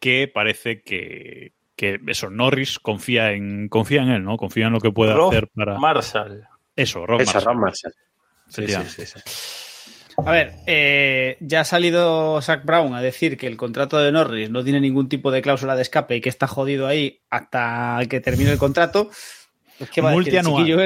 [0.00, 4.36] que parece que, que eso, Norris confía en, confía en él, ¿no?
[4.36, 5.78] Confía en lo que puede Rob hacer para.
[5.78, 6.46] Marshall.
[6.74, 7.44] Eso, Rob Eso, Marshall.
[7.54, 7.94] Ron Marshall.
[8.48, 9.20] Sí, sí, sí, sí.
[10.24, 14.50] A ver, eh, ya ha salido Zach Brown a decir que el contrato de Norris
[14.50, 18.20] no tiene ningún tipo de cláusula de escape y que está jodido ahí hasta que
[18.20, 19.10] termine el contrato.
[19.78, 20.76] Pues, ¿Qué va a decir el chiquillo?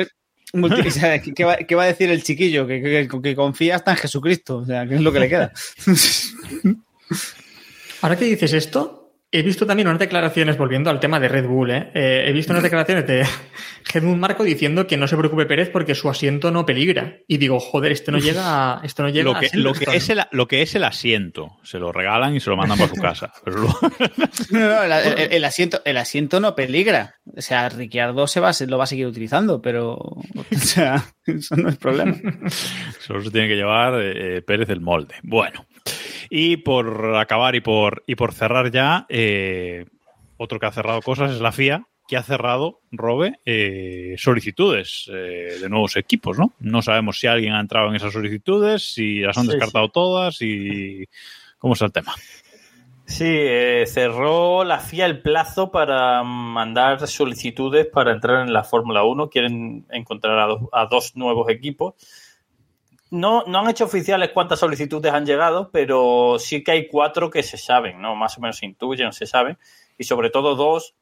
[0.91, 2.67] Sea, ¿qué, va, qué va a decir el chiquillo?
[2.67, 4.59] Que, que- que confía hasta en Jesucristo.
[4.59, 5.53] O sea, que es lo que le queda.
[8.01, 9.06] Ahora que dices esto,
[9.39, 11.91] he visto también unas declaraciones, volviendo al tema de Red Bull, ¿eh?
[11.95, 13.25] Eh, he visto unas declaraciones de
[13.93, 17.19] Helmut Marco diciendo que no se preocupe Pérez porque su asiento no peligra.
[17.29, 19.85] Y digo, joder, esto no llega a, esto no llega Lo que, a lo, que
[19.97, 22.95] es el, lo que es el asiento, se lo regalan y se lo mandan para
[22.95, 23.33] su casa.
[24.51, 27.15] No, no, el, el- el asiento, el asiento no peligra.
[27.37, 30.25] O sea, Ricciardo se va, se lo va a seguir utilizando, pero o
[30.57, 32.17] sea, eso no es problema.
[33.01, 35.15] Solo se tiene que llevar eh, Pérez el molde.
[35.23, 35.67] Bueno.
[36.31, 39.87] Y por acabar y por, y por cerrar ya, eh,
[40.37, 45.59] otro que ha cerrado cosas es la FIA, que ha cerrado, Robe, eh, solicitudes eh,
[45.61, 46.55] de nuevos equipos, ¿no?
[46.61, 50.41] No sabemos si alguien ha entrado en esas solicitudes, si las han Sí, descartado todas
[50.41, 51.05] y
[51.59, 52.15] cómo está el tema.
[53.07, 59.05] Sí, eh, cerró la FIA el plazo para mandar solicitudes para entrar en la Fórmula
[59.05, 59.31] 1.
[59.31, 61.95] Quieren encontrar a dos, a dos nuevos equipos.
[63.11, 67.43] No, no han hecho oficiales cuántas solicitudes han llegado, pero sí que hay cuatro que
[67.43, 68.17] se saben, ¿no?
[68.17, 69.59] Más o menos se intuyen, se saben.
[69.97, 70.95] Y sobre todo dos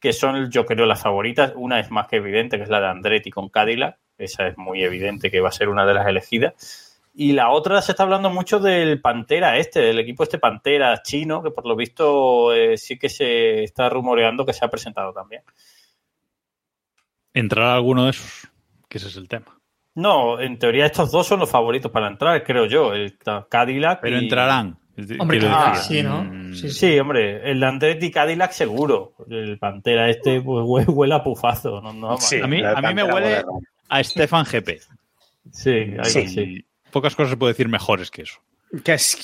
[0.00, 1.52] que son, yo creo, las favoritas.
[1.54, 3.98] Una es más que evidente, que es la de Andretti con Cadillac.
[4.18, 7.00] Esa es muy evidente que va a ser una de las elegidas.
[7.14, 11.42] Y la otra se está hablando mucho del Pantera este, del equipo este Pantera chino,
[11.42, 15.42] que por lo visto eh, sí que se está rumoreando que se ha presentado también.
[17.34, 18.48] ¿Entrará alguno de esos?
[18.88, 19.61] Que ese es el tema.
[19.94, 23.16] No, en teoría estos dos son los favoritos para entrar, creo yo, el
[23.48, 24.00] Cadillac.
[24.00, 24.78] Pero y- entrarán.
[25.18, 25.40] Hombre,
[25.82, 26.22] sí, ¿no?
[26.24, 26.70] Mm, Sí, sí.
[26.92, 29.14] Sí, hombre, el de Andretti Cadillac seguro.
[29.30, 31.80] El Pantera este pues, hue- huele a pufazo.
[31.80, 33.42] No, no, Sí, A mí- la a mí me huele-.
[33.88, 34.80] A Stefan GP.
[35.50, 36.64] sí, Sí.
[36.90, 38.38] Pocas cosas se puede decir mejores que eso.
[38.84, 39.16] Que, es-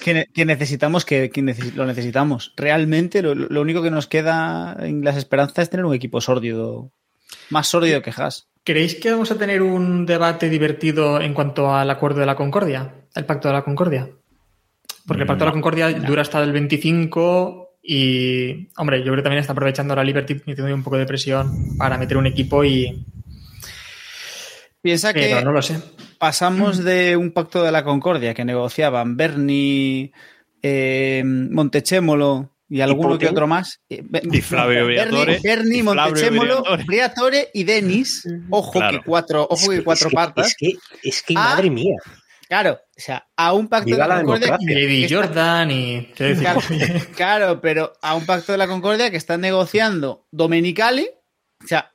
[0.00, 1.30] que que necesitamos, que,
[1.74, 2.52] lo necesitamos.
[2.56, 6.90] Realmente lo, lo único que nos queda en las esperanzas es tener un equipo sórdido.
[7.50, 8.48] Más sórdido que Haas.
[8.64, 12.94] ¿Creéis que vamos a tener un debate divertido en cuanto al acuerdo de la Concordia?
[13.14, 14.08] El pacto de la Concordia.
[15.04, 19.22] Porque el pacto de la Concordia dura hasta el 25 y, hombre, yo creo que
[19.22, 23.04] también está aprovechando la Liberty metiendo un poco de presión para meter un equipo y...
[24.80, 25.80] Piensa que no lo sé.
[26.18, 30.12] pasamos de un pacto de la Concordia que negociaban Bernie,
[30.62, 33.28] eh, Montechémolo y alguno que Putin.
[33.28, 33.80] otro más.
[33.90, 37.50] Eh, Y Flavio Y Flavio Montechémolo, Briatore.
[37.52, 38.26] Y Denis.
[38.50, 38.98] Ojo Claro.
[38.98, 40.46] que cuatro, ojo que Es cuatro es patas.
[40.48, 40.72] Es que,
[41.02, 41.96] es que Ah, madre mía.
[42.48, 44.58] Claro, o sea, a un pacto Viva de la, la Concordia.
[44.60, 46.06] Y que Jordan y...
[46.14, 46.60] Claro,
[47.16, 51.08] claro, pero a un pacto de la Concordia que están negociando Domenicali,
[51.64, 51.92] o sea,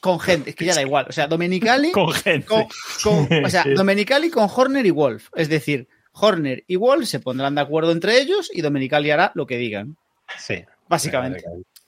[0.00, 2.46] con gente, es que ya da igual, o sea, Domenicali Con gente.
[2.46, 2.66] con,
[3.02, 7.56] con- o sea, Domenicali con Horner y Wolf, es decir, Horner y Wolf se pondrán
[7.56, 9.96] de acuerdo entre ellos y Domenicali hará lo que digan,
[10.36, 10.64] Sí.
[10.88, 11.42] básicamente.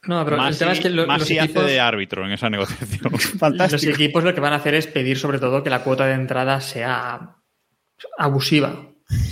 [0.05, 2.33] No, pero el Masi, tema es que lo- los Masi hace equipos, de árbitro en
[2.33, 3.01] esa negociación.
[3.13, 3.93] los Fantástico.
[3.93, 6.61] equipos lo que van a hacer es pedir sobre todo que la cuota de entrada
[6.61, 7.37] sea
[8.19, 8.87] abusiva.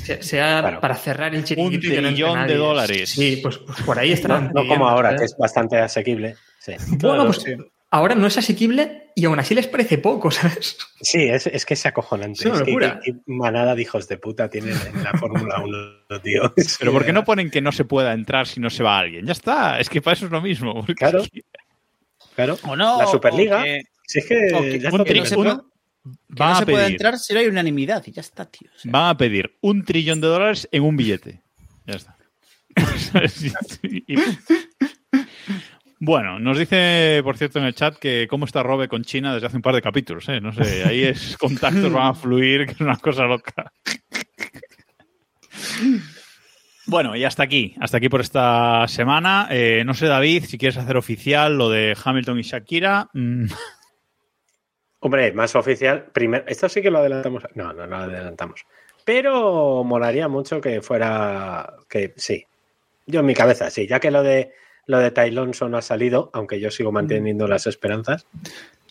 [0.04, 0.80] Sea, sea Claro.
[0.80, 3.10] para cerrar el Un chiringuito entre trillón de dólares.
[3.10, 4.50] Sí, pues, pues por ahí estarán.
[4.54, 5.20] No, no como ahora, ¿sabes?
[5.20, 6.36] que es bastante asequible.
[6.58, 7.44] Sí, Bueno, pues
[7.90, 10.76] ahora no es asequible y aún así les parece poco, ¿sabes?
[11.00, 12.40] Sí, es, es que es acojonante.
[12.40, 13.00] Es una Es que- locura.
[13.02, 16.54] que- que manada de hijos de puta tienen en la Fórmula 1, tío.
[16.78, 19.26] Pero ¿por qué no ponen que no se pueda entrar si no se va alguien?
[19.26, 20.84] Ya está, es que para eso es lo mismo.
[20.96, 21.22] Claro.
[22.34, 22.56] Claro.
[22.62, 23.60] O no, La Superliga.
[23.60, 25.14] o que- Si es que, o que- ya un no uno- que
[26.38, 28.70] no a se puede pedir, entrar si no hay unanimidad y ya está, tío.
[28.74, 31.42] O sea, van a pedir un trillón de dólares en un billete.
[31.84, 32.16] Ya está.
[33.82, 34.04] Y-
[36.00, 39.48] Bueno, nos dice, por cierto, en el chat que cómo está Robe con China desde
[39.48, 40.28] hace un par de capítulos.
[40.28, 40.40] ¿eh?
[40.40, 43.72] No sé, ahí es contactos van a fluir, que es una cosa loca.
[46.86, 49.48] Bueno, y hasta aquí, hasta aquí por esta semana.
[49.50, 53.10] Eh, no sé, David, si quieres hacer oficial lo de Hamilton y Shakira.
[53.12, 53.46] Mm,
[55.00, 56.06] Hombre, más oficial.
[56.12, 57.44] Primero, esto sí que lo adelantamos.
[57.54, 58.64] No, no, no lo adelantamos.
[59.04, 61.74] Pero molaría mucho que fuera.
[61.88, 62.44] Que sí.
[63.06, 63.86] Yo en mi cabeza, sí.
[63.86, 64.52] Ya que lo de
[64.88, 68.26] lo de Ty Lonson ha salido, aunque yo sigo manteniendo las esperanzas.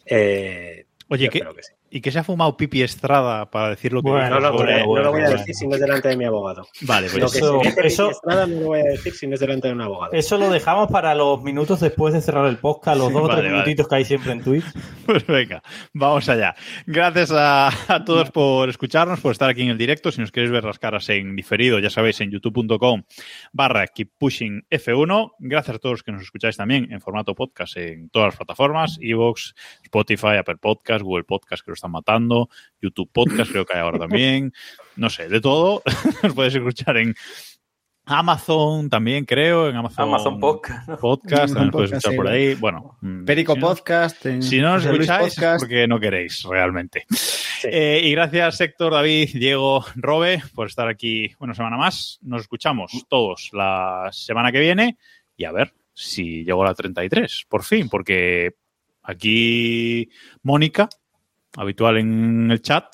[0.06, 1.74] eh, Oye, yo ¿qué- creo que sí.
[1.90, 4.58] ¿Y que se ha fumado Pipi Estrada para decir lo que Bueno, No lo, no
[4.58, 6.68] lo voy a bueno, decir si no es delante de mi abogado.
[6.82, 9.34] Vale, pues Lo que Eso- dice eso- Estrada no lo voy a decir si no
[9.36, 10.14] es delante de un abogado.
[10.14, 13.42] Eso lo dejamos para los minutos después de cerrar el podcast, los dos o Vale,
[13.42, 13.64] tres vale.
[13.64, 14.66] minutitos que hay siempre en Twitch.
[15.08, 16.54] Pues venga, vamos allá.
[16.86, 20.12] Gracias a, a todos por escucharnos, por estar aquí en el directo.
[20.12, 23.04] Si nos queréis ver las caras en diferido, ya sabéis, en youtube.com
[23.54, 25.32] barra keep pushing F1.
[25.40, 28.98] Gracias a todos los que nos escucháis también en formato podcast en todas las plataformas,
[29.02, 32.50] Evox, Spotify, Apple Podcast, Google Podcast, que están matando,
[32.82, 34.54] YouTube Podcast, creo que hay ahora también.
[34.96, 35.82] No sé, de todo.
[36.24, 37.16] Nos podéis escuchar en
[38.10, 40.88] Amazon también, creo, en Amazon, Amazon Podcast.
[40.88, 40.98] ¿no?
[40.98, 42.18] Podcast, también nos podéis Podcast, escuchar sí.
[42.18, 42.56] por ahí.
[42.56, 44.26] Bueno, mm, Perico si no- Podcast.
[44.26, 47.06] en si no nos escucháis es porque no queréis realmente.
[47.64, 52.18] Eh, y gracias Héctor, David, Diego, Robe por estar aquí una semana más.
[52.22, 54.98] Nos escuchamos todos la semana que viene
[55.36, 58.56] y a ver si llegó a la 33, por fin, porque
[59.04, 60.10] aquí
[60.44, 60.88] Mónica,
[61.56, 62.86] habitual en el chat,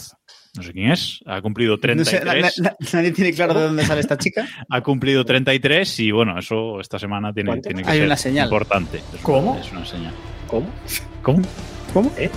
[0.56, 2.60] no sé quién es, ha cumplido No sé, 33.
[2.60, 4.48] na- na- nadie tiene claro de dónde sale esta chica.
[4.70, 8.46] Ha cumplido 33 y bueno, eso esta semana tiene, tiene que Hay ser una señal.
[8.46, 8.98] importante.
[9.14, 9.58] Es- ¿Cómo?
[9.58, 10.14] Es una señal.
[10.48, 10.70] ¿Cómo?
[11.22, 11.42] ¿Cómo?
[11.94, 12.12] ¿Cómo?
[12.18, 12.30] ¿Eh?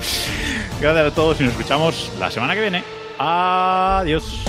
[0.80, 2.82] Gracias a todos y nos escuchamos la semana que viene.
[3.18, 4.44] Adiós.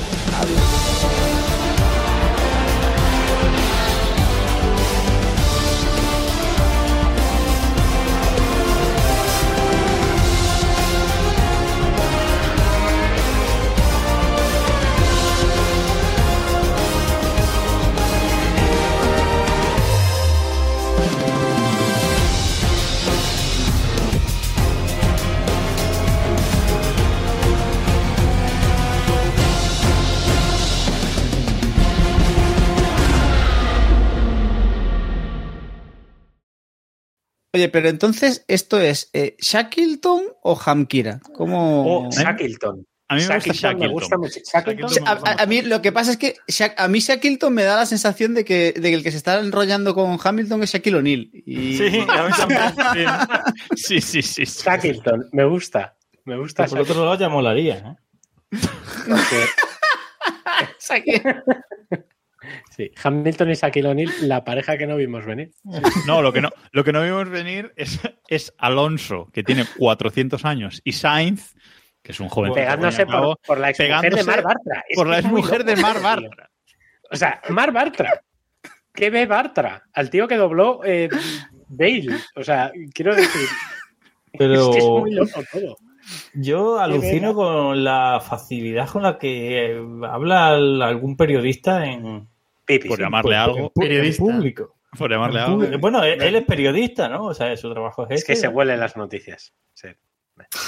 [37.57, 41.19] Oye, pero entonces, ¿esto es eh, Shackleton o Hamkira?
[41.33, 42.05] ¿Cómo...?
[42.07, 42.85] O Shackleton.
[43.09, 43.91] A mí me gusta Shackleton me Shackleton.
[43.93, 44.39] gusta mucho.
[44.53, 45.07] Shackleton.
[45.07, 47.77] A, a- a mí lo que pasa es que Sha- a mí Shackleton me da
[47.77, 50.97] la sensación de que, de que el que se está enrollando con Hamilton es Shaquille
[50.97, 51.29] O'Neal.
[51.33, 51.77] Y...
[51.77, 53.07] Sí, a mí también.
[53.75, 54.45] Sí, sí, sí.
[54.45, 54.61] sí.
[54.63, 55.95] Shackleton, me gusta.
[56.25, 57.95] Me gusta Por otro lado ya molaría.
[58.53, 58.61] ¿eh?
[60.79, 61.43] Shackleton.
[62.75, 65.51] Sí, Hamilton y Shaquille O'Neal, la pareja que no vimos venir.
[66.05, 70.45] No, lo que no, lo que no vimos venir es, es Alonso, que tiene 400
[70.45, 71.55] años, y Sainz,
[72.03, 72.53] que es un joven.
[72.53, 74.83] Pegándose por, por la exmujer de Mar Bartra.
[74.87, 76.01] Es por la exmujer de Mar.
[76.01, 76.49] Bartra.
[77.11, 78.21] O sea, Mar Bartra.
[78.93, 79.83] ¿Qué ve Bartra?
[79.93, 81.07] Al tío que dobló eh,
[81.67, 82.07] Bale.
[82.35, 83.47] O sea, quiero decir.
[84.37, 85.77] Pero- Es que es muy loco todo.
[86.33, 89.77] Yo alucino con la facilidad con la que
[90.09, 92.27] habla al- algún periodista en,
[92.67, 92.87] Pipi.
[92.87, 93.03] Por sí.
[93.03, 93.71] llamarle algo.
[93.71, 94.23] Periodista.
[94.23, 94.75] público.
[94.97, 95.79] Por llamarle algo.
[95.79, 97.25] Bueno, él, él es periodista, ¿no?
[97.25, 99.53] O sea, su trabajo es Es que este, se huelen las noticias.
[99.73, 99.87] Sí.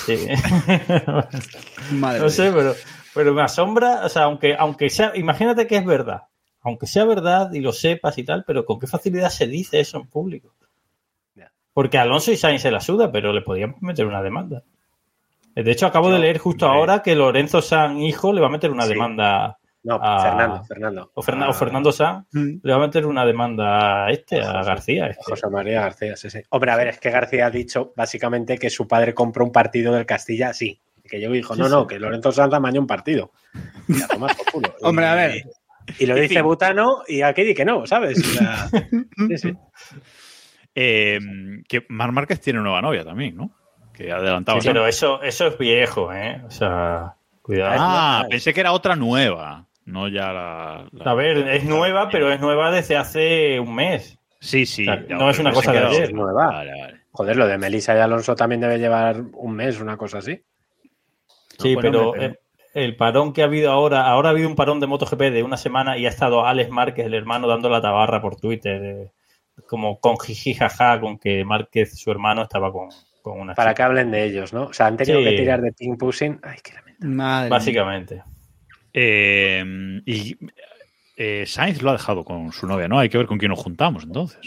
[0.05, 0.27] Sí.
[1.91, 2.73] Madre no sé, pero,
[3.13, 6.23] pero me asombra, o sea, aunque, aunque sea, imagínate que es verdad,
[6.61, 9.97] aunque sea verdad y lo sepas y tal, pero con qué facilidad se dice eso
[9.97, 10.55] en público.
[11.71, 14.63] Porque Alonso y Sainz se la suda, pero le podíamos meter una demanda.
[15.55, 18.71] De hecho, acabo de leer justo ahora que Lorenzo San, hijo, le va a meter
[18.71, 18.89] una Sí.
[18.89, 19.58] demanda.
[19.83, 20.19] No, Ah.
[20.21, 21.11] Fernando, Fernando.
[21.13, 22.59] O, Ferna- Ah, o Fernando San Mm.
[22.63, 24.61] le va a meter una demanda a este, a.
[24.63, 25.07] García.
[25.07, 25.23] este.
[25.23, 26.39] José María García, sí, sí.
[26.49, 29.93] Hombre, a ver, es que García ha dicho básicamente que su padre compró un partido
[29.93, 30.81] del Castilla, sí.
[31.09, 33.31] Que yo dijo, no, no, que Lorenzo Sanz amañó un partido.
[33.87, 34.75] Y a tomar por culo.
[34.83, 35.43] Hombre, a ver.
[35.97, 38.19] Y lo dice Butano y aquí di que no, ¿sabes?
[38.19, 38.67] O sea,
[39.29, 39.53] sí, sí.
[40.75, 41.19] Eh,
[41.67, 43.51] que Mar Márquez tiene nueva novia también, ¿no?
[43.93, 44.61] Que adelantaba.
[44.61, 46.41] Sí, pero eso, eso es viejo, ¿eh?
[46.45, 47.75] O sea, cuidado.
[47.79, 49.65] Ah, pensé que era otra nueva.
[49.91, 50.87] No ya la.
[50.91, 54.19] la- A ver, es nueva, pero es nueva desde hace un mes.
[54.39, 54.83] Sí, sí.
[54.83, 56.03] O sea, ya, no es una cosa que de ayer.
[56.05, 56.15] otra.
[56.15, 56.45] Nueva.
[56.47, 56.99] Vale, vale.
[57.11, 60.41] Joder, lo de Melissa y Alonso también debe llevar un mes, una cosa así.
[61.57, 61.81] Sí, bueno,
[62.13, 62.39] pero eh,
[62.73, 65.57] el parón que ha habido ahora, ahora ha habido un parón de MotoGP de una
[65.57, 69.11] semana y ha estado Alex Márquez, el hermano, dando la tabarra por Twitter, eh,
[69.67, 72.89] como con jiji jaja, con que Márquez, su hermano, estaba con,
[73.21, 74.65] con una Para chica, que hablen de ellos, ¿no?
[74.65, 75.25] O sea, han tenido Sí.
[75.25, 76.39] que tirar de ping pushing.
[76.43, 77.15] Ay, qué lamentable.
[77.15, 78.25] Madre mía.
[78.93, 79.63] Eh,
[80.05, 80.37] y
[81.15, 82.99] eh, Sainz lo ha dejado con su novia, ¿no?
[82.99, 84.39] Hay que ver con quién nos juntamos entonces.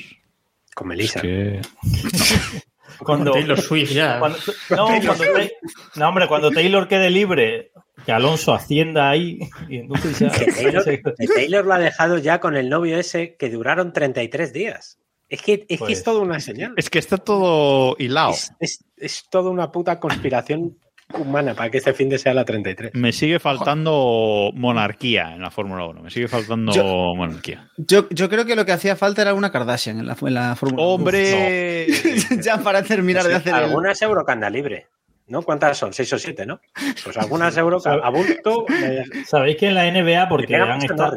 [0.74, 1.20] Con Es Melissa.
[1.20, 1.60] que-
[2.98, 4.18] Cuando, Taylor Swift ya.
[4.20, 4.38] cuando-
[4.70, 5.48] no, cuando Ta-
[5.96, 7.72] no, hombre, cuando Taylor quede libre,
[8.06, 10.30] que Alonso ascienda ahí y entonces ya...
[10.30, 10.84] Que Taylor,
[11.18, 14.98] que Taylor lo ha dejado ya con el novio ese que duraron 33 días.
[15.28, 16.74] Es que es, que Pues- es todo una señal.
[16.76, 18.32] es que está todo hilado.
[18.34, 20.78] Es, es, es toda una puta conspiración
[21.18, 22.92] humana para que este fin de sea la 33.
[22.94, 26.02] Me sigue faltando monarquía en la Fórmula 1.
[26.02, 27.68] Me sigue faltando Yo- monarquía.
[27.76, 30.56] Yo, yo creo que lo que hacía falta era una Kardashian en la, en la
[30.56, 30.92] Fórmula 1.
[30.92, 31.86] ¡Hombre!
[32.42, 34.86] ya para terminar de hacer el- Algunas euro que anda libre.
[35.28, 35.42] ¿No?
[35.42, 35.92] ¿Cuántas son?
[35.92, 36.60] ¿Seis o siete, no?
[37.04, 38.66] Pues algunas euro que a bulto.
[38.68, 41.14] me- Sabéis que en la NBA, porque han estado,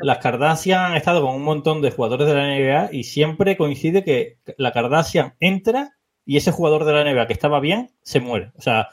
[0.00, 4.04] las Kardashian han estado con un montón de jugadores de la NBA y siempre coincide
[4.04, 5.90] que la Kardashian entra
[6.24, 8.52] y ese jugador de la NBA que estaba bien se muere.
[8.56, 8.90] O sea,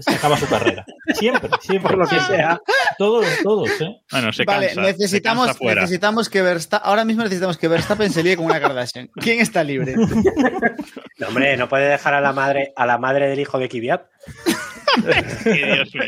[0.00, 0.84] se acaba su carrera.
[1.14, 1.90] Siempre, siempre.
[1.90, 2.60] Por lo que sea.
[2.98, 3.96] Todos, todos, ¿eh?
[4.10, 4.82] Bueno, se vale, cansa.
[4.84, 5.80] se necesitamos, cansa fuera.
[5.82, 9.08] necesitamos que Verstappen, ahora mismo necesitamos que Verstappen se líe con una Kardashian.
[9.14, 9.94] ¿Quién está libre?
[11.18, 14.02] No, hombre, no puede dejar a la madre, a la madre del hijo de Kiviat.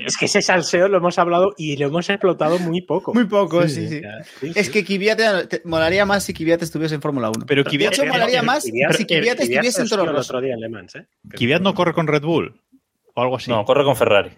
[0.07, 3.15] Es que ese salseo lo hemos hablado y lo hemos explotado muy poco.
[3.15, 4.01] Muy poco, sí, sí.
[4.41, 4.73] Sí, Es sí.
[4.73, 4.85] que
[5.17, 7.45] te- te- molaría más si Kvyat estuviese en Fórmula 1.
[7.47, 10.41] Pero de Kvyat, hecho, molaría más si Kvyat estuviese en Toro Rosso.
[11.31, 12.61] Kvyat no corre con Red Bull
[13.21, 13.51] o algo así.
[13.51, 14.31] No, corre con Ferrari.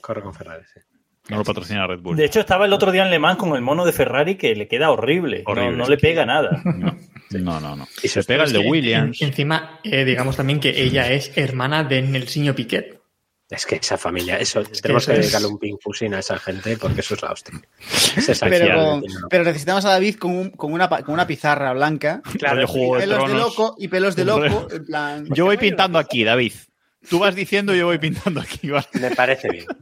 [0.00, 0.80] Corre con Ferrari, sí.
[1.28, 2.16] No lo patrocina Red Bull.
[2.16, 4.54] De hecho, estaba el otro día en Le Mans con el mono de Ferrari que
[4.54, 5.42] le queda horrible.
[5.46, 5.76] No- Horrible.
[5.76, 6.62] No, le pega nada.
[7.30, 7.86] No, no, no.
[8.02, 9.20] Y Se pega el de Es Williams.
[9.20, 13.02] en- encima, eh, digamos también que ella es hermana de Nelsinho Piquet.
[13.50, 16.38] Es que esa familia, eso, tenemos eso que es- dedicarle un ping pushing a esa
[16.38, 17.60] gente porque eso es la hostia.
[18.16, 22.22] Es Pero, con- pero necesitamos a David con, un- con, una, con una pizarra blanca.
[22.38, 24.68] Claro, Juego de pelos de loco y pelos de loco.
[24.70, 26.52] En plan, Yo voy pintando aquí, David.
[27.08, 28.70] Tú vas diciendo y yo voy pintando aquí.
[28.70, 28.86] ¿vale?
[28.94, 29.66] Me parece bien.